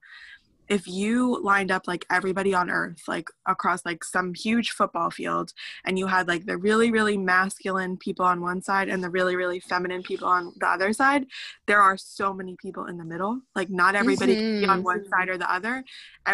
if 0.68 0.88
you 0.88 1.40
lined 1.42 1.72
up 1.72 1.88
like 1.88 2.06
everybody 2.12 2.54
on 2.54 2.70
earth 2.70 3.02
like 3.08 3.30
across 3.46 3.86
like 3.86 4.04
some 4.04 4.34
huge 4.34 4.72
football 4.72 5.10
field 5.10 5.52
and 5.86 6.00
you 6.00 6.08
had 6.08 6.28
like 6.28 6.46
the 6.46 6.58
really 6.58 6.92
really 6.92 7.18
masculine 7.18 7.98
people 7.98 8.26
on 8.26 8.42
one 8.42 8.62
side 8.62 8.90
and 8.90 9.04
the 9.04 9.10
really 9.10 9.36
really 9.36 9.60
feminine 9.60 10.02
people 10.04 10.28
on 10.28 10.54
the 10.60 10.68
other 10.68 10.94
side 10.94 11.26
there 11.68 11.82
are 11.82 11.98
so 11.98 12.34
many 12.34 12.56
people 12.56 12.86
in 12.86 12.98
the 12.98 13.04
middle. 13.04 13.42
Like 13.56 13.70
not 13.70 13.96
everybody 13.96 14.36
can 14.36 14.62
be 14.62 14.66
on 14.68 14.84
one 14.84 15.08
side 15.10 15.30
or 15.30 15.38
the 15.38 15.52
other. 15.52 15.84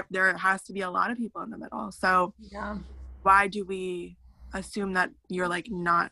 There 0.10 0.36
has 0.38 0.62
to 0.64 0.74
be 0.74 0.82
a 0.82 0.90
lot 0.90 1.12
of 1.12 1.18
people 1.18 1.42
in 1.42 1.50
the 1.50 1.58
middle. 1.58 1.92
So 1.92 2.34
yeah. 2.40 2.78
why 3.24 3.48
do 3.48 3.66
we 3.66 4.18
assume 4.54 4.94
that 4.94 5.12
you're 5.30 5.48
like 5.48 5.68
not 5.70 6.12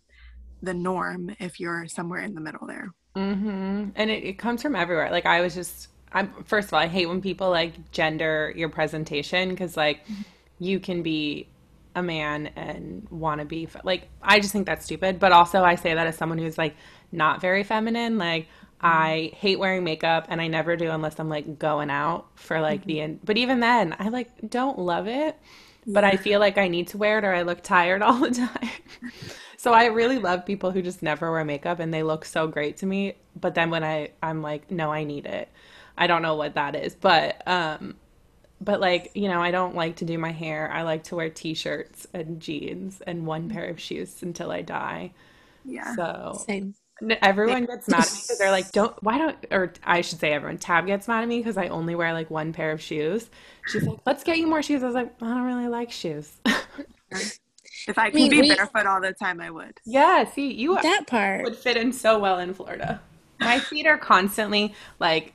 the 0.61 0.74
norm 0.74 1.36
if 1.39 1.59
you're 1.59 1.88
somewhere 1.88 2.22
in 2.22 2.34
the 2.34 2.41
middle 2.41 2.67
there? 2.67 2.91
Hmm 3.15 3.89
And 3.95 4.09
it, 4.11 4.24
it 4.24 4.38
comes 4.38 4.61
from 4.61 4.76
everywhere. 4.76 5.11
Like 5.11 5.26
I 5.26 5.41
was 5.41 5.55
just, 5.55 5.89
I'm 6.12 6.43
first 6.43 6.70
of 6.70 6.74
all, 6.74 6.80
I 6.80 6.88
hate 6.88 7.07
when 7.07 7.22
people 7.22 7.49
like 7.49 7.91
gender 7.91 8.53
your 8.55 8.70
presentation 8.70 9.49
because 9.49 9.78
like 9.78 10.01
you 10.60 10.80
can 10.80 11.03
be 11.03 11.47
a 11.95 12.03
man 12.03 12.47
and 12.55 13.07
want 13.10 13.39
to 13.39 13.45
be 13.45 13.66
fe- 13.66 13.82
like 13.84 14.07
I 14.22 14.39
just 14.39 14.51
think 14.51 14.66
that's 14.66 14.86
stupid. 14.86 15.20
But 15.20 15.32
also 15.32 15.64
I 15.64 15.76
say 15.76 15.93
that 15.93 16.07
as 16.07 16.18
someone 16.18 16.38
who's 16.38 16.57
like 16.57 16.76
not 17.12 17.41
very 17.41 17.64
feminine. 17.64 18.18
Like 18.18 18.47
I 18.82 19.32
hate 19.36 19.60
wearing 19.60 19.84
makeup 19.84 20.28
and 20.30 20.41
I 20.41 20.47
never 20.47 20.76
do 20.76 20.89
unless 20.89 21.20
I'm 21.20 21.30
like 21.30 21.60
going 21.60 21.89
out 21.89 22.28
for 22.36 22.62
like 22.62 22.86
the 22.86 22.95
mm-hmm. 22.95 23.03
end. 23.03 23.20
But 23.24 23.38
even 23.38 23.60
then, 23.60 23.95
I 23.99 24.10
like 24.10 24.49
don't 24.49 24.80
love 24.80 25.07
it. 25.07 25.38
But 25.88 26.03
I 26.03 26.18
feel 26.18 26.39
like 26.39 26.57
I 26.57 26.68
need 26.68 26.89
to 26.89 26.97
wear 26.97 27.20
it 27.20 27.24
or 27.24 27.34
I 27.34 27.41
look 27.41 27.64
tired 27.64 28.01
all 28.03 28.20
the 28.20 28.32
time. 28.32 28.70
So 29.57 29.74
I 29.74 29.86
really 29.86 30.20
love 30.20 30.45
people 30.45 30.72
who 30.72 30.82
just 30.82 31.01
never 31.01 31.32
wear 31.32 31.43
makeup 31.43 31.80
and 31.80 31.93
they 31.93 32.03
look 32.03 32.26
so 32.26 32.47
great 32.47 32.78
to 32.78 32.86
me. 32.86 33.16
But 33.39 33.55
then 33.55 33.70
when 33.70 33.84
I 33.84 34.12
I'm 34.24 34.41
like, 34.41 34.72
no, 34.72 34.91
I 34.91 35.03
need 35.03 35.26
it. 35.26 35.49
I 35.99 36.07
don't 36.07 36.23
know 36.23 36.35
what 36.35 36.55
that 36.55 36.75
is, 36.77 36.95
but 36.95 37.43
um 37.47 37.97
but 38.61 38.81
like, 38.81 39.11
you 39.15 39.29
know, 39.29 39.41
I 39.41 39.51
don't 39.51 39.75
like 39.75 39.97
to 39.97 40.05
do 40.05 40.17
my 40.17 40.31
hair. 40.31 40.71
I 40.71 40.83
like 40.83 41.05
to 41.05 41.17
wear 41.17 41.29
t-shirts 41.29 42.07
and 42.13 42.41
jeans 42.41 43.01
and 43.07 43.25
one 43.27 43.49
pair 43.49 43.65
of 43.69 43.79
shoes 43.79 44.23
until 44.23 44.51
I 44.51 44.63
die. 44.63 45.13
yeah 45.65 45.95
So 45.95 46.47
Same. 46.47 46.75
everyone 47.21 47.65
gets 47.65 47.89
mad 47.89 48.07
at 48.07 48.13
me 48.13 48.21
because 48.21 48.37
they're 48.39 48.51
like, 48.51 48.71
don't, 48.71 48.95
why 49.03 49.17
don't, 49.17 49.37
or 49.51 49.73
I 49.83 50.01
should 50.01 50.19
say 50.19 50.33
everyone, 50.33 50.57
Tab 50.57 50.87
gets 50.87 51.07
mad 51.07 51.23
at 51.23 51.29
me 51.29 51.39
because 51.39 51.57
I 51.57 51.67
only 51.69 51.95
wear 51.95 52.13
like 52.13 52.29
one 52.29 52.53
pair 52.53 52.71
of 52.71 52.81
shoes. 52.81 53.29
She's 53.65 53.87
like, 53.87 53.99
let's 54.05 54.23
get 54.23 54.37
you 54.39 54.47
more 54.47 54.63
shoes. 54.63 54.83
I 54.83 54.87
was 54.87 54.95
like, 54.95 55.13
I 55.21 55.27
don't 55.27 55.43
really 55.43 55.67
like 55.69 55.91
shoes. 55.91 56.31
if 57.87 57.97
i 57.97 58.11
could 58.11 58.15
mean, 58.15 58.29
be 58.29 58.41
we- 58.41 58.49
barefoot 58.55 58.85
all 58.85 59.01
the 59.01 59.13
time 59.13 59.41
i 59.41 59.49
would 59.49 59.79
yeah, 59.85 60.25
see, 60.31 60.53
you 60.53 60.77
That 60.81 61.07
part. 61.07 61.43
would 61.43 61.55
fit 61.55 61.77
in 61.77 61.91
so 61.93 62.19
well 62.19 62.39
in 62.39 62.53
Florida. 62.53 63.01
My 63.39 63.59
feet 63.59 63.87
are 63.87 63.97
constantly 63.97 64.73
like 64.99 65.33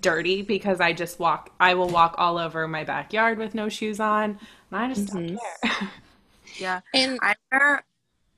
dirty 0.00 0.42
because 0.42 0.80
I 0.80 0.92
just 0.92 1.18
walk, 1.18 1.50
I 1.60 1.74
will 1.74 1.88
walk 1.88 2.14
all 2.18 2.38
over 2.38 2.66
my 2.68 2.84
backyard 2.84 3.38
with 3.38 3.54
no 3.54 3.68
shoes 3.68 4.00
on. 4.00 4.38
And 4.70 4.80
I 4.80 4.88
just 4.92 5.08
don't 5.12 5.30
Mhm. 5.30 5.38
care. 5.64 5.90
yeah 6.58 6.80
And 6.92 7.18
I 7.22 7.34
wear. 7.52 7.84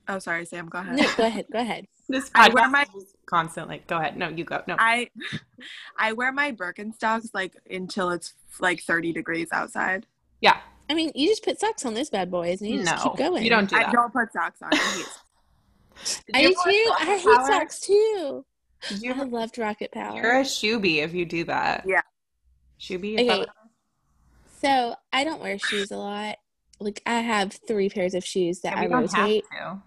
Oh, 0.09 0.19
sorry, 0.21 0.47
Sam. 0.47 0.69
Go 0.69 0.79
ahead. 0.79 0.97
no, 0.97 1.15
go 1.17 1.25
ahead. 1.27 1.47
Go 1.53 1.59
ahead. 1.61 1.87
This 2.09 2.31
I 2.37 2.49
wear 2.51 2.69
my- 2.71 2.87
is 2.97 3.15
constantly. 3.27 3.83
Go 3.89 3.97
ahead. 3.99 4.17
No, 4.17 4.29
you 4.29 4.45
go. 4.45 4.63
No. 4.69 4.77
I 4.79 5.11
I 5.99 6.13
wear 6.13 6.31
my 6.31 6.53
Birkenstocks 6.53 7.31
like 7.35 7.57
until 7.69 8.11
it's 8.11 8.35
like 8.61 8.81
30 8.83 9.13
degrees 9.13 9.49
outside. 9.51 10.07
Yeah. 10.41 10.59
I 10.89 10.95
mean, 10.95 11.11
you 11.17 11.27
just 11.29 11.43
put 11.45 11.59
socks 11.59 11.85
on 11.85 11.95
this 11.95 12.09
bad 12.11 12.31
boys 12.31 12.61
and 12.61 12.71
you 12.71 12.85
just 12.85 12.95
No, 13.05 13.11
keep 13.11 13.19
going. 13.19 13.43
you 13.43 13.51
don't 13.51 13.69
do 13.69 13.75
I 13.75 13.83
that. 13.83 13.93
don't 13.93 14.13
put 14.13 14.33
socks 14.33 14.63
on. 14.63 14.71
I 14.73 14.77
hate- 14.77 15.07
I 16.35 16.43
do 16.43 16.49
too. 16.53 16.93
I 17.01 17.05
hate 17.17 17.23
socks 17.47 17.81
too. 17.81 18.45
Did 18.89 19.03
you 19.03 19.13
I 19.15 19.23
loved 19.25 19.59
Rocket 19.59 19.93
Power. 19.93 20.17
You're 20.17 20.41
a 20.41 20.45
shoobie 20.45 20.99
if 20.99 21.15
you 21.15 21.25
do 21.25 21.45
that. 21.45 21.85
Yeah. 21.87 22.03
Shoobie? 22.81 23.19
Is 23.21 23.29
Okay. 23.31 23.47
So 24.61 24.95
I 25.13 25.25
don't 25.25 25.41
wear 25.41 25.59
shoes 25.59 25.91
a 25.91 25.97
lot. 25.97 26.37
Like 26.81 27.03
I 27.07 27.21
have 27.21 27.59
three 27.67 27.89
pairs 27.89 28.15
of 28.15 28.25
shoes 28.25 28.61
that 28.61 28.73
Yeah, 28.75 28.81
I 28.81 28.83
we 28.83 28.89
don't 28.89 29.11
have 29.13 29.21
rotate. 29.23 29.45
to. 29.53 29.83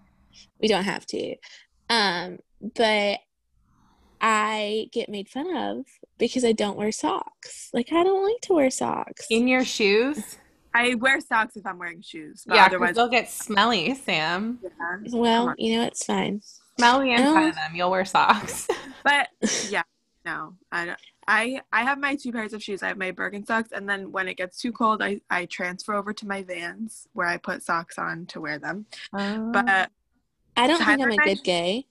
We 0.60 0.68
don't 0.68 0.84
have 0.84 1.06
to. 1.06 1.36
Um, 1.88 2.38
but 2.76 3.18
I 4.20 4.88
get 4.92 5.08
made 5.08 5.28
fun 5.28 5.54
of 5.56 5.86
because 6.18 6.44
I 6.44 6.52
don't 6.52 6.76
wear 6.76 6.92
socks. 6.92 7.70
Like 7.72 7.92
I 7.92 8.02
don't 8.04 8.24
like 8.24 8.40
to 8.42 8.52
wear 8.54 8.70
socks. 8.70 9.26
In 9.30 9.48
your 9.48 9.64
shoes? 9.64 10.36
I 10.74 10.94
wear 10.94 11.20
socks 11.20 11.56
if 11.56 11.66
I'm 11.66 11.78
wearing 11.78 12.02
shoes. 12.02 12.44
But 12.46 12.54
Yeah, 12.56 12.66
otherwise, 12.66 12.94
they'll 12.94 13.08
get 13.08 13.28
smelly, 13.30 13.94
Sam. 13.94 14.60
yeah. 14.62 14.98
well, 15.12 15.54
you 15.58 15.76
know 15.76 15.84
it's 15.84 16.04
fine. 16.04 16.42
Smell 16.80 17.00
the 17.00 17.10
inside 17.12 17.44
Oh. 17.44 17.48
of 17.50 17.54
them. 17.54 17.74
You'll 17.74 17.90
wear 17.90 18.04
socks. 18.04 18.66
But 19.02 19.28
yeah, 19.70 19.82
no, 20.26 20.54
I 20.70 20.84
don't. 20.84 20.98
I 21.26 21.62
I 21.72 21.84
have 21.84 21.98
my 21.98 22.16
two 22.16 22.32
pairs 22.32 22.52
of 22.52 22.62
shoes. 22.62 22.82
I 22.82 22.88
have 22.88 22.98
my 22.98 23.12
Birkenstocks, 23.12 23.72
and 23.72 23.88
then 23.88 24.12
when 24.12 24.28
it 24.28 24.34
gets 24.36 24.60
too 24.60 24.72
cold, 24.72 25.00
I 25.02 25.22
I 25.30 25.46
transfer 25.46 25.94
over 25.94 26.12
to 26.12 26.26
my 26.28 26.42
Vans 26.42 27.08
where 27.14 27.26
I 27.26 27.38
put 27.38 27.62
socks 27.62 27.98
on 27.98 28.26
to 28.26 28.42
wear 28.42 28.58
them. 28.58 28.84
Oh. 29.14 29.52
But 29.52 29.90
I 30.54 30.66
don't 30.66 30.76
think 30.84 31.00
I'm 31.00 31.08
a 31.08 31.12
and 31.12 31.20
I- 31.22 31.24
good 31.24 31.42
gay 31.44 31.86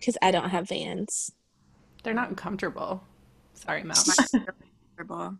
because 0.00 0.18
I 0.20 0.32
don't 0.32 0.50
have 0.50 0.68
Vans. 0.68 1.30
they're 2.02 2.14
not 2.14 2.34
comfortable. 2.36 3.04
Sorry, 3.54 3.84
Mel. 3.84 3.94
comfortable. 4.96 5.36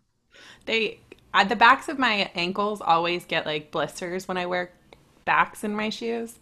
They 0.65 1.01
at 1.33 1.49
the 1.49 1.57
backs 1.57 1.89
of 1.89 1.99
my 1.99 2.31
ankles 2.35 2.79
always 2.81 3.25
get 3.25 3.45
like 3.45 3.69
blisters 3.71 4.29
when 4.29 4.37
I 4.37 4.45
wear 4.45 4.71
backs 5.25 5.65
in 5.65 5.75
my 5.75 5.89
shoes. 5.89 6.39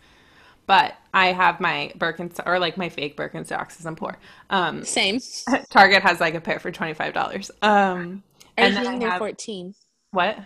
But 0.70 0.94
I 1.16 1.32
have 1.32 1.60
my 1.60 1.92
Birkenstock 1.98 2.46
or 2.46 2.60
like 2.60 2.78
my 2.78 2.90
fake 2.90 3.18
Birkenstocks 3.18 3.70
because 3.70 3.88
I'm 3.88 3.96
poor. 3.96 4.20
Um, 4.52 4.84
Same. 4.86 5.20
Target 5.72 6.04
has 6.04 6.20
like 6.20 6.36
a 6.36 6.42
pair 6.42 6.60
for 6.60 6.70
twenty 6.70 6.94
five 6.94 7.16
dollars. 7.16 7.50
Um, 7.64 8.22
and 8.56 8.78
then 8.78 9.00
They're 9.00 9.10
have 9.10 9.18
14. 9.18 9.74
what? 10.12 10.38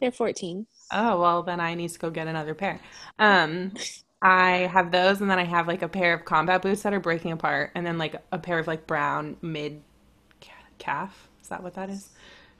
They're 0.00 0.12
14. 0.12 0.68
Oh 0.92 1.20
well, 1.20 1.42
then 1.42 1.58
I 1.58 1.74
need 1.74 1.90
to 1.90 1.98
go 1.98 2.10
get 2.10 2.28
another 2.28 2.54
pair. 2.54 2.78
Um, 3.18 3.72
I 4.22 4.70
have 4.72 4.92
those, 4.92 5.20
and 5.20 5.28
then 5.28 5.40
I 5.40 5.44
have 5.44 5.66
like 5.66 5.82
a 5.82 5.88
pair 5.88 6.14
of 6.14 6.24
combat 6.24 6.62
boots 6.62 6.82
that 6.82 6.94
are 6.94 7.00
breaking 7.00 7.32
apart, 7.32 7.72
and 7.74 7.84
then 7.84 7.98
like 7.98 8.14
a 8.30 8.38
pair 8.38 8.60
of 8.60 8.68
like 8.68 8.86
brown 8.86 9.36
mid 9.42 9.82
calf. 10.78 11.28
Is 11.42 11.48
that 11.48 11.64
what 11.64 11.74
that 11.74 11.90
is? 11.90 12.10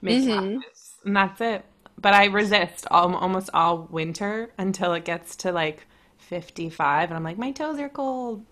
Mid 0.01 0.25
calf 0.25 0.43
Mhm. 0.43 0.59
and 1.05 1.15
that's 1.15 1.39
it. 1.39 1.63
But 1.99 2.13
I 2.13 2.25
resist 2.25 2.85
all, 2.91 3.15
almost 3.15 3.49
all 3.53 3.87
winter 3.89 4.51
until 4.57 4.93
it 4.93 5.05
gets 5.05 5.37
to 5.37 5.53
like 5.53 5.87
55, 6.27 7.09
and 7.09 7.17
I'm 7.17 7.23
like, 7.23 7.37
my 7.37 7.51
toes 7.51 7.79
are 7.79 7.89
cold. 7.89 8.45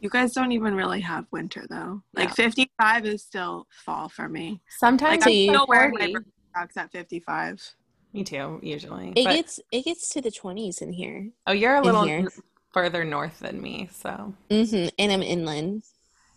You 0.00 0.10
guys 0.10 0.32
don't 0.32 0.52
even 0.52 0.74
really 0.74 1.00
have 1.00 1.26
winter 1.30 1.64
though. 1.68 2.02
Like 2.14 2.30
No. 2.30 2.34
55 2.34 3.06
is 3.06 3.22
still 3.22 3.66
fall 3.70 4.08
for 4.08 4.28
me. 4.28 4.60
Sometimes 4.68 5.20
Like 5.20 5.22
I'm 5.22 5.32
See, 5.32 5.46
still 5.48 5.66
wearing 5.68 5.92
my 5.94 6.08
40. 6.08 6.14
Birkenstocks 6.56 6.76
at 6.76 6.90
55. 6.92 7.74
Me 8.12 8.24
too, 8.24 8.58
usually. 8.62 9.12
It 9.16 9.24
But 9.24 9.30
gets 9.30 9.60
it 9.70 9.84
gets 9.84 10.08
to 10.10 10.20
the 10.20 10.30
twenties 10.30 10.82
in 10.82 10.92
here. 10.92 11.30
oh, 11.46 11.52
you're 11.52 11.76
a 11.76 11.82
little 11.82 12.04
here. 12.04 12.28
further 12.72 13.04
north 13.04 13.38
than 13.40 13.60
me, 13.62 13.88
so 13.92 14.34
Mm-hmm. 14.50 14.88
And 14.98 15.12
I'm 15.12 15.22
inland. 15.22 15.84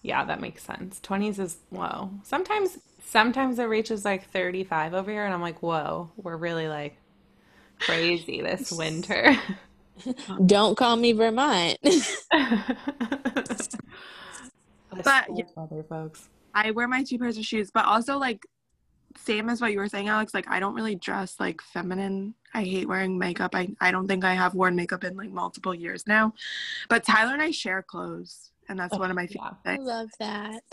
yeah, 0.02 0.24
that 0.26 0.40
makes 0.42 0.64
sense. 0.64 1.00
20s 1.02 1.40
is 1.40 1.58
low. 1.72 2.12
Sometimes, 2.24 2.78
sometimes 3.04 3.60
it 3.60 3.66
reaches 3.66 4.06
like 4.06 4.30
35 4.30 4.94
over 4.94 5.12
here, 5.12 5.26
and 5.26 5.34
I'm 5.34 5.42
like, 5.42 5.62
whoa, 5.62 6.12
we're 6.18 6.38
really 6.38 6.68
like 6.68 6.98
crazy 7.80 8.42
this 8.42 8.72
winter. 8.78 9.36
Don't 10.46 10.76
call 10.78 10.96
me 10.96 11.14
Vermont. 11.14 11.78
But, 15.04 15.28
Cold 15.28 15.46
weather, 15.56 15.84
folks. 15.84 16.30
I 16.54 16.72
wear 16.72 16.88
my 16.88 17.04
two 17.04 17.20
pairs 17.20 17.38
of 17.38 17.46
shoes, 17.46 17.70
but 17.70 17.86
also 17.86 18.18
like 18.18 18.46
same 19.18 19.50
as 19.50 19.62
what 19.62 19.72
you 19.72 19.80
were 19.80 19.88
saying, 19.90 20.08
Alex, 20.08 20.34
like 20.34 20.50
I 20.50 20.60
don't 20.60 20.74
really 20.74 20.96
dress 20.96 21.36
like 21.40 21.62
feminine. 21.62 22.34
I 22.54 22.64
hate 22.64 22.88
wearing 22.88 23.18
makeup. 23.18 23.56
I, 23.56 23.70
I 23.82 23.92
don't 23.92 24.08
think 24.08 24.24
I 24.24 24.34
have 24.34 24.56
worn 24.56 24.76
makeup 24.76 25.04
in 25.04 25.18
like 25.18 25.32
multiple 25.32 25.74
years 25.74 26.06
now. 26.08 26.34
But 26.88 27.04
Tyler 27.04 27.34
and 27.34 27.42
I 27.42 27.52
share 27.52 27.82
clothes 27.84 28.52
and 28.70 28.80
that's 28.80 28.94
Oh, 28.94 29.00
one 29.00 29.10
of 29.10 29.16
my 29.16 29.24
yeah. 29.24 29.28
favorite 29.28 29.58
I 29.66 29.70
things. 29.76 29.86
love 29.86 30.10
that. 30.20 30.64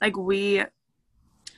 Like 0.00 0.16
we 0.16 0.64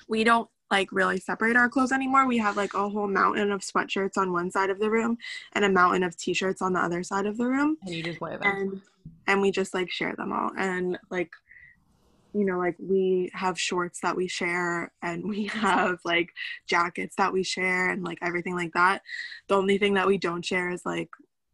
we 0.08 0.24
don't 0.24 0.48
like 0.70 0.92
really 0.92 1.18
separate 1.18 1.56
our 1.56 1.68
clothes 1.68 1.92
anymore. 1.92 2.26
We 2.26 2.38
have 2.38 2.56
like 2.56 2.74
a 2.74 2.88
whole 2.88 3.08
mountain 3.08 3.50
of 3.52 3.60
sweatshirts 3.60 4.16
on 4.16 4.32
one 4.32 4.50
side 4.50 4.70
of 4.70 4.78
the 4.78 4.90
room 4.90 5.18
and 5.54 5.64
a 5.64 5.68
mountain 5.68 6.02
of 6.02 6.16
t-shirts 6.16 6.62
on 6.62 6.72
the 6.72 6.80
other 6.80 7.02
side 7.02 7.26
of 7.26 7.36
the 7.36 7.46
room. 7.46 7.76
And 7.84 7.94
you 7.94 8.02
just 8.02 8.20
wear 8.20 8.38
them. 8.38 8.46
and 8.46 8.80
and 9.26 9.40
we 9.42 9.50
just 9.50 9.74
like 9.74 9.90
share 9.90 10.14
them 10.16 10.32
all 10.32 10.50
and 10.58 10.98
like 11.10 11.30
you 12.34 12.44
know 12.44 12.58
like 12.58 12.76
we 12.78 13.30
have 13.32 13.58
shorts 13.58 14.00
that 14.00 14.14
we 14.16 14.28
share 14.28 14.92
and 15.02 15.26
we 15.28 15.46
have 15.52 15.98
like 16.04 16.30
jackets 16.68 17.16
that 17.16 17.32
we 17.32 17.42
share 17.42 17.90
and 17.90 18.02
like 18.04 18.18
everything 18.22 18.54
like 18.54 18.72
that 18.74 19.02
the 19.48 19.56
only 19.56 19.78
thing 19.78 19.94
that 19.94 20.06
we 20.06 20.18
don't 20.18 20.44
share 20.44 20.70
is 20.70 20.84
like 20.84 21.08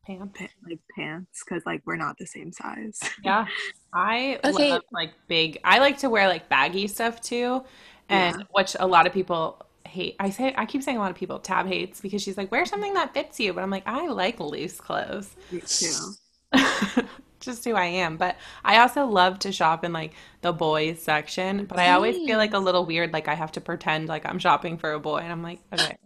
Pants. 0.07 0.39
pa- 0.39 0.47
like 0.69 0.79
pants 0.95 1.43
because 1.45 1.63
like 1.67 1.83
we're 1.87 1.97
not 1.97 2.17
the 2.19 2.27
same 2.27 2.53
size 2.53 3.01
Yeah. 3.25 3.47
I 3.93 4.39
Okay. 4.45 4.71
love 4.71 4.83
like 4.93 5.13
big, 5.29 5.59
I 5.65 5.79
like 5.79 5.99
to 5.99 6.11
wear 6.11 6.29
like 6.29 6.49
baggy 6.49 6.87
stuff 6.87 7.21
too. 7.23 7.65
And 8.09 8.37
Yeah. 8.39 8.43
which 8.53 8.77
a 8.79 8.87
lot 8.87 9.07
of 9.07 9.13
people 9.13 9.65
hate. 9.85 10.17
I 10.21 10.31
say, 10.31 10.55
I 10.57 10.67
keep 10.67 10.83
saying 10.83 10.97
a 10.97 11.01
lot 11.01 11.11
of 11.11 11.17
people 11.17 11.39
Tab 11.39 11.67
hates 11.67 12.01
because 12.01 12.23
she's 12.23 12.37
like, 12.37 12.51
wear 12.53 12.65
something 12.67 12.95
that 12.95 13.15
fits 13.15 13.41
you. 13.41 13.53
But 13.53 13.63
I'm 13.63 13.71
like, 13.71 13.87
I 13.87 14.09
like 14.09 14.41
loose 14.41 14.81
clothes. 14.81 15.35
Me 15.51 15.61
too 15.61 16.13
Just 17.41 17.65
who 17.65 17.75
I 17.75 17.85
am. 17.87 18.17
But 18.17 18.37
I 18.65 18.79
also 18.79 19.05
love 19.07 19.39
to 19.41 19.53
shop 19.53 19.85
in 19.85 19.93
like 19.93 20.15
the 20.41 20.53
boys 20.53 21.03
section. 21.03 21.67
But 21.67 21.79
I 21.79 21.91
always 21.93 22.17
feel 22.17 22.39
like 22.39 22.55
a 22.55 22.59
little 22.59 22.87
weird, 22.87 23.13
like 23.13 23.29
I 23.29 23.35
have 23.35 23.53
to 23.53 23.61
pretend 23.61 24.09
like 24.09 24.25
I'm 24.27 24.39
shopping 24.39 24.79
for 24.79 24.93
a 24.93 25.01
boy. 25.01 25.19
And 25.19 25.31
I'm 25.31 25.43
like, 25.43 25.61
okay. 25.73 25.97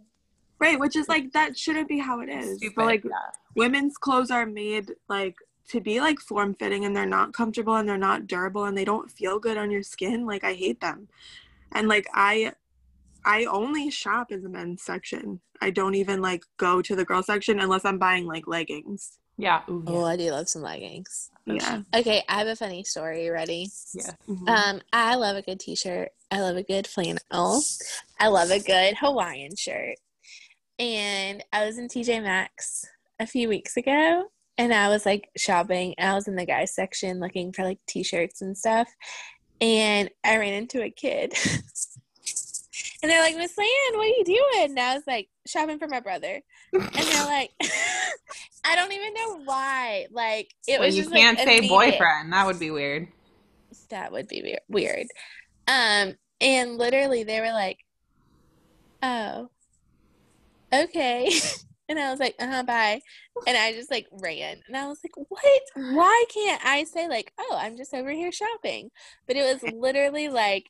right 0.59 0.79
which 0.79 0.95
is 0.95 1.07
like 1.09 1.31
that 1.33 1.57
shouldn't 1.57 1.87
be 1.87 1.97
how 1.99 2.19
it 2.21 2.29
is 2.29 2.57
Stupid. 2.57 2.75
but 2.75 2.85
like 2.85 3.03
yeah. 3.03 3.11
women's 3.55 3.97
clothes 3.97 4.29
are 4.31 4.45
made 4.45 4.91
like 5.09 5.35
to 5.69 5.79
be 5.79 5.99
like 6.01 6.19
form 6.19 6.53
fitting 6.55 6.85
and 6.85 6.95
they're 6.95 7.05
not 7.05 7.33
comfortable 7.33 7.75
and 7.75 7.87
they're 7.87 7.97
not 7.97 8.27
durable 8.27 8.65
and 8.65 8.77
they 8.77 8.85
don't 8.85 9.09
feel 9.09 9.39
good 9.39 9.57
on 9.57 9.71
your 9.71 9.83
skin 9.83 10.25
like 10.25 10.43
i 10.43 10.53
hate 10.53 10.81
them 10.81 11.07
and 11.73 11.87
like 11.87 12.07
i 12.13 12.51
i 13.25 13.45
only 13.45 13.89
shop 13.89 14.31
in 14.31 14.41
the 14.41 14.49
men's 14.49 14.81
section 14.83 15.39
i 15.61 15.69
don't 15.69 15.95
even 15.95 16.21
like 16.21 16.43
go 16.57 16.81
to 16.81 16.95
the 16.95 17.05
girl 17.05 17.21
section 17.23 17.59
unless 17.59 17.85
i'm 17.85 17.97
buying 17.99 18.25
like 18.25 18.47
leggings 18.47 19.17
Yeah. 19.37 19.61
Ooh, 19.69 19.83
Oh, 19.87 20.05
I 20.05 20.17
do 20.17 20.29
love 20.31 20.47
some 20.49 20.61
leggings. 20.61 21.29
yeah 21.45 21.81
Okay, 21.95 22.23
I 22.29 22.33
have 22.39 22.47
a 22.47 22.55
funny 22.55 22.83
story. 22.83 23.29
Ready? 23.29 23.69
yeah. 23.93 24.11
Mhm. 24.27 24.47
Um, 24.47 24.81
I 24.93 25.15
love 25.15 25.35
a 25.37 25.41
good 25.41 25.59
t-shirt. 25.59 26.09
I 26.29 26.41
love 26.41 26.57
a 26.57 26.63
good 26.63 26.85
flannel. 26.85 27.61
I 28.19 28.27
love 28.27 28.51
a 28.51 28.59
good 28.59 28.97
Hawaiian 29.01 29.55
shirt. 29.55 29.97
And 30.79 31.43
I 31.51 31.65
was 31.65 31.77
in 31.77 31.87
TJ 31.87 32.21
Maxx 32.23 32.85
a 33.19 33.25
few 33.25 33.47
weeks 33.49 33.77
ago 33.77 34.25
and 34.57 34.73
I 34.73 34.89
was 34.89 35.05
like 35.05 35.29
shopping. 35.37 35.95
I 35.97 36.13
was 36.13 36.27
in 36.27 36.35
the 36.35 36.45
guys 36.45 36.73
section 36.75 37.19
looking 37.19 37.51
for 37.53 37.63
like 37.63 37.79
t-shirts 37.87 38.41
and 38.41 38.55
stuff. 38.57 38.87
And 39.61 40.09
I 40.23 40.37
ran 40.37 40.53
into 40.53 40.81
a 40.81 40.89
kid. 40.89 41.33
and 43.03 43.11
they're 43.11 43.21
like, 43.21 43.37
Miss 43.37 43.55
Lan, 43.57 43.67
what 43.93 44.05
are 44.05 44.07
you 44.07 44.23
doing? 44.25 44.69
And 44.71 44.79
I 44.79 44.95
was 44.95 45.03
like, 45.07 45.29
shopping 45.45 45.77
for 45.79 45.87
my 45.87 45.99
brother. 45.99 46.41
And 46.73 46.81
they're 46.91 47.25
like, 47.25 47.51
I 48.65 48.75
don't 48.75 48.91
even 48.91 49.13
know 49.13 49.41
why. 49.45 50.07
Like 50.11 50.53
it 50.67 50.79
Well, 50.79 50.87
was 50.87 50.95
you 50.97 51.03
just 51.03 51.13
can't 51.13 51.37
like, 51.37 51.47
say 51.47 51.57
immediate 51.57 51.69
boyfriend. 51.91 52.33
That 52.33 52.45
would 52.47 52.59
be 52.59 52.71
weird. 52.71 53.07
that 53.89 54.11
would 54.11 54.27
be 54.27 54.57
weird. 54.67 55.07
Um, 55.67 56.15
and 56.39 56.77
literally 56.77 57.23
they 57.23 57.39
were 57.39 57.51
like, 57.53 57.77
"Oh, 59.03 59.49
okay," 60.73 61.31
and 61.97 62.07
I 62.07 62.11
was 62.11 62.19
like, 62.19 62.35
"Uh 62.39 62.47
huh, 62.47 62.63
bye," 62.63 63.01
and 63.47 63.57
I 63.57 63.73
just 63.73 63.91
like 63.91 64.07
ran, 64.11 64.61
and 64.67 64.77
I 64.77 64.87
was 64.87 64.99
like, 65.03 65.13
"What? 65.29 65.61
Why 65.75 66.25
can't 66.33 66.65
I 66.65 66.83
say 66.83 67.07
like, 67.07 67.33
oh, 67.39 67.57
I'm 67.59 67.77
just 67.77 67.93
over 67.93 68.11
here 68.11 68.31
shopping?" 68.31 68.91
But 69.27 69.35
it 69.35 69.43
was 69.43 69.73
literally 69.73 70.29
like 70.29 70.69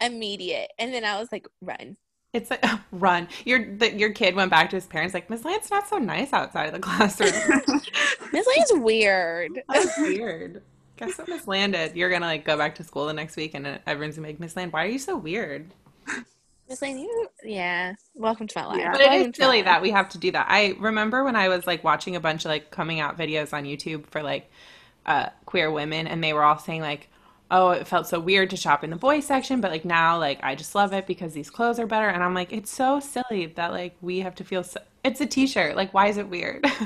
immediate, 0.00 0.70
and 0.78 0.92
then 0.92 1.04
I 1.04 1.18
was 1.18 1.30
like, 1.32 1.46
"Run." 1.60 1.96
It's 2.32 2.50
like 2.50 2.64
run. 2.92 3.28
Your 3.44 3.76
the, 3.76 3.92
your 3.92 4.12
kid 4.12 4.34
went 4.34 4.50
back 4.50 4.70
to 4.70 4.76
his 4.76 4.86
parents 4.86 5.14
like 5.14 5.30
Miss 5.30 5.44
Lance 5.44 5.70
not 5.70 5.88
so 5.88 5.98
nice 5.98 6.32
outside 6.32 6.66
of 6.66 6.72
the 6.72 6.80
classroom. 6.80 7.32
This 8.32 8.46
lane's 8.46 8.84
weird. 8.84 9.60
That's 9.68 9.98
weird. 9.98 10.62
Guess 10.96 11.18
what 11.18 11.28
Miss 11.28 11.48
Land 11.48 11.72
did? 11.72 11.96
You're 11.96 12.10
gonna 12.10 12.26
like 12.26 12.44
go 12.44 12.56
back 12.56 12.76
to 12.76 12.84
school 12.84 13.06
the 13.06 13.12
next 13.12 13.36
week 13.36 13.54
and 13.54 13.80
everyone's 13.88 14.14
gonna 14.14 14.28
be 14.28 14.34
like 14.34 14.40
Miss 14.40 14.54
Land, 14.54 14.72
why 14.72 14.84
are 14.84 14.88
you 14.88 15.00
so 15.00 15.16
weird? 15.16 15.72
Miss 16.70 16.82
Lane, 16.82 16.98
you, 17.00 17.28
yeah. 17.44 17.94
Welcome 18.14 18.46
to 18.48 18.58
my 18.60 18.66
life. 18.66 18.78
Yeah. 18.78 18.92
But 18.92 19.02
it 19.02 19.10
Welcome 19.10 19.30
is 19.30 19.32
to 19.34 19.42
my 19.42 19.46
silly 19.46 19.58
life. 19.58 19.64
that 19.66 19.82
we 19.82 19.90
have 19.90 20.08
to 20.10 20.18
do 20.18 20.30
that. 20.32 20.46
I 20.48 20.76
remember 20.78 21.24
when 21.24 21.36
I 21.36 21.48
was 21.48 21.66
like 21.66 21.84
watching 21.84 22.16
a 22.16 22.20
bunch 22.20 22.44
of 22.46 22.50
like 22.50 22.70
coming 22.70 23.00
out 23.00 23.18
videos 23.18 23.52
on 23.52 23.64
YouTube 23.64 24.06
for 24.06 24.22
like 24.22 24.50
uh 25.06 25.30
queer 25.46 25.70
women 25.72 26.06
and 26.06 26.22
they 26.22 26.32
were 26.34 26.44
all 26.44 26.58
saying 26.58 26.82
like 26.82 27.08
oh 27.50 27.70
it 27.70 27.88
felt 27.88 28.06
so 28.06 28.20
weird 28.20 28.50
to 28.50 28.56
shop 28.56 28.84
in 28.84 28.90
the 28.90 28.96
boys 28.96 29.26
section 29.26 29.60
but 29.60 29.70
like 29.70 29.84
now 29.84 30.18
like 30.18 30.38
I 30.44 30.54
just 30.54 30.74
love 30.74 30.92
it 30.92 31.06
because 31.06 31.32
these 31.32 31.50
clothes 31.50 31.78
are 31.80 31.86
better 31.86 32.08
and 32.08 32.22
I'm 32.22 32.34
like 32.34 32.52
it's 32.52 32.70
so 32.70 33.00
silly 33.00 33.46
that 33.56 33.72
like 33.72 33.96
we 34.02 34.20
have 34.20 34.34
to 34.36 34.44
feel 34.44 34.62
so 34.62 34.80
it's 35.04 35.20
a 35.22 35.26
t-shirt 35.26 35.74
like 35.76 35.94
why 35.94 36.08
is 36.08 36.18
it 36.18 36.28
weird? 36.28 36.64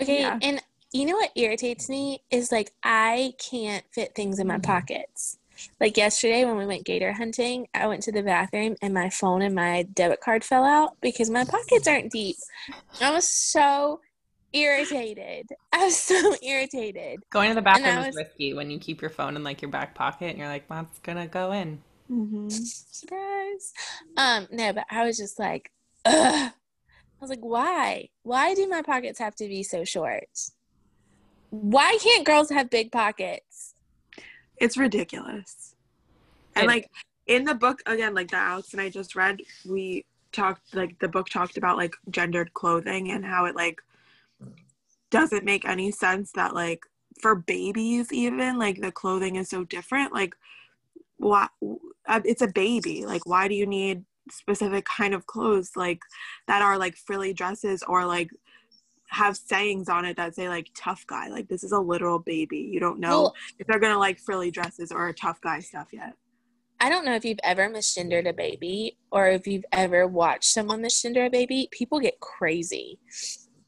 Okay, 0.00 0.20
Yeah. 0.20 0.38
and 0.42 0.62
you 0.92 1.06
know 1.06 1.14
what 1.16 1.30
irritates 1.36 1.88
me 1.88 2.22
is 2.30 2.52
like 2.52 2.72
I 2.84 3.34
can't 3.38 3.84
fit 3.92 4.14
things 4.14 4.38
in 4.38 4.46
my 4.46 4.58
Mm-hmm. 4.58 4.62
pockets. 4.62 5.38
Like 5.80 5.96
yesterday 5.96 6.44
when 6.44 6.56
we 6.56 6.66
went 6.66 6.84
gator 6.84 7.12
hunting, 7.12 7.66
I 7.74 7.86
went 7.86 8.02
to 8.04 8.12
the 8.12 8.22
bathroom 8.22 8.76
and 8.82 8.92
my 8.94 9.10
phone 9.10 9.42
and 9.42 9.54
my 9.54 9.84
debit 9.94 10.20
card 10.20 10.44
fell 10.44 10.64
out 10.64 10.96
because 11.00 11.30
my 11.30 11.44
pockets 11.44 11.86
aren't 11.88 12.10
deep. 12.12 12.36
I 13.00 13.10
was 13.10 13.26
so 13.28 14.00
irritated. 14.52 15.46
I 15.72 15.84
was 15.84 15.96
so 15.96 16.34
irritated. 16.42 17.20
Going 17.30 17.50
to 17.50 17.54
the 17.54 17.62
bathroom 17.62 17.98
I 17.98 18.00
is 18.00 18.06
was- 18.08 18.16
risky 18.16 18.54
when 18.54 18.70
you 18.70 18.78
keep 18.78 19.00
your 19.00 19.10
phone 19.10 19.36
in 19.36 19.44
like 19.44 19.62
your 19.62 19.70
back 19.70 19.94
pocket 19.94 20.30
and 20.30 20.38
you're 20.38 20.48
like, 20.48 20.68
that's 20.68 20.98
gonna 21.00 21.26
go 21.26 21.52
in. 21.52 21.80
Mhm. 22.10 22.50
Surprise. 22.50 23.72
Um, 24.16 24.48
no, 24.50 24.72
but 24.72 24.84
I 24.90 25.04
was 25.04 25.16
just 25.18 25.38
like, 25.38 25.70
ugh. 26.04 26.52
I 27.20 27.24
was 27.24 27.30
like, 27.30 27.40
why? 27.42 28.08
Why 28.22 28.54
do 28.54 28.68
my 28.68 28.80
pockets 28.82 29.18
have 29.18 29.34
to 29.36 29.48
be 29.48 29.62
so 29.64 29.84
short? 29.84 30.28
Why 31.50 31.98
can't 32.00 32.24
girls 32.24 32.50
have 32.50 32.70
big 32.70 32.92
pockets? 32.92 33.47
It's 34.60 34.76
ridiculous. 34.76 35.74
And 36.56 36.66
like 36.66 36.90
in 37.26 37.44
the 37.44 37.54
book 37.54 37.80
again 37.86 38.14
like 38.14 38.30
that 38.30 38.48
alex 38.48 38.72
and 38.72 38.80
i 38.80 38.88
just 38.88 39.14
read 39.14 39.38
we 39.68 40.04
talked 40.32 40.74
like 40.74 40.98
the 40.98 41.06
book 41.06 41.28
talked 41.28 41.58
about 41.58 41.76
like 41.76 41.94
gendered 42.10 42.52
clothing 42.54 43.10
and 43.10 43.24
how 43.24 43.44
it 43.44 43.54
like 43.54 43.80
doesn't 45.10 45.44
make 45.44 45.64
any 45.66 45.90
sense 45.90 46.32
that 46.32 46.54
like 46.54 46.80
for 47.20 47.34
babies 47.34 48.12
even 48.12 48.58
like 48.58 48.80
the 48.80 48.92
clothing 48.92 49.36
is 49.36 49.48
so 49.48 49.64
different. 49.64 50.12
Like 50.12 50.34
why 51.16 51.48
uh, 52.06 52.20
it's 52.24 52.42
a 52.42 52.48
baby. 52.48 53.04
Like 53.04 53.26
why 53.26 53.48
do 53.48 53.54
you 53.54 53.66
need 53.66 54.04
specific 54.30 54.84
kind 54.84 55.14
of 55.14 55.26
clothes 55.26 55.72
like 55.74 56.00
that 56.46 56.62
are 56.62 56.78
like 56.78 56.96
frilly 56.96 57.32
dresses 57.32 57.82
or 57.88 58.04
like 58.04 58.30
have 59.08 59.36
sayings 59.36 59.88
on 59.88 60.04
it 60.04 60.16
that 60.16 60.34
say 60.34 60.48
like 60.48 60.68
tough 60.76 61.06
guy 61.06 61.28
like 61.28 61.48
this 61.48 61.64
is 61.64 61.72
a 61.72 61.78
literal 61.78 62.18
baby 62.18 62.58
you 62.58 62.78
don't 62.78 63.00
know 63.00 63.22
Well, 63.22 63.34
if 63.58 63.66
they're 63.66 63.78
gonna 63.78 63.98
like 63.98 64.18
frilly 64.18 64.50
dresses 64.50 64.92
or 64.92 65.12
tough 65.12 65.40
guy 65.40 65.60
stuff 65.60 65.88
yet. 65.92 66.14
I 66.80 66.88
don't 66.88 67.04
know 67.04 67.14
if 67.14 67.24
you've 67.24 67.40
ever 67.42 67.68
misgendered 67.68 68.28
a 68.28 68.32
baby 68.32 68.98
or 69.10 69.28
if 69.28 69.46
you've 69.46 69.64
ever 69.72 70.06
watched 70.06 70.44
someone 70.44 70.80
misgender 70.82 71.26
a 71.26 71.30
baby. 71.30 71.68
People 71.72 71.98
get 71.98 72.20
crazy. 72.20 73.00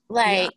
Like, 0.09 0.55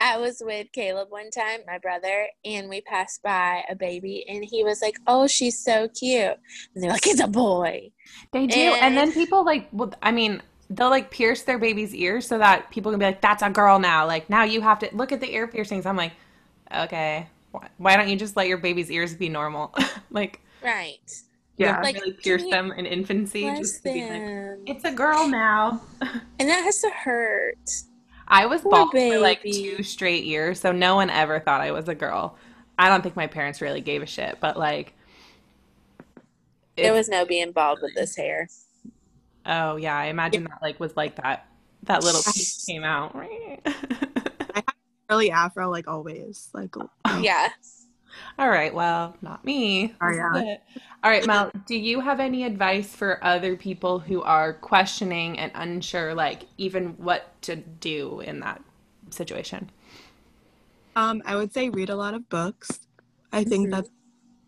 I 0.00 0.16
was 0.16 0.40
with 0.44 0.68
Caleb 0.72 1.08
one 1.10 1.30
time, 1.30 1.60
my 1.66 1.78
brother, 1.78 2.28
and 2.44 2.68
we 2.68 2.80
passed 2.82 3.22
by 3.22 3.64
a 3.68 3.74
baby, 3.74 4.24
and 4.28 4.44
he 4.44 4.62
was 4.62 4.80
like, 4.80 4.96
"Oh, 5.06 5.26
she's 5.26 5.58
so 5.58 5.88
cute," 5.88 6.36
and 6.74 6.84
they're 6.84 6.92
like, 6.92 7.06
"It's 7.06 7.20
a 7.20 7.26
boy." 7.26 7.90
They 8.32 8.46
do, 8.46 8.60
and, 8.60 8.80
and 8.84 8.96
then 8.96 9.12
people 9.12 9.44
like, 9.44 9.68
well, 9.72 9.92
I 10.00 10.12
mean, 10.12 10.40
they'll 10.70 10.90
like 10.90 11.10
pierce 11.10 11.42
their 11.42 11.58
baby's 11.58 11.94
ears 11.94 12.26
so 12.26 12.38
that 12.38 12.70
people 12.70 12.92
can 12.92 12.98
be 12.98 13.06
like, 13.06 13.20
"That's 13.20 13.42
a 13.42 13.50
girl 13.50 13.78
now." 13.78 14.06
Like 14.06 14.28
now 14.28 14.44
you 14.44 14.60
have 14.60 14.78
to 14.80 14.88
look 14.92 15.12
at 15.12 15.20
the 15.20 15.32
ear 15.32 15.46
piercings. 15.48 15.86
I'm 15.86 15.96
like, 15.96 16.12
okay, 16.74 17.26
why 17.78 17.96
don't 17.96 18.08
you 18.08 18.16
just 18.16 18.36
let 18.36 18.48
your 18.48 18.58
baby's 18.58 18.90
ears 18.90 19.14
be 19.14 19.28
normal? 19.28 19.74
like, 20.10 20.40
right? 20.62 20.98
Yeah, 21.56 21.80
like 21.80 21.96
really 21.96 22.12
pierce 22.12 22.44
them 22.50 22.70
in 22.72 22.86
infancy 22.86 23.42
just 23.56 23.82
to 23.82 23.92
be 23.92 24.02
like, 24.02 24.58
it's 24.66 24.84
a 24.84 24.92
girl 24.92 25.26
now. 25.26 25.80
and 26.00 26.48
that 26.48 26.62
has 26.62 26.80
to 26.82 26.90
hurt. 26.90 27.70
I 28.28 28.46
was 28.46 28.60
Poor 28.60 28.70
bald 28.70 28.92
baby. 28.92 29.16
for 29.16 29.20
like 29.20 29.42
two 29.42 29.82
straight 29.82 30.24
years, 30.24 30.60
so 30.60 30.70
no 30.70 30.94
one 30.94 31.10
ever 31.10 31.40
thought 31.40 31.60
I 31.60 31.72
was 31.72 31.88
a 31.88 31.94
girl. 31.94 32.36
I 32.78 32.88
don't 32.88 33.02
think 33.02 33.16
my 33.16 33.26
parents 33.26 33.60
really 33.60 33.80
gave 33.80 34.02
a 34.02 34.06
shit, 34.06 34.38
but 34.40 34.56
like, 34.56 34.94
there 36.76 36.92
was 36.92 37.08
no 37.08 37.24
being 37.24 37.50
bald 37.50 37.80
with 37.82 37.94
this 37.94 38.14
hair. 38.16 38.48
Oh 39.48 39.76
yeah, 39.76 39.96
I 39.96 40.06
imagine 40.06 40.42
yeah. 40.42 40.48
that 40.50 40.62
like 40.62 40.78
was 40.78 40.96
like 40.96 41.16
that. 41.16 41.48
That 41.84 42.04
little 42.04 42.22
piece 42.22 42.64
came 42.66 42.84
out. 42.84 43.14
Right? 43.14 43.60
I 43.66 44.56
have 44.56 44.74
really 45.08 45.30
afro 45.30 45.70
like 45.70 45.88
always. 45.88 46.50
Like 46.52 46.74
yeah. 47.20 47.48
All 48.38 48.48
right. 48.48 48.72
Well, 48.72 49.16
not 49.22 49.44
me. 49.44 49.94
Oh, 50.00 50.10
yeah. 50.10 50.56
All 51.02 51.10
right, 51.10 51.26
Mel. 51.26 51.50
Do 51.66 51.76
you 51.76 52.00
have 52.00 52.20
any 52.20 52.44
advice 52.44 52.94
for 52.94 53.22
other 53.24 53.56
people 53.56 53.98
who 53.98 54.22
are 54.22 54.52
questioning 54.52 55.38
and 55.38 55.50
unsure, 55.54 56.14
like 56.14 56.44
even 56.56 56.90
what 56.98 57.40
to 57.42 57.56
do 57.56 58.20
in 58.20 58.40
that 58.40 58.62
situation? 59.10 59.70
Um, 60.96 61.22
I 61.24 61.36
would 61.36 61.52
say 61.52 61.68
read 61.68 61.90
a 61.90 61.96
lot 61.96 62.14
of 62.14 62.28
books. 62.28 62.80
I 63.32 63.44
think 63.44 63.68
mm-hmm. 63.68 63.82
that 63.82 63.88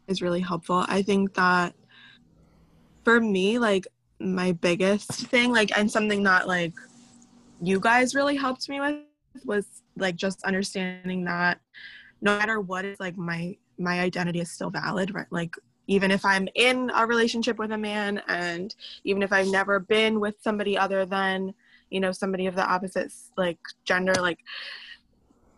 is 0.08 0.20
really 0.20 0.40
helpful. 0.40 0.84
I 0.88 1.02
think 1.02 1.34
that 1.34 1.74
for 3.04 3.20
me, 3.20 3.58
like 3.58 3.86
my 4.20 4.52
biggest 4.52 5.10
thing, 5.10 5.52
like 5.52 5.76
and 5.76 5.90
something 5.90 6.22
that 6.24 6.46
like 6.46 6.74
you 7.60 7.80
guys 7.80 8.14
really 8.14 8.36
helped 8.36 8.68
me 8.68 8.80
with 8.80 8.96
was 9.44 9.66
like 9.96 10.16
just 10.16 10.42
understanding 10.44 11.24
that 11.24 11.60
no 12.20 12.36
matter 12.38 12.60
what 12.60 12.84
is 12.84 12.98
like 13.00 13.16
my 13.16 13.56
my 13.78 14.00
identity 14.00 14.40
is 14.40 14.50
still 14.50 14.70
valid 14.70 15.14
right? 15.14 15.26
Like 15.30 15.54
even 15.90 16.12
if 16.12 16.24
i'm 16.24 16.48
in 16.54 16.90
a 16.94 17.04
relationship 17.04 17.58
with 17.58 17.72
a 17.72 17.78
man 17.78 18.22
and 18.28 18.74
even 19.04 19.22
if 19.22 19.32
i've 19.32 19.48
never 19.48 19.80
been 19.80 20.20
with 20.20 20.36
somebody 20.40 20.78
other 20.78 21.04
than 21.04 21.52
you 21.90 21.98
know 22.00 22.12
somebody 22.12 22.46
of 22.46 22.54
the 22.54 22.64
opposite 22.64 23.12
like 23.36 23.58
gender 23.84 24.14
like 24.20 24.38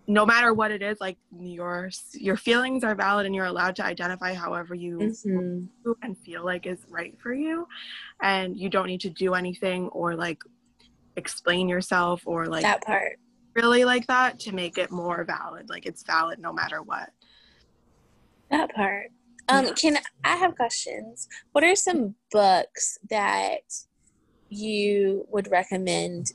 no 0.07 0.27
matter 0.27 0.53
what 0.53 0.71
it 0.71 0.83
is 0.83 1.01
like 1.01 1.17
your 1.39 1.91
your 2.13 2.37
feelings 2.37 2.83
are 2.83 2.95
valid 2.95 3.25
and 3.25 3.35
you're 3.35 3.47
allowed 3.47 3.77
to 3.77 3.85
identify 3.85 4.35
however 4.35 4.75
you 4.75 4.99
mm-hmm. 4.99 5.93
and 6.03 6.19
feel 6.19 6.45
like 6.45 6.67
is 6.67 6.85
right 6.89 7.17
for 7.21 7.33
you 7.33 7.67
and 8.21 8.57
you 8.57 8.69
don't 8.69 8.87
need 8.87 9.01
to 9.01 9.11
do 9.11 9.35
anything 9.35 9.89
or 9.89 10.17
like 10.17 10.43
explain 11.17 11.69
yourself 11.69 12.23
or 12.27 12.47
like 12.47 12.63
that 12.63 12.83
part 12.85 13.17
really 13.55 13.85
like 13.85 14.07
that 14.07 14.39
to 14.41 14.53
make 14.53 14.79
it 14.79 14.91
more 14.91 15.25
valid. 15.25 15.69
Like 15.69 15.87
it's 15.87 16.03
valid 16.03 16.39
no 16.39 16.53
matter 16.53 16.83
what. 16.83 17.11
That 18.51 18.75
part. 18.75 19.09
Um, 19.49 19.67
yeah. 19.67 19.73
can 19.73 19.99
I 20.25 20.37
have 20.37 20.55
questions? 20.55 21.29
What 21.53 21.65
are 21.65 21.75
some 21.75 22.15
books 22.31 22.99
that 23.11 23.63
you 24.49 25.27
would 25.31 25.51
recommend 25.51 26.33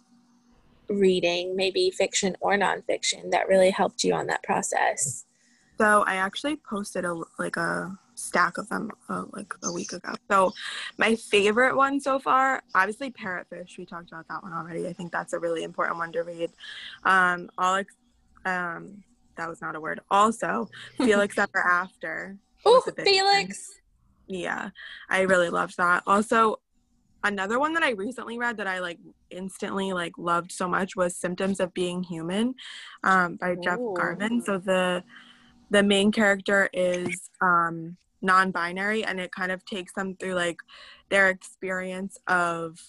reading, 0.90 1.56
maybe 1.56 1.92
fiction 1.92 2.36
or 2.40 2.58
nonfiction, 2.58 3.32
that 3.32 3.48
really 3.48 3.70
helped 3.70 4.04
you 4.04 4.14
on 4.14 4.28
that 4.28 4.44
process? 4.44 5.26
So 5.78 6.04
I 6.08 6.16
actually 6.16 6.56
posted 6.56 7.06
a 7.06 7.22
like 7.38 7.56
a 7.56 7.98
stack 8.16 8.58
of 8.58 8.68
them 8.70 8.92
uh, 9.10 9.26
like 9.32 9.54
a 9.64 9.72
week 9.72 9.94
ago. 9.94 10.14
So 10.30 10.54
my 10.98 11.16
favorite 11.16 11.76
one 11.76 12.00
so 12.00 12.20
far, 12.20 12.64
obviously 12.74 13.12
Parrotfish. 13.12 13.78
We 13.78 13.86
talked 13.86 14.12
about 14.12 14.28
that 14.28 14.42
one 14.42 14.54
already. 14.54 14.88
I 14.88 14.94
think 14.94 15.12
that's 15.12 15.34
a 15.34 15.40
really 15.40 15.64
important 15.64 15.98
one 15.98 16.12
to 16.14 16.24
read. 16.24 16.52
Um, 17.04 17.50
Alex, 17.60 17.94
um, 18.46 19.04
that 19.36 19.48
was 19.48 19.62
not 19.62 19.76
a 19.76 19.80
word. 19.80 20.00
Also, 20.10 20.70
Felix 20.98 21.38
Ever 21.38 21.60
After. 21.60 22.38
Oh, 22.66 22.82
Felix. 22.98 23.70
One. 24.26 24.40
Yeah, 24.40 24.70
I 25.10 25.22
really 25.22 25.50
loved 25.50 25.78
that. 25.78 26.04
Also, 26.06 26.60
another 27.24 27.60
one 27.60 27.74
that 27.74 27.84
I 27.84 27.92
recently 27.92 28.38
read 28.38 28.58
that 28.58 28.68
I 28.68 28.80
like 28.80 29.00
instantly 29.30 29.94
like 29.94 30.14
loved 30.18 30.52
so 30.52 30.68
much 30.68 30.96
was 30.96 31.16
Symptoms 31.16 31.60
of 31.60 31.74
Being 31.74 32.04
Human 32.04 32.56
um, 33.04 33.36
by 33.36 33.52
Ooh. 33.52 33.62
Jeff 33.64 33.80
Garvin. 33.96 34.42
So 34.42 34.58
the 34.58 35.04
the 35.70 35.84
main 35.84 36.12
character 36.12 36.70
is 36.74 37.30
um, 37.42 37.98
non-binary 38.22 39.04
and 39.04 39.20
it 39.20 39.32
kind 39.32 39.52
of 39.52 39.66
takes 39.66 39.94
them 39.94 40.16
through 40.16 40.34
like 40.34 40.60
their 41.10 41.30
experience 41.30 42.18
of 42.28 42.80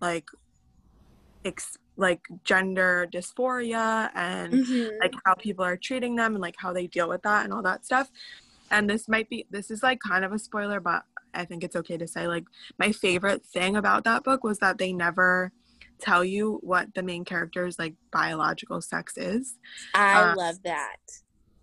like 0.00 0.28
ex- 1.44 1.76
like 1.96 2.22
gender 2.42 3.06
dysphoria 3.12 4.10
and 4.14 4.52
mm-hmm. 4.52 4.96
like 5.00 5.12
how 5.26 5.34
people 5.34 5.64
are 5.64 5.76
treating 5.76 6.16
them 6.16 6.34
and 6.34 6.42
like 6.42 6.56
how 6.58 6.72
they 6.72 6.86
deal 6.86 7.08
with 7.08 7.22
that 7.22 7.44
and 7.44 7.52
all 7.52 7.62
that 7.62 7.84
stuff 7.84 8.10
and 8.70 8.88
this 8.88 9.08
might 9.08 9.28
be 9.28 9.46
this 9.50 9.70
is 9.70 9.82
like 9.82 10.00
kind 10.00 10.24
of 10.24 10.32
a 10.32 10.38
spoiler 10.38 10.80
but 10.80 11.04
i 11.34 11.44
think 11.44 11.64
it's 11.64 11.76
okay 11.76 11.96
to 11.96 12.06
say 12.06 12.26
like 12.26 12.44
my 12.78 12.92
favorite 12.92 13.44
thing 13.44 13.76
about 13.76 14.04
that 14.04 14.24
book 14.24 14.44
was 14.44 14.58
that 14.58 14.78
they 14.78 14.92
never 14.92 15.52
tell 16.02 16.24
you 16.24 16.58
what 16.62 16.92
the 16.94 17.02
main 17.02 17.24
character's 17.24 17.78
like 17.78 17.94
biological 18.10 18.82
sex 18.82 19.16
is. 19.16 19.56
I 19.94 20.30
um, 20.30 20.36
love 20.36 20.56
that. 20.64 20.96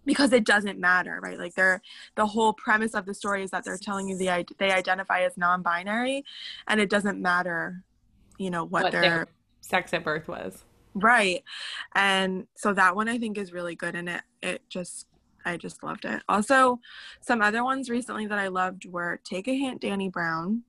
because 0.05 0.31
it 0.33 0.45
doesn't 0.45 0.79
matter 0.79 1.19
right? 1.21 1.37
Like 1.37 1.53
they're 1.53 1.81
the 2.15 2.25
whole 2.25 2.53
premise 2.53 2.95
of 2.95 3.05
the 3.05 3.13
story 3.13 3.43
is 3.43 3.51
that 3.51 3.65
they're 3.65 3.77
telling 3.77 4.07
you 4.07 4.17
the 4.17 4.45
they 4.57 4.71
identify 4.71 5.21
as 5.21 5.37
non-binary 5.37 6.23
and 6.67 6.79
it 6.79 6.89
doesn't 6.89 7.21
matter 7.21 7.83
you 8.37 8.49
know 8.49 8.63
what, 8.63 8.83
what 8.83 8.91
their, 8.93 9.01
their 9.01 9.27
sex 9.61 9.93
at 9.93 10.03
birth 10.03 10.27
was. 10.27 10.63
Right. 10.95 11.43
And 11.93 12.47
so 12.55 12.73
that 12.73 12.95
one 12.95 13.09
i 13.09 13.19
think 13.19 13.37
is 13.37 13.51
really 13.51 13.75
good 13.75 13.95
and 13.95 14.09
it 14.09 14.21
it 14.41 14.61
just 14.69 15.05
i 15.49 15.57
just 15.57 15.83
loved 15.83 16.05
it. 16.05 16.21
Also 16.29 16.79
some 17.21 17.41
other 17.41 17.63
ones 17.63 17.89
recently 17.89 18.27
that 18.27 18.39
i 18.39 18.47
loved 18.47 18.85
were 18.85 19.19
take 19.23 19.47
a 19.47 19.57
hint 19.57 19.81
Dani 19.81 20.11
Brown 20.11 20.63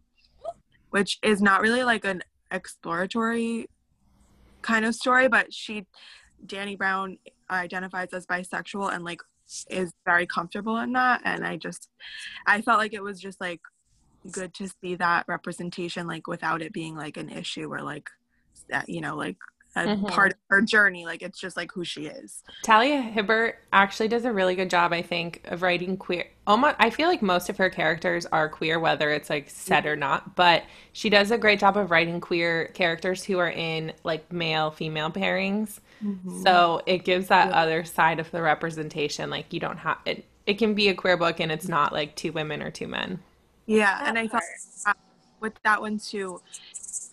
which 0.91 1.19
is 1.23 1.41
not 1.41 1.61
really 1.61 1.85
like 1.85 2.05
an 2.05 2.23
exploratory 2.51 3.69
kind 4.63 4.85
of 4.85 4.95
story 4.95 5.29
but 5.29 5.53
she 5.53 5.87
Dani 6.47 6.77
Brown 6.77 7.19
identifies 7.51 8.09
as 8.13 8.27
bisexual 8.27 8.93
and 8.95 9.05
like 9.05 9.21
is 9.69 9.93
very 10.05 10.27
comfortable 10.27 10.77
in 10.79 10.93
that 10.93 11.21
and 11.25 11.45
i 11.45 11.57
just 11.57 11.89
i 12.47 12.61
felt 12.61 12.79
like 12.79 12.95
it 12.95 13.03
was 13.03 13.21
just 13.21 13.41
like 13.41 13.61
good 14.31 14.55
to 14.55 14.69
see 14.81 14.95
that 14.95 15.25
representation 15.27 16.07
like 16.07 16.27
without 16.27 16.63
it 16.63 16.73
being 16.73 16.95
like 16.95 17.17
an 17.17 17.29
issue 17.29 17.73
or 17.73 17.83
like 17.83 18.09
that 18.69 18.89
you 18.89 19.01
know 19.01 19.17
like 19.17 19.37
a 19.77 19.81
mm-hmm. 19.81 20.07
part 20.07 20.33
of 20.33 20.39
her 20.49 20.61
journey. 20.63 21.05
Like 21.05 21.23
it's 21.23 21.39
just 21.39 21.57
like 21.57 21.73
who 21.73 21.85
she 21.85 22.07
is. 22.07 22.43
Talia 22.65 23.01
Hibbert 23.01 23.57
actually 23.73 24.09
does 24.09 24.25
a 24.25 24.33
really 24.33 24.55
good 24.55 24.71
job, 24.71 24.93
I 24.93 25.03
think, 25.03 25.43
of 25.45 25.63
writing 25.63 25.97
queer. 25.97 26.27
Almost, 26.47 26.77
I 26.79 26.91
feel 26.91 27.09
like 27.09 27.23
most 27.23 27.49
of 27.49 27.57
her 27.59 27.71
characters 27.71 28.27
are 28.27 28.49
queer, 28.49 28.81
whether 28.81 29.11
it's 29.11 29.31
like 29.31 29.49
said 29.49 29.87
or 29.87 29.97
not. 29.97 30.35
But 30.35 30.65
she 30.93 31.09
does 31.09 31.31
a 31.31 31.39
great 31.39 31.61
job 31.61 31.77
of 31.77 31.91
writing 31.91 32.21
queer 32.21 32.67
characters 32.75 33.25
who 33.25 33.39
are 33.39 33.51
in 33.51 33.93
like 34.05 34.33
male 34.33 34.71
female 34.71 35.11
pairings. 35.11 35.79
Mm-hmm. 36.05 36.43
So 36.43 36.83
it 36.87 37.05
gives 37.05 37.29
that 37.29 37.51
yeah. 37.51 37.61
other 37.61 37.85
side 37.85 38.19
of 38.19 38.31
the 38.31 38.43
representation. 38.43 39.31
Like 39.31 39.53
you 39.53 39.61
don't 39.61 39.79
have 39.79 39.99
it. 40.05 40.25
It 40.47 40.55
can 40.55 40.75
be 40.75 40.89
a 40.89 40.95
queer 40.95 41.17
book, 41.17 41.39
and 41.39 41.53
it's 41.53 41.69
not 41.69 41.93
like 41.93 42.17
two 42.17 42.33
women 42.33 42.63
or 42.63 42.71
two 42.71 42.89
men. 42.89 43.21
Yeah, 43.67 44.03
and 44.05 44.19
I 44.19 44.27
thought 44.27 44.43
with 45.41 45.55
that 45.65 45.81
one 45.81 45.99
too 45.99 46.41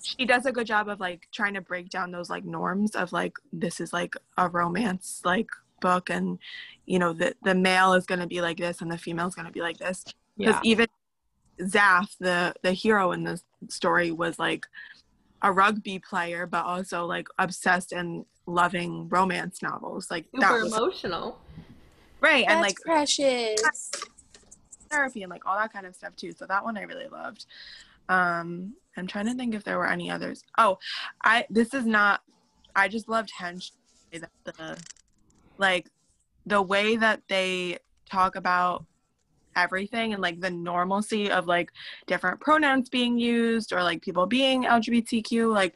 she 0.07 0.25
does 0.25 0.45
a 0.45 0.51
good 0.51 0.67
job 0.67 0.87
of 0.87 0.99
like 0.99 1.27
trying 1.31 1.53
to 1.53 1.61
break 1.61 1.89
down 1.89 2.11
those 2.11 2.29
like 2.29 2.45
norms 2.45 2.95
of 2.95 3.11
like 3.11 3.33
this 3.51 3.79
is 3.79 3.91
like 3.91 4.15
a 4.37 4.47
romance 4.47 5.21
like 5.25 5.49
book 5.81 6.09
and 6.09 6.39
you 6.85 6.97
know 6.97 7.13
the 7.13 7.35
the 7.43 7.53
male 7.53 7.93
is 7.93 8.05
going 8.05 8.19
to 8.19 8.27
be 8.27 8.41
like 8.41 8.57
this 8.57 8.81
and 8.81 8.91
the 8.91 8.97
female 8.97 9.27
is 9.27 9.35
going 9.35 9.45
to 9.45 9.51
be 9.51 9.61
like 9.61 9.77
this. 9.77 10.05
Because 10.37 10.55
yeah. 10.55 10.71
even 10.71 10.87
Zaf 11.61 12.17
the 12.19 12.53
the 12.63 12.71
hero 12.71 13.11
in 13.11 13.23
the 13.23 13.41
story 13.67 14.11
was 14.11 14.39
like 14.39 14.65
a 15.41 15.51
rugby 15.51 15.99
player 15.99 16.47
but 16.47 16.65
also 16.65 17.05
like 17.05 17.27
obsessed 17.37 17.91
and 17.91 18.25
loving 18.45 19.09
romance 19.09 19.61
novels. 19.61 20.09
Like 20.09 20.25
super 20.33 20.39
that 20.39 20.63
was 20.63 20.73
emotional. 20.73 21.39
Right 22.21 22.45
That's 22.47 22.53
and 22.53 22.61
like 22.61 22.77
precious. 22.77 23.91
therapy 24.89 25.23
and 25.23 25.29
like 25.29 25.45
all 25.45 25.57
that 25.57 25.73
kind 25.73 25.85
of 25.85 25.95
stuff 25.95 26.15
too. 26.15 26.31
So 26.31 26.45
that 26.47 26.63
one 26.63 26.77
i 26.77 26.83
really 26.83 27.07
loved 27.07 27.45
um 28.09 28.73
I'm 28.97 29.07
trying 29.07 29.27
to 29.27 29.35
think 29.35 29.53
if 29.53 29.63
there 29.63 29.77
were 29.77 29.87
any 29.87 30.09
others. 30.09 30.43
Oh, 30.57 30.77
I 31.23 31.45
this 31.49 31.73
is 31.73 31.85
not. 31.85 32.21
I 32.75 32.87
just 32.87 33.07
loved 33.07 33.31
Hench. 33.39 33.71
The 34.11 34.77
like 35.57 35.87
the 36.45 36.61
way 36.61 36.95
that 36.95 37.21
they 37.27 37.77
talk 38.09 38.35
about 38.35 38.85
everything 39.55 40.13
and 40.13 40.21
like 40.21 40.39
the 40.39 40.49
normalcy 40.49 41.29
of 41.29 41.47
like 41.47 41.71
different 42.05 42.39
pronouns 42.39 42.89
being 42.89 43.17
used 43.17 43.73
or 43.73 43.83
like 43.83 44.01
people 44.01 44.25
being 44.25 44.63
LGBTQ. 44.63 45.53
Like 45.53 45.75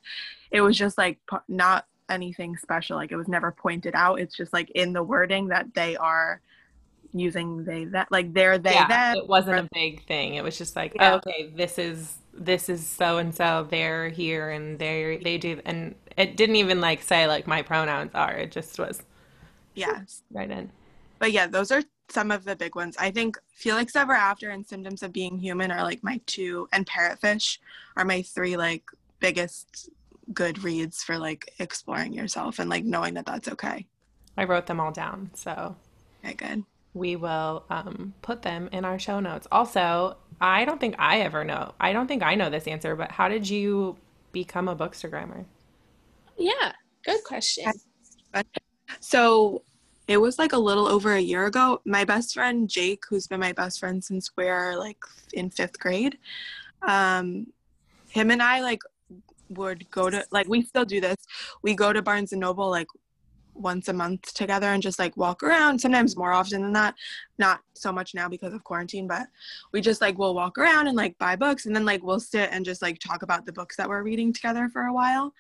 it 0.51 0.61
was 0.61 0.77
just 0.77 0.97
like 0.97 1.19
not 1.47 1.85
anything 2.09 2.55
special. 2.57 2.97
Like 2.97 3.11
it 3.11 3.17
was 3.17 3.27
never 3.27 3.51
pointed 3.51 3.93
out. 3.95 4.19
It's 4.19 4.35
just 4.35 4.53
like 4.53 4.69
in 4.71 4.93
the 4.93 5.03
wording 5.03 5.47
that 5.47 5.73
they 5.73 5.97
are 5.97 6.41
using 7.13 7.65
they 7.65 7.85
that 7.85 8.09
like 8.11 8.33
they're 8.33 8.57
they 8.57 8.73
Yeah, 8.73 8.87
them. 8.87 9.17
it 9.23 9.27
wasn't 9.27 9.59
a 9.59 9.67
big 9.73 10.05
thing. 10.07 10.35
It 10.35 10.43
was 10.43 10.57
just 10.57 10.75
like, 10.75 10.95
oh, 10.99 11.15
okay, 11.15 11.51
this 11.55 11.77
is 11.77 12.17
this 12.33 12.69
is 12.69 12.85
so 12.85 13.17
and 13.17 13.33
so. 13.33 13.67
They're 13.69 14.09
here 14.09 14.49
and 14.51 14.79
they 14.79 15.19
they 15.23 15.37
do, 15.37 15.61
and 15.65 15.95
it 16.17 16.37
didn't 16.37 16.57
even 16.57 16.81
like 16.81 17.01
say 17.03 17.27
like 17.27 17.47
my 17.47 17.61
pronouns 17.61 18.11
are. 18.15 18.33
It 18.33 18.51
just 18.51 18.79
was 18.79 19.03
yeah 19.75 20.03
right 20.31 20.49
in. 20.51 20.71
But 21.19 21.31
yeah, 21.31 21.47
those 21.47 21.71
are 21.71 21.83
some 22.09 22.31
of 22.31 22.43
the 22.43 22.55
big 22.55 22.75
ones. 22.75 22.97
I 22.99 23.11
think 23.11 23.37
Felix 23.53 23.95
Ever 23.95 24.13
After 24.13 24.49
and 24.49 24.65
Symptoms 24.67 25.03
of 25.03 25.13
Being 25.13 25.37
Human 25.39 25.71
are 25.71 25.83
like 25.83 26.03
my 26.03 26.19
two, 26.25 26.67
and 26.73 26.85
Parrotfish 26.85 27.59
are 27.95 28.05
my 28.05 28.21
three 28.23 28.57
like 28.57 28.83
biggest 29.19 29.89
good 30.33 30.63
reads 30.63 31.03
for 31.03 31.17
like 31.17 31.53
exploring 31.59 32.13
yourself 32.13 32.59
and 32.59 32.69
like 32.69 32.85
knowing 32.85 33.13
that 33.15 33.25
that's 33.25 33.47
okay. 33.49 33.87
I 34.37 34.43
wrote 34.45 34.65
them 34.67 34.79
all 34.81 34.91
down, 34.91 35.31
so 35.33 35.77
Okay, 36.23 36.33
good. 36.35 36.65
we 36.93 37.15
will 37.15 37.65
um, 37.69 38.13
put 38.21 38.41
them 38.41 38.69
in 38.71 38.85
our 38.85 38.99
show 38.99 39.19
notes. 39.19 39.47
Also, 39.51 40.17
I 40.41 40.65
don't 40.65 40.79
think 40.79 40.95
I 40.97 41.21
ever 41.21 41.43
know. 41.43 41.73
I 41.79 41.93
don't 41.93 42.07
think 42.07 42.23
I 42.23 42.35
know 42.35 42.49
this 42.49 42.67
answer, 42.67 42.95
but 42.95 43.11
how 43.11 43.29
did 43.29 43.47
you 43.47 43.95
become 44.31 44.67
a 44.67 44.75
bookstagrammer? 44.75 45.45
Yeah, 46.37 46.73
good 47.05 47.23
question. 47.23 47.71
So 48.99 49.61
it 50.07 50.17
was 50.17 50.39
like 50.39 50.53
a 50.53 50.57
little 50.57 50.87
over 50.87 51.13
a 51.13 51.19
year 51.19 51.45
ago. 51.45 51.79
My 51.85 52.03
best 52.03 52.33
friend 52.33 52.67
Jake, 52.67 53.03
who's 53.07 53.27
been 53.27 53.39
my 53.39 53.53
best 53.53 53.79
friend 53.79 54.03
since 54.03 54.31
we're 54.35 54.77
like 54.77 54.97
in 55.33 55.51
fifth 55.51 55.79
grade, 55.79 56.17
um, 56.81 57.47
him 58.09 58.31
and 58.31 58.41
I 58.41 58.61
like 58.61 58.81
would 59.49 59.89
go 59.91 60.09
to 60.09 60.25
like 60.31 60.47
we 60.47 60.63
still 60.63 60.85
do 60.85 60.99
this. 60.99 61.17
We 61.61 61.75
go 61.75 61.93
to 61.93 62.01
Barnes 62.01 62.31
and 62.31 62.41
Noble 62.41 62.69
like 62.69 62.87
once 63.53 63.87
a 63.87 63.93
month 63.93 64.33
together 64.33 64.67
and 64.67 64.81
just 64.81 64.99
like 64.99 65.15
walk 65.17 65.43
around. 65.43 65.79
Sometimes 65.79 66.17
more 66.17 66.31
often 66.31 66.61
than 66.61 66.73
that. 66.73 66.95
Not 67.37 67.61
so 67.73 67.91
much 67.91 68.13
now 68.13 68.27
because 68.27 68.53
of 68.53 68.63
quarantine, 68.63 69.07
but 69.07 69.27
we 69.71 69.81
just 69.81 70.01
like 70.01 70.17
will 70.17 70.33
walk 70.33 70.57
around 70.57 70.87
and 70.87 70.97
like 70.97 71.17
buy 71.17 71.35
books 71.35 71.65
and 71.65 71.75
then 71.75 71.85
like 71.85 72.03
we'll 72.03 72.19
sit 72.19 72.49
and 72.51 72.65
just 72.65 72.81
like 72.81 72.99
talk 72.99 73.23
about 73.23 73.45
the 73.45 73.53
books 73.53 73.75
that 73.77 73.87
we're 73.89 74.03
reading 74.03 74.33
together 74.33 74.69
for 74.69 74.83
a 74.83 74.93
while. 74.93 75.33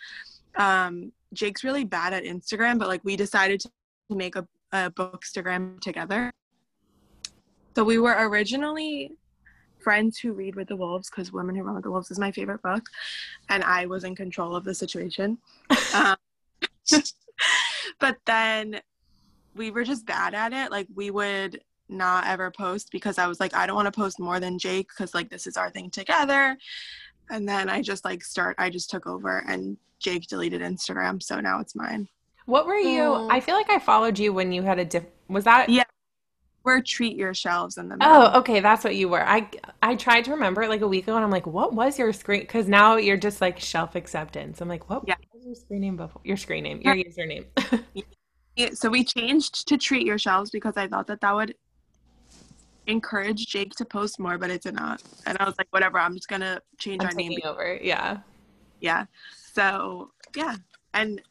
Um, 0.55 1.11
Jake's 1.33 1.63
really 1.63 1.85
bad 1.85 2.13
at 2.13 2.23
Instagram, 2.23 2.77
but 2.77 2.87
like 2.87 3.03
we 3.03 3.15
decided 3.15 3.61
to 3.61 3.69
make 4.09 4.35
a, 4.35 4.47
a 4.71 4.91
bookstagram 4.91 5.79
together. 5.79 6.31
So 7.75 7.83
we 7.83 7.99
were 7.99 8.15
originally 8.17 9.13
friends 9.79 10.17
who 10.19 10.33
read 10.33 10.55
with 10.55 10.67
the 10.67 10.75
wolves 10.75 11.09
because 11.09 11.31
Women 11.31 11.55
Who 11.55 11.63
Run 11.63 11.75
with 11.75 11.83
the 11.83 11.91
Wolves 11.91 12.11
is 12.11 12.19
my 12.19 12.31
favorite 12.31 12.61
book, 12.61 12.83
and 13.49 13.63
I 13.63 13.85
was 13.85 14.03
in 14.03 14.15
control 14.15 14.55
of 14.55 14.63
the 14.63 14.75
situation. 14.75 15.37
um, 15.95 16.17
but 18.01 18.17
then 18.25 18.81
we 19.55 19.71
were 19.71 19.85
just 19.85 20.05
bad 20.05 20.33
at 20.33 20.51
it. 20.51 20.71
Like 20.71 20.87
we 20.93 21.11
would 21.11 21.61
not 21.87 22.25
ever 22.27 22.51
post 22.51 22.91
because 22.91 23.17
I 23.17 23.27
was 23.27 23.39
like, 23.39 23.53
I 23.53 23.67
don't 23.67 23.75
want 23.75 23.93
to 23.93 23.97
post 23.97 24.19
more 24.19 24.39
than 24.39 24.57
Jake 24.57 24.87
because 24.89 25.13
like 25.13 25.29
this 25.29 25.47
is 25.47 25.57
our 25.57 25.69
thing 25.69 25.89
together. 25.89 26.57
And 27.29 27.47
then 27.47 27.69
I 27.69 27.81
just 27.81 28.03
like 28.03 28.23
start. 28.23 28.55
I 28.59 28.69
just 28.69 28.89
took 28.89 29.07
over, 29.07 29.43
and 29.47 29.77
Jake 29.99 30.27
deleted 30.27 30.61
Instagram, 30.61 31.23
so 31.23 31.39
now 31.39 31.61
it's 31.61 31.75
mine. 31.75 32.09
What 32.45 32.65
were 32.65 32.75
you? 32.75 33.03
Oh. 33.03 33.29
I 33.31 33.39
feel 33.39 33.55
like 33.55 33.69
I 33.69 33.79
followed 33.79 34.19
you 34.19 34.33
when 34.33 34.51
you 34.51 34.63
had 34.63 34.79
a 34.79 34.85
diff. 34.85 35.05
Was 35.29 35.45
that? 35.45 35.69
Yeah. 35.69 35.83
We're 36.63 36.81
treat 36.81 37.15
your 37.15 37.33
shelves 37.33 37.77
in 37.77 37.87
the 37.87 37.97
middle. 37.97 38.13
Oh, 38.13 38.39
okay, 38.39 38.59
that's 38.59 38.83
what 38.83 38.95
you 38.95 39.07
were. 39.09 39.25
I 39.25 39.49
I 39.81 39.95
tried 39.95 40.25
to 40.25 40.31
remember 40.31 40.61
it 40.61 40.69
like 40.69 40.81
a 40.81 40.87
week 40.87 41.05
ago, 41.05 41.15
and 41.15 41.23
I'm 41.23 41.31
like, 41.31 41.47
what 41.47 41.73
was 41.73 41.97
your 41.97 42.11
screen? 42.13 42.41
Because 42.41 42.67
now 42.67 42.97
you're 42.97 43.17
just 43.17 43.39
like 43.39 43.59
shelf 43.59 43.95
acceptance. 43.95 44.59
I'm 44.59 44.67
like, 44.67 44.89
what 44.89 45.03
Yeah. 45.07 45.15
Your 45.51 45.55
screen 45.55 45.81
name 45.81 45.97
before? 45.97 46.21
Your 46.23 46.37
screen 46.37 46.63
name, 46.63 46.81
your 46.81 46.95
username. 46.95 47.45
Yeah, 48.57 48.71
so 48.73 48.89
we 48.89 49.05
changed 49.05 49.65
to 49.69 49.77
treat 49.77 50.05
your 50.05 50.17
shelves 50.17 50.49
because 50.51 50.75
I 50.75 50.85
thought 50.85 51.07
that 51.07 51.21
that 51.21 51.33
would 51.33 51.55
encourage 52.85 53.45
Jake 53.47 53.71
to 53.75 53.85
post 53.85 54.19
more, 54.19 54.37
but 54.37 54.49
it 54.49 54.61
did 54.61 54.75
not. 54.75 55.01
And 55.25 55.37
I 55.39 55.45
was 55.45 55.55
like, 55.57 55.67
whatever, 55.71 55.97
I'm 55.97 56.13
just 56.15 56.27
gonna 56.27 56.59
change 56.77 57.01
I'm 57.01 57.07
our 57.07 57.13
name. 57.13 57.39
over. 57.45 57.79
Yeah. 57.81 58.17
Yeah. 58.81 59.05
So 59.53 60.11
yeah, 60.35 60.57
and 60.93 61.21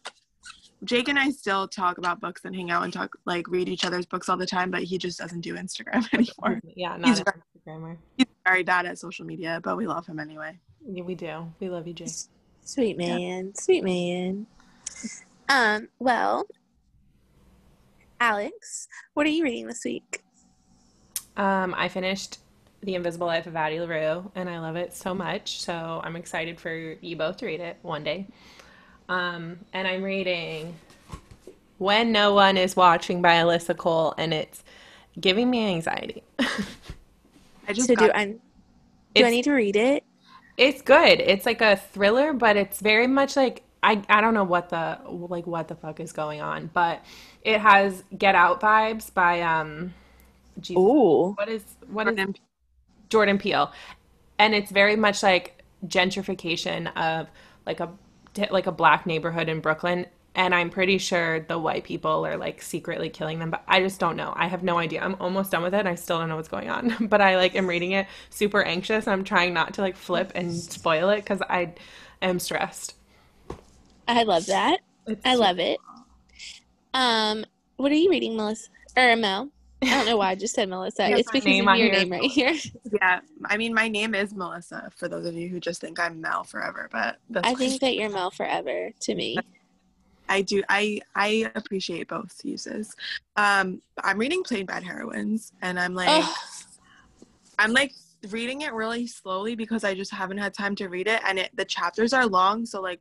Jake 0.84 1.08
and 1.08 1.18
I 1.18 1.28
still 1.30 1.68
talk 1.68 1.98
about 1.98 2.22
books 2.22 2.46
and 2.46 2.56
hang 2.56 2.70
out 2.70 2.84
and 2.84 2.92
talk 2.92 3.14
like 3.26 3.46
read 3.48 3.68
each 3.68 3.84
other's 3.84 4.06
books 4.06 4.30
all 4.30 4.38
the 4.38 4.46
time, 4.46 4.70
but 4.70 4.82
he 4.82 4.96
just 4.96 5.18
doesn't 5.18 5.42
do 5.42 5.56
Instagram 5.56 6.08
anymore. 6.14 6.58
Yeah, 6.74 6.96
not 6.96 7.08
He's 7.08 7.20
Instagrammer. 7.20 7.98
He's 8.16 8.26
very 8.46 8.62
bad 8.62 8.86
at 8.86 8.98
social 8.98 9.26
media, 9.26 9.60
but 9.62 9.76
we 9.76 9.86
love 9.86 10.06
him 10.06 10.18
anyway. 10.18 10.58
Yeah, 10.86 11.02
we 11.02 11.14
do. 11.14 11.52
We 11.60 11.68
love 11.68 11.86
you, 11.86 11.92
Jake. 11.92 12.08
Sweet 12.62 12.96
man, 12.96 13.52
sweet 13.54 13.82
man. 13.82 14.46
Um, 15.48 15.88
well, 15.98 16.46
Alex, 18.20 18.86
what 19.14 19.26
are 19.26 19.30
you 19.30 19.42
reading 19.44 19.66
this 19.66 19.84
week? 19.84 20.22
Um, 21.36 21.74
I 21.76 21.88
finished 21.88 22.38
The 22.82 22.94
Invisible 22.94 23.26
Life 23.26 23.46
of 23.46 23.56
Addie 23.56 23.80
LaRue, 23.80 24.30
and 24.34 24.48
I 24.48 24.61
love 24.61 24.76
it 24.76 24.94
so 24.94 25.14
much. 25.14 25.61
So 25.61 26.00
I'm 26.04 26.16
excited 26.16 26.61
for 26.61 26.72
you 26.72 27.16
both 27.16 27.38
to 27.38 27.46
read 27.46 27.61
it 27.61 27.78
one 27.82 28.04
day. 28.04 28.26
Um, 29.08 29.58
and 29.72 29.88
I'm 29.88 30.02
reading 30.02 30.76
When 31.78 32.12
No 32.12 32.34
One 32.34 32.56
Is 32.56 32.76
Watching 32.76 33.22
by 33.22 33.34
Alyssa 33.34 33.76
Cole, 33.76 34.14
and 34.18 34.32
it's 34.32 34.62
giving 35.18 35.50
me 35.50 35.66
anxiety. 35.74 36.22
I 36.38 37.72
just 37.72 37.88
So 37.88 37.94
do 37.94 38.06
got, 38.06 38.16
I 38.16 38.26
do 39.14 39.24
I 39.24 39.30
need 39.30 39.44
to 39.44 39.52
read 39.52 39.76
it? 39.76 40.04
It's 40.61 40.82
good. 40.82 41.20
It's 41.20 41.46
like 41.46 41.62
a 41.62 41.76
thriller, 41.76 42.34
but 42.34 42.56
it's 42.56 42.80
very 42.80 43.06
much 43.06 43.34
like 43.34 43.62
I 43.82 44.02
I 44.11 44.20
don't 44.20 44.34
know 44.34 44.44
what 44.44 44.68
the 44.68 44.98
like 45.08 45.46
what 45.46 45.68
the 45.68 45.74
fuck 45.74 46.00
is 46.00 46.12
going 46.12 46.42
on, 46.42 46.70
but 46.74 47.02
it 47.42 47.61
has 47.61 48.04
Get 48.16 48.34
Out 48.34 48.61
vibes 48.61 49.12
by 49.12 49.40
um 49.40 49.94
geez, 50.61 50.76
Ooh. 50.76 51.32
what 51.36 51.48
is 51.48 51.64
what 51.88 52.08
is 52.08 52.16
Jordan 52.16 52.34
Jordan 53.08 53.38
Peele, 53.38 53.72
and 54.38 54.54
it's 54.54 54.70
very 54.70 54.96
much 54.96 55.22
like 55.22 55.62
gentrification 55.86 56.94
of 56.94 57.28
like 57.66 57.80
a 57.80 57.90
like 58.50 58.66
a 58.66 58.72
black 58.72 59.06
neighborhood 59.06 59.48
in 59.48 59.61
Brooklyn. 59.61 60.06
And 60.35 60.55
I'm 60.55 60.70
pretty 60.70 60.99
sure 60.99 61.41
the 61.41 61.59
white 61.59 61.85
people 61.85 62.24
are 62.24 62.37
like 62.37 62.62
secretly 62.62 63.11
killing 63.11 63.41
them, 63.41 63.51
but 63.51 63.64
I 63.66 63.81
just 63.81 63.99
don't 63.99 64.16
know. 64.16 64.33
I 64.37 64.47
have 64.47 64.62
no 64.62 64.78
idea. 64.78 65.03
I'm 65.03 65.16
almost 65.18 65.51
done 65.51 65.62
with 65.62 65.74
it. 65.74 65.81
And 65.81 65.89
I 65.89 65.97
still 65.97 66.18
don't 66.18 66.28
know 66.28 66.37
what's 66.37 66.49
going 66.49 66.70
on, 66.70 66.95
but 67.09 67.20
I 67.20 67.37
like 67.37 67.57
am 67.57 67.66
reading 67.66 67.93
it 67.93 68.07
super 68.31 68.62
anxious. 68.62 69.09
I'm 69.09 69.24
trying 69.24 69.53
not 69.55 69.74
to 69.74 69.81
like 69.81 69.97
flip 69.97 70.33
and 70.35 70.55
spoil 70.57 71.11
it 71.11 71.16
because 71.16 71.43
I 71.43 71.74
am 72.22 72.39
stressed. 72.39 72.95
I 74.07 74.22
love 74.22 74.47
that. 74.47 74.81
It's 75.07 75.20
I 75.24 75.35
love 75.35 75.59
it. 75.59 75.78
Um, 76.95 77.45
what 77.76 77.91
are 77.93 77.97
you 77.97 78.11
reading, 78.11 78.37
Melissa? 78.37 78.68
Or 78.97 79.16
Mel? 79.16 79.51
I 79.83 79.87
don't 79.87 80.07
know 80.07 80.16
why 80.18 80.31
I 80.31 80.35
just 80.35 80.55
said 80.55 80.68
Melissa. 80.68 80.97
That's 81.09 81.20
it's 81.20 81.31
because 81.31 81.47
name 81.47 81.68
of 81.68 81.78
your 81.78 81.91
name 81.91 82.11
right 82.11 82.31
here. 82.31 82.55
Yeah, 82.93 83.20
I 83.45 83.57
mean, 83.57 83.72
my 83.72 83.89
name 83.89 84.14
is 84.14 84.35
Melissa. 84.35 84.91
For 84.97 85.09
those 85.09 85.24
of 85.24 85.35
you 85.35 85.49
who 85.49 85.61
just 85.61 85.81
think 85.81 85.99
I'm 85.99 86.20
Mel 86.20 86.45
forever, 86.45 86.89
but 86.91 87.18
that's 87.31 87.47
I 87.47 87.55
think 87.55 87.81
that 87.81 87.95
you're 87.95 88.11
Mel 88.11 88.31
forever 88.31 88.91
to 89.01 89.14
me. 89.14 89.39
I 90.31 90.41
do. 90.43 90.62
I 90.68 91.01
I 91.14 91.51
appreciate 91.55 92.09
both 92.09 92.41
uses. 92.45 92.95
Um, 93.37 93.83
I'm 94.03 94.16
reading 94.16 94.43
Plain 94.43 94.64
Bad 94.64 94.83
Heroines, 94.85 95.53
and 95.61 95.78
I'm 95.78 95.95
like. 95.95 96.24
I'm 97.59 97.72
like 97.72 97.93
reading 98.31 98.62
it 98.62 98.72
really 98.72 99.07
slowly 99.07 99.55
because 99.55 99.85
I 99.85 99.95
just 99.95 100.11
haven't 100.11 100.39
had 100.39 100.55
time 100.55 100.74
to 100.76 100.89
read 100.89 101.07
it, 101.07 101.20
and 101.26 101.39
it 101.39 101.51
the 101.55 101.64
chapters 101.66 102.14
are 102.14 102.26
long, 102.26 102.64
so 102.64 102.81
like, 102.81 103.01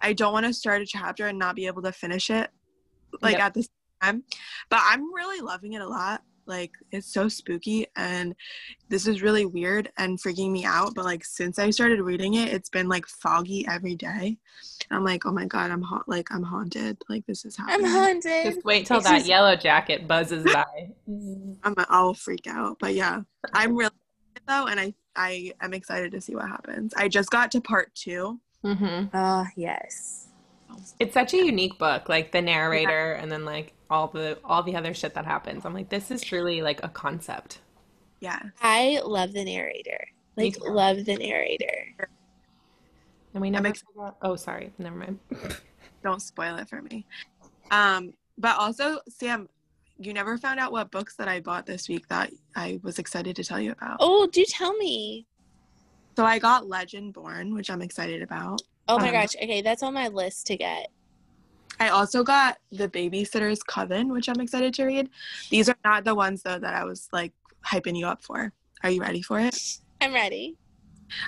I 0.00 0.12
don't 0.12 0.32
want 0.32 0.46
to 0.46 0.52
start 0.52 0.82
a 0.82 0.86
chapter 0.86 1.28
and 1.28 1.38
not 1.38 1.54
be 1.54 1.68
able 1.68 1.82
to 1.82 1.92
finish 1.92 2.28
it, 2.28 2.50
like 3.22 3.34
Yep. 3.34 3.40
at 3.40 3.54
the 3.54 3.62
same 3.62 3.70
time. 4.02 4.24
But 4.70 4.80
I'm 4.82 5.14
really 5.14 5.40
loving 5.40 5.74
it 5.74 5.80
a 5.80 5.86
lot. 5.88 6.22
Like 6.46 6.72
it's 6.90 7.12
so 7.12 7.28
spooky, 7.28 7.86
and 7.96 8.34
this 8.88 9.06
is 9.06 9.22
really 9.22 9.46
weird 9.46 9.90
and 9.98 10.20
freaking 10.20 10.50
me 10.50 10.64
out. 10.64 10.94
But 10.94 11.04
like 11.04 11.24
since 11.24 11.58
I 11.58 11.70
started 11.70 12.00
reading 12.00 12.34
it, 12.34 12.52
it's 12.52 12.70
been 12.70 12.88
like 12.88 13.06
foggy 13.06 13.66
every 13.68 13.94
day. 13.94 14.38
I'm 14.90 15.04
like, 15.04 15.26
oh 15.26 15.32
my 15.32 15.46
god, 15.46 15.70
I'm 15.70 15.82
ha- 15.82 16.04
like 16.06 16.28
I'm 16.32 16.42
haunted. 16.42 16.98
Like 17.08 17.26
this 17.26 17.44
is 17.44 17.56
happening. 17.56 17.86
I'm 17.86 17.92
haunted. 17.92 18.44
Just 18.44 18.64
wait 18.64 18.86
till 18.86 18.98
It's 18.98 19.08
that 19.08 19.26
yellow 19.26 19.56
jacket 19.56 20.06
buzzes 20.06 20.44
by. 20.44 20.64
I'm 21.08 21.74
I'll 21.88 22.14
freak 22.14 22.46
out. 22.46 22.78
But 22.78 22.94
yeah, 22.94 23.22
I'm 23.52 23.76
really 23.76 23.90
though, 24.46 24.66
and 24.66 24.78
I 24.80 24.94
I 25.16 25.52
am 25.60 25.72
excited 25.74 26.12
to 26.12 26.20
see 26.20 26.34
what 26.34 26.48
happens. 26.48 26.92
I 26.96 27.08
just 27.08 27.30
got 27.30 27.50
to 27.52 27.60
part 27.60 27.94
two. 27.94 28.40
Mm-hmm. 28.64 29.16
Oh, 29.16 29.46
yes. 29.56 30.28
It's 30.98 31.14
such 31.14 31.34
a 31.34 31.38
unique 31.38 31.78
book, 31.78 32.08
like 32.08 32.32
the 32.32 32.42
narrator 32.42 33.12
and 33.12 33.30
then 33.30 33.44
like 33.44 33.72
all 33.90 34.08
the 34.08 34.38
all 34.44 34.62
the 34.62 34.76
other 34.76 34.94
shit 34.94 35.14
that 35.14 35.24
happens. 35.24 35.64
I'm 35.64 35.74
like, 35.74 35.88
this 35.88 36.10
is 36.10 36.22
truly 36.22 36.62
like 36.62 36.82
a 36.82 36.88
concept. 36.88 37.60
Yeah, 38.20 38.40
I 38.62 39.00
love 39.04 39.32
the 39.32 39.44
narrator. 39.44 40.08
Like, 40.36 40.56
love 40.60 41.04
the 41.04 41.16
narrator. 41.16 41.94
And 43.34 43.40
we 43.40 43.50
never 43.50 43.68
ex- 43.68 43.82
forgot. 43.82 44.16
Oh, 44.22 44.36
sorry, 44.36 44.72
never 44.78 44.96
mind. 44.96 45.18
don't 46.02 46.22
spoil 46.22 46.56
it 46.56 46.68
for 46.68 46.82
me. 46.82 47.06
Um, 47.70 48.14
but 48.38 48.56
also, 48.56 49.00
Sam, 49.08 49.48
you 49.98 50.12
never 50.12 50.38
found 50.38 50.60
out 50.60 50.72
what 50.72 50.90
books 50.90 51.16
that 51.16 51.28
I 51.28 51.40
bought 51.40 51.66
this 51.66 51.88
week 51.88 52.08
that 52.08 52.30
I 52.54 52.80
was 52.82 52.98
excited 52.98 53.36
to 53.36 53.44
tell 53.44 53.60
you 53.60 53.72
about. 53.72 53.96
Oh, 54.00 54.26
do 54.26 54.44
tell 54.44 54.74
me. 54.76 55.26
So 56.16 56.24
I 56.24 56.38
got 56.38 56.64
Legendborn, 56.64 57.54
which 57.54 57.70
I'm 57.70 57.82
excited 57.82 58.22
about. 58.22 58.62
Oh 58.88 58.98
my 58.98 59.08
Um, 59.08 59.12
gosh. 59.12 59.34
Okay, 59.36 59.62
that's 59.62 59.82
on 59.82 59.94
my 59.94 60.08
list 60.08 60.46
to 60.48 60.56
get. 60.56 60.88
I 61.80 61.88
also 61.88 62.22
got 62.22 62.58
The 62.70 62.88
Babysitter's 62.88 63.62
Coven, 63.62 64.12
which 64.12 64.28
I'm 64.28 64.40
excited 64.40 64.74
to 64.74 64.84
read. 64.84 65.10
These 65.50 65.68
are 65.68 65.76
not 65.84 66.04
the 66.04 66.14
ones 66.14 66.42
though 66.42 66.58
that 66.58 66.74
I 66.74 66.84
was 66.84 67.08
like 67.12 67.32
hyping 67.66 67.96
you 67.96 68.06
up 68.06 68.22
for. 68.22 68.52
Are 68.82 68.90
you 68.90 69.00
ready 69.00 69.22
for 69.22 69.40
it? 69.40 69.58
I'm 70.00 70.12
ready. 70.12 70.56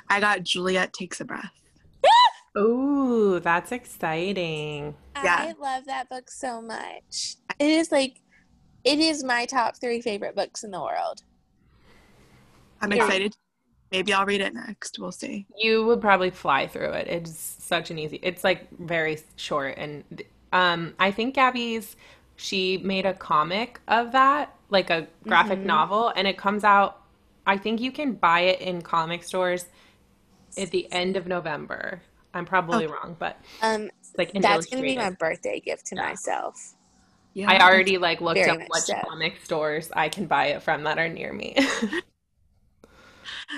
I 0.08 0.20
got 0.20 0.42
Juliet 0.44 0.92
Takes 0.92 1.20
a 1.20 1.24
Breath. 1.24 1.52
Ooh, 2.58 3.40
that's 3.40 3.72
exciting. 3.72 4.94
Yeah. 5.22 5.36
I 5.38 5.54
love 5.60 5.86
that 5.86 6.08
book 6.08 6.30
so 6.30 6.60
much. 6.60 7.36
It 7.58 7.70
is 7.70 7.90
like, 7.90 8.20
it 8.84 8.98
is 8.98 9.24
my 9.24 9.46
top 9.46 9.76
three 9.80 10.00
favorite 10.00 10.36
books 10.36 10.62
in 10.62 10.70
the 10.70 10.80
world. 10.80 11.22
I'm 12.80 12.92
Yeah. 12.92 13.04
excited. 13.04 13.34
Maybe 13.92 14.12
I'll 14.12 14.26
read 14.26 14.40
it 14.40 14.52
next. 14.54 14.98
We'll 14.98 15.12
see. 15.12 15.46
You 15.56 15.86
would 15.86 16.00
probably 16.00 16.30
fly 16.30 16.66
through 16.66 16.90
it. 16.90 17.06
It's 17.08 17.32
such 17.60 17.90
an 17.90 17.98
easy. 17.98 18.18
It's 18.22 18.42
like 18.44 18.68
very 18.78 19.18
short 19.36 19.74
and 19.78 20.04
um 20.52 20.94
I 20.98 21.10
think 21.10 21.34
Gabby's 21.34 21.96
she 22.36 22.78
made 22.78 23.06
a 23.06 23.14
comic 23.14 23.80
of 23.88 24.12
that, 24.12 24.54
like 24.68 24.90
a 24.90 25.06
graphic 25.24 25.60
Mhm. 25.60 25.64
novel 25.64 26.12
and 26.16 26.26
it 26.26 26.36
comes 26.36 26.64
out 26.64 27.02
I 27.46 27.56
think 27.56 27.80
you 27.80 27.92
can 27.92 28.12
buy 28.14 28.40
it 28.40 28.60
in 28.60 28.82
comic 28.82 29.22
stores 29.22 29.66
at 30.58 30.70
the 30.72 30.90
end 30.92 31.16
of 31.16 31.26
November. 31.28 32.02
I'm 32.34 32.44
probably 32.44 32.86
wrong, 32.88 33.14
but 33.18 33.38
Um, 33.62 33.88
like 34.18 34.34
an 34.34 34.42
that's 34.42 34.66
gonna 34.66 34.82
be 34.82 34.96
my 34.96 35.10
birthday 35.10 35.60
gift 35.60 35.86
to 35.86 35.96
Yeah. 35.96 36.02
myself. 36.02 36.74
Yeah. 37.34 37.50
I 37.50 37.58
already 37.60 37.98
like 37.98 38.20
looked 38.20 38.38
Very 38.38 38.50
up 38.62 38.68
what 38.68 38.82
so. 38.82 38.94
comic 39.06 39.36
stores 39.44 39.90
I 39.94 40.08
can 40.08 40.26
buy 40.26 40.46
it 40.46 40.62
from 40.62 40.82
that 40.84 40.98
are 40.98 41.08
near 41.08 41.32
me. 41.32 41.54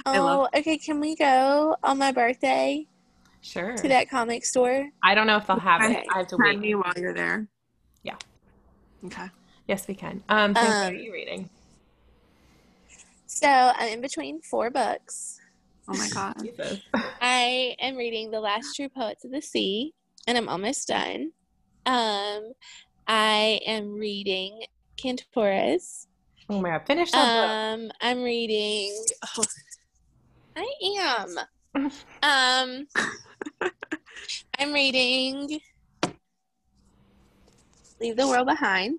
I 0.07 0.19
love- 0.19 0.49
Oh, 0.53 0.59
okay. 0.59 0.79
Can 0.79 1.01
we 1.01 1.15
go 1.17 1.77
on 1.83 1.99
my 1.99 2.13
birthday 2.13 2.87
Sure. 3.41 3.77
to 3.77 3.89
that 3.89 4.09
comic 4.11 4.45
store? 4.45 4.89
I 5.03 5.15
don't 5.15 5.27
know 5.27 5.37
if 5.37 5.47
they'll 5.47 5.59
have 5.59 5.83
it. 5.91 6.07
I 6.15 6.19
have 6.19 6.27
to 6.29 6.37
Tag 6.37 6.47
wait. 6.47 6.59
me 6.59 6.75
while 6.75 6.93
you're 6.97 7.15
there. 7.15 7.47
Yeah. 8.03 8.17
Okay. 9.05 9.29
Yes, 9.67 9.87
we 9.87 9.95
can. 9.95 10.23
Um, 10.29 10.55
Pam, 10.55 10.65
what 10.65 10.75
are 10.75 10.87
Um, 10.89 10.95
you 10.97 11.13
reading? 11.13 11.49
So 13.27 13.47
I'm 13.49 13.89
in 13.93 14.01
between 14.01 14.41
four 14.41 14.71
books. 14.71 15.41
Oh 15.89 15.95
my 15.95 16.09
god. 16.09 16.37
I 17.23 17.77
am 17.79 17.97
reading 17.97 18.31
The 18.31 18.41
Last 18.41 18.75
True 18.75 18.89
Poets 18.89 19.25
of 19.25 19.31
the 19.31 19.41
Sea, 19.41 19.95
and 20.27 20.37
I'm 20.37 20.49
almost 20.49 20.89
done. 20.89 21.33
Um, 21.87 22.53
I 23.07 23.61
am 23.67 23.95
reading 23.95 24.65
Cantoras. 24.97 26.08
Oh 26.51 26.61
my 26.61 26.71
god, 26.71 26.87
finish 26.87 27.11
that 27.13 27.75
Um, 27.75 27.91
I'm 28.01 28.23
reading. 28.23 28.95
Oh, 29.37 29.45
I 30.57 30.73
am. 30.99 31.39
Um, 32.23 32.87
I'm 34.59 34.73
reading 34.73 35.61
Leave 38.01 38.17
the 38.17 38.27
World 38.27 38.47
Behind. 38.49 38.99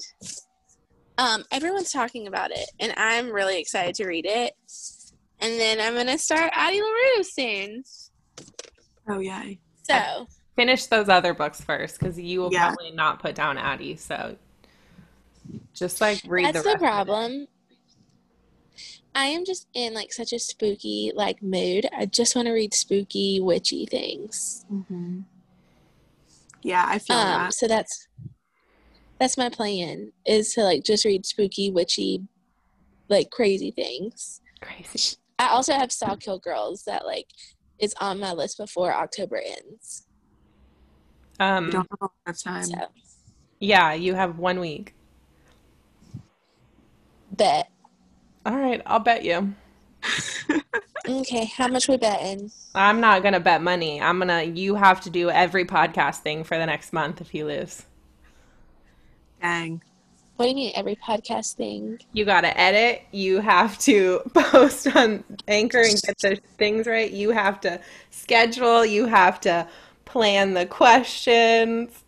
Um, 1.17 1.43
everyone's 1.51 1.91
talking 1.91 2.27
about 2.27 2.51
it, 2.51 2.69
and 2.79 2.93
I'm 2.95 3.29
really 3.31 3.59
excited 3.59 3.95
to 3.95 4.05
read 4.07 4.25
it. 4.25 4.53
And 5.41 5.59
then 5.59 5.81
I'm 5.81 5.95
gonna 5.95 6.17
start 6.17 6.51
Addie 6.53 6.81
LaRue 6.81 7.23
soon. 7.23 7.83
Oh 9.09 9.19
yay. 9.19 9.59
So 9.83 9.95
book. 10.19 10.29
Finish 10.55 10.85
those 10.85 11.09
other 11.09 11.33
books 11.33 11.59
first, 11.59 11.99
because 11.99 12.17
you 12.17 12.39
will 12.39 12.53
Yeah. 12.53 12.67
probably 12.67 12.91
not 12.91 13.19
put 13.19 13.35
down 13.35 13.57
Addie. 13.57 13.97
So 13.97 14.37
just 15.73 16.01
like 16.01 16.19
read 16.27 16.45
that's 16.45 16.63
the 16.63 16.69
the 16.69 16.73
rest 16.73 16.83
problem. 16.83 17.47
I 19.15 19.25
am 19.25 19.43
just 19.45 19.67
in 19.73 19.93
like 19.93 20.13
such 20.13 20.33
a 20.33 20.39
spooky 20.39 21.11
like 21.15 21.41
mood. 21.41 21.87
I 21.95 22.05
just 22.05 22.35
want 22.35 22.47
to 22.47 22.53
read 22.53 22.73
spooky 22.73 23.39
witchy 23.41 23.85
things. 23.85 24.65
hmm 24.69 25.21
Yeah, 26.63 26.85
I 26.87 26.99
feel 26.99 27.17
Um, 27.17 27.27
that. 27.41 27.53
so 27.53 27.67
that's 27.67 28.07
that's 29.19 29.37
my 29.37 29.49
plan 29.49 30.13
is 30.25 30.53
to 30.53 30.63
like 30.63 30.83
just 30.83 31.03
read 31.05 31.25
spooky 31.25 31.71
witchy 31.71 32.21
like 33.09 33.31
crazy 33.31 33.71
things. 33.71 34.41
Crazy. 34.61 35.17
I 35.37 35.47
also 35.49 35.73
have 35.73 35.91
Sawkill 35.91 36.39
Girls 36.39 36.83
that 36.85 37.05
like 37.05 37.27
is 37.79 37.93
on 37.99 38.19
my 38.19 38.33
list 38.33 38.57
before 38.57 38.93
October 38.93 39.41
ends. 39.45 40.05
We 41.39 41.45
Um, 41.45 41.71
don't 41.71 41.87
have 41.89 41.99
a 42.01 42.03
lot 42.03 42.11
of 42.27 42.43
time. 42.43 42.63
So 42.63 42.75
yeah, 43.59 43.93
you 43.93 44.15
have 44.15 44.37
one 44.37 44.59
week. 44.59 44.93
Bet. 47.39 47.69
All 48.45 48.55
right, 48.55 48.81
I'll 48.85 48.99
bet 48.99 49.23
you. 49.23 49.53
Okay, 51.07 51.45
how 51.45 51.67
much 51.67 51.87
we 51.87 51.97
betting? 51.97 52.51
I'm 52.75 52.99
not 52.99 53.23
gonna 53.23 53.39
bet 53.39 53.61
money. 53.61 53.99
I'm 53.99 54.19
gonna. 54.19 54.43
You 54.43 54.75
have 54.75 55.01
to 55.01 55.09
do 55.09 55.29
every 55.29 55.65
podcast 55.65 56.17
thing 56.17 56.43
for 56.43 56.57
the 56.57 56.65
next 56.65 56.93
month 56.93 57.21
if 57.21 57.33
you 57.33 57.45
lose. 57.45 57.83
Dang. 59.41 59.81
What 60.35 60.45
do 60.45 60.49
you 60.49 60.55
mean 60.55 60.71
every 60.75 60.95
podcast 60.95 61.55
thing? 61.55 61.99
You 62.13 62.25
gotta 62.25 62.57
edit. 62.57 63.03
You 63.11 63.39
have 63.39 63.77
to 63.79 64.21
post 64.33 64.87
on 64.95 65.23
Anchor 65.47 65.81
and 65.81 66.01
get 66.01 66.17
the 66.19 66.35
things 66.57 66.85
right. 66.85 67.11
You 67.11 67.31
have 67.31 67.59
to 67.61 67.81
schedule. 68.11 68.85
You 68.85 69.05
have 69.05 69.41
to 69.41 69.67
plan 70.05 70.53
the 70.53 70.65
questions. 70.65 72.03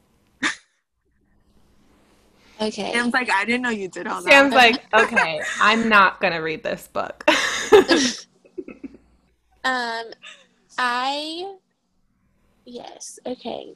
Okay. 2.61 2.91
Sam's 2.93 3.13
like, 3.13 3.29
I 3.31 3.43
didn't 3.45 3.63
know 3.63 3.69
you 3.69 3.87
did 3.87 4.05
all 4.07 4.21
that. 4.21 4.29
Sam's 4.31 4.53
like, 4.53 4.83
okay, 4.93 5.41
I'm 5.59 5.89
not 5.89 6.21
gonna 6.21 6.41
read 6.41 6.63
this 6.63 6.87
book. 6.87 7.23
Um, 9.63 10.05
I 10.79 11.55
yes. 12.65 13.19
Okay, 13.25 13.73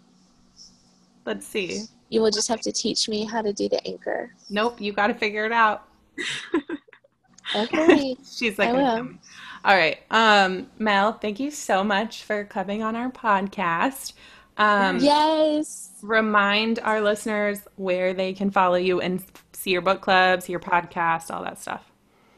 Let's 1.25 1.45
see. 1.45 1.83
you 2.09 2.21
will 2.21 2.31
just 2.31 2.47
have 2.47 2.61
to 2.61 2.71
teach 2.71 3.07
me 3.07 3.23
how 3.23 3.43
to 3.43 3.53
do 3.53 3.69
the 3.69 3.85
anchor. 3.87 4.33
Nope, 4.49 4.81
you 4.81 4.93
gotta 4.93 5.13
figure 5.13 5.45
it 5.45 5.51
out. 5.51 5.87
Okay. 7.55 8.17
She's 8.27 8.57
like, 8.57 8.69
I 8.69 8.73
will. 8.73 9.09
all 9.63 9.75
right. 9.75 9.99
Um, 10.09 10.67
Mel, 10.79 11.13
thank 11.13 11.39
you 11.39 11.51
so 11.51 11.83
much 11.83 12.23
for 12.23 12.43
coming 12.43 12.81
on 12.81 12.95
our 12.95 13.11
podcast. 13.11 14.13
Um, 14.57 14.99
yes. 14.99 15.91
remind 16.01 16.79
our 16.79 17.01
listeners 17.01 17.59
where 17.75 18.13
they 18.13 18.33
can 18.33 18.51
follow 18.51 18.75
you 18.75 19.01
and 19.01 19.23
see 19.53 19.71
your 19.71 19.81
book 19.81 20.01
clubs, 20.01 20.47
your 20.47 20.59
podcast, 20.59 21.29
all 21.29 21.43
that 21.43 21.59
stuff. 21.59 21.91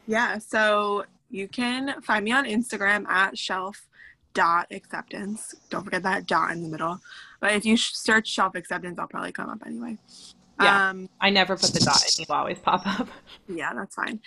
Yeah, 0.06 0.38
so 0.38 1.04
you 1.30 1.48
can 1.48 2.00
find 2.02 2.24
me 2.24 2.32
on 2.32 2.44
Instagram 2.44 3.06
at 3.06 3.36
shelf 3.38 3.86
dot 4.34 4.66
acceptance. 4.70 5.54
Don't 5.70 5.84
forget 5.84 6.02
that 6.02 6.26
dot 6.26 6.50
in 6.52 6.62
the 6.62 6.68
middle. 6.68 6.98
But 7.40 7.52
if 7.52 7.64
you 7.64 7.76
search 7.76 8.28
shelf 8.28 8.54
acceptance, 8.54 8.98
I'll 8.98 9.08
probably 9.08 9.32
come 9.32 9.50
up 9.50 9.62
anyway. 9.66 9.98
Yeah. 10.60 10.90
Um, 10.90 11.08
I 11.20 11.30
never 11.30 11.56
put 11.56 11.72
the 11.72 11.80
dot 11.80 12.02
in, 12.02 12.24
you 12.28 12.34
always 12.34 12.58
pop 12.58 12.86
up. 12.86 13.08
yeah, 13.48 13.72
that's 13.74 13.94
fine. 13.94 14.20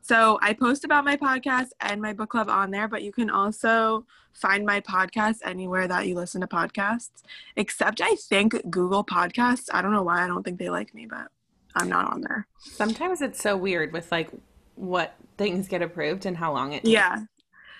So 0.00 0.38
I 0.40 0.54
post 0.54 0.84
about 0.84 1.04
my 1.04 1.16
podcast 1.16 1.68
and 1.80 2.00
my 2.00 2.12
book 2.12 2.30
club 2.30 2.48
on 2.48 2.70
there, 2.70 2.88
but 2.88 3.02
you 3.02 3.12
can 3.12 3.28
also 3.28 4.06
find 4.32 4.64
my 4.64 4.80
podcast 4.80 5.36
anywhere 5.44 5.86
that 5.86 6.06
you 6.06 6.14
listen 6.14 6.40
to 6.40 6.46
podcasts, 6.46 7.22
except 7.56 8.00
I 8.00 8.16
think 8.16 8.54
Google 8.70 9.04
Podcasts. 9.04 9.68
I 9.72 9.82
don't 9.82 9.92
know 9.92 10.02
why 10.02 10.24
I 10.24 10.26
don't 10.26 10.42
think 10.42 10.58
they 10.58 10.70
like 10.70 10.94
me, 10.94 11.06
but 11.06 11.28
I'm 11.74 11.88
not 11.88 12.12
on 12.12 12.20
there. 12.20 12.46
Sometimes 12.58 13.20
it's 13.20 13.40
so 13.40 13.56
weird 13.56 13.92
with 13.92 14.10
like 14.10 14.30
what 14.76 15.14
things 15.38 15.68
get 15.68 15.82
approved 15.82 16.26
and 16.26 16.36
how 16.36 16.52
long 16.52 16.72
it 16.72 16.82
takes. 16.82 16.88
Yeah. 16.88 17.24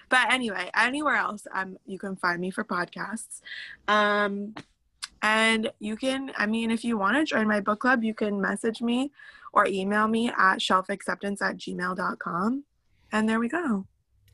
But 0.08 0.32
anyway, 0.32 0.70
anywhere 0.76 1.16
else, 1.16 1.46
um, 1.52 1.76
you 1.86 1.98
can 1.98 2.16
find 2.16 2.40
me 2.40 2.50
for 2.50 2.64
podcasts. 2.64 3.40
Um, 3.88 4.54
and 5.24 5.70
you 5.78 5.96
can, 5.96 6.32
I 6.36 6.44
mean, 6.44 6.70
if 6.70 6.84
you 6.84 6.98
want 6.98 7.16
to 7.16 7.24
join 7.24 7.48
my 7.48 7.60
book 7.60 7.80
club, 7.80 8.04
you 8.04 8.12
can 8.12 8.38
message 8.40 8.82
me 8.82 9.10
or 9.54 9.66
email 9.66 10.06
me 10.06 10.28
at 10.28 10.58
shelfacceptance 10.58 11.40
at 11.40 11.56
gmail.com. 11.56 12.64
And 13.10 13.28
there 13.28 13.40
we 13.40 13.48
go. 13.48 13.86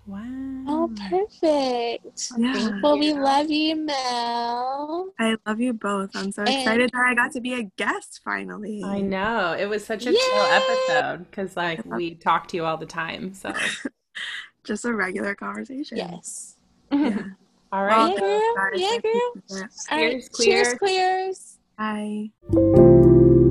Wow. 0.07 0.65
Oh, 0.67 0.93
perfect. 1.09 2.33
Yeah. 2.37 2.81
Well, 2.83 2.99
we 2.99 3.13
love 3.13 3.49
you, 3.51 3.77
Mel. 3.77 5.13
I 5.21 5.37
love 5.47 5.61
you 5.61 5.75
both. 5.75 6.11
I'm 6.15 6.33
so 6.33 6.43
And- 6.43 6.49
excited 6.49 6.91
that 6.93 7.07
I 7.07 7.15
got 7.15 7.31
to 7.33 7.41
be 7.41 7.55
a 7.55 7.63
guest 7.77 8.21
finally. 8.25 8.83
I 8.83 9.01
know. 9.01 9.53
It 9.57 9.67
was 9.67 9.85
such 9.87 10.07
a 10.07 10.13
chill 10.13 10.43
episode 10.43 11.31
because 11.31 11.57
like 11.57 11.85
we 11.85 12.17
talk 12.17 12.49
to 12.49 12.57
you 12.57 12.65
all 12.65 12.77
the 12.79 12.87
time. 12.87 13.33
So 13.33 13.53
Just 14.65 14.85
a 14.85 14.93
regular 14.93 15.37
conversation. 15.37 15.99
Yes. 15.99 16.57
Yeah. 16.91 17.23
all 17.73 17.85
Yeah, 18.11 18.21
girl. 18.21 18.41
Yeah, 18.75 18.99
girl. 18.99 18.99
appreciate 18.99 19.05
it. 19.05 19.43
All 19.51 19.59
right. 19.61 19.71
Cheers, 20.11 20.29
Cheers, 20.37 20.79
queers. 20.79 20.79
queers. 20.79 21.59
Bye. 21.79 23.47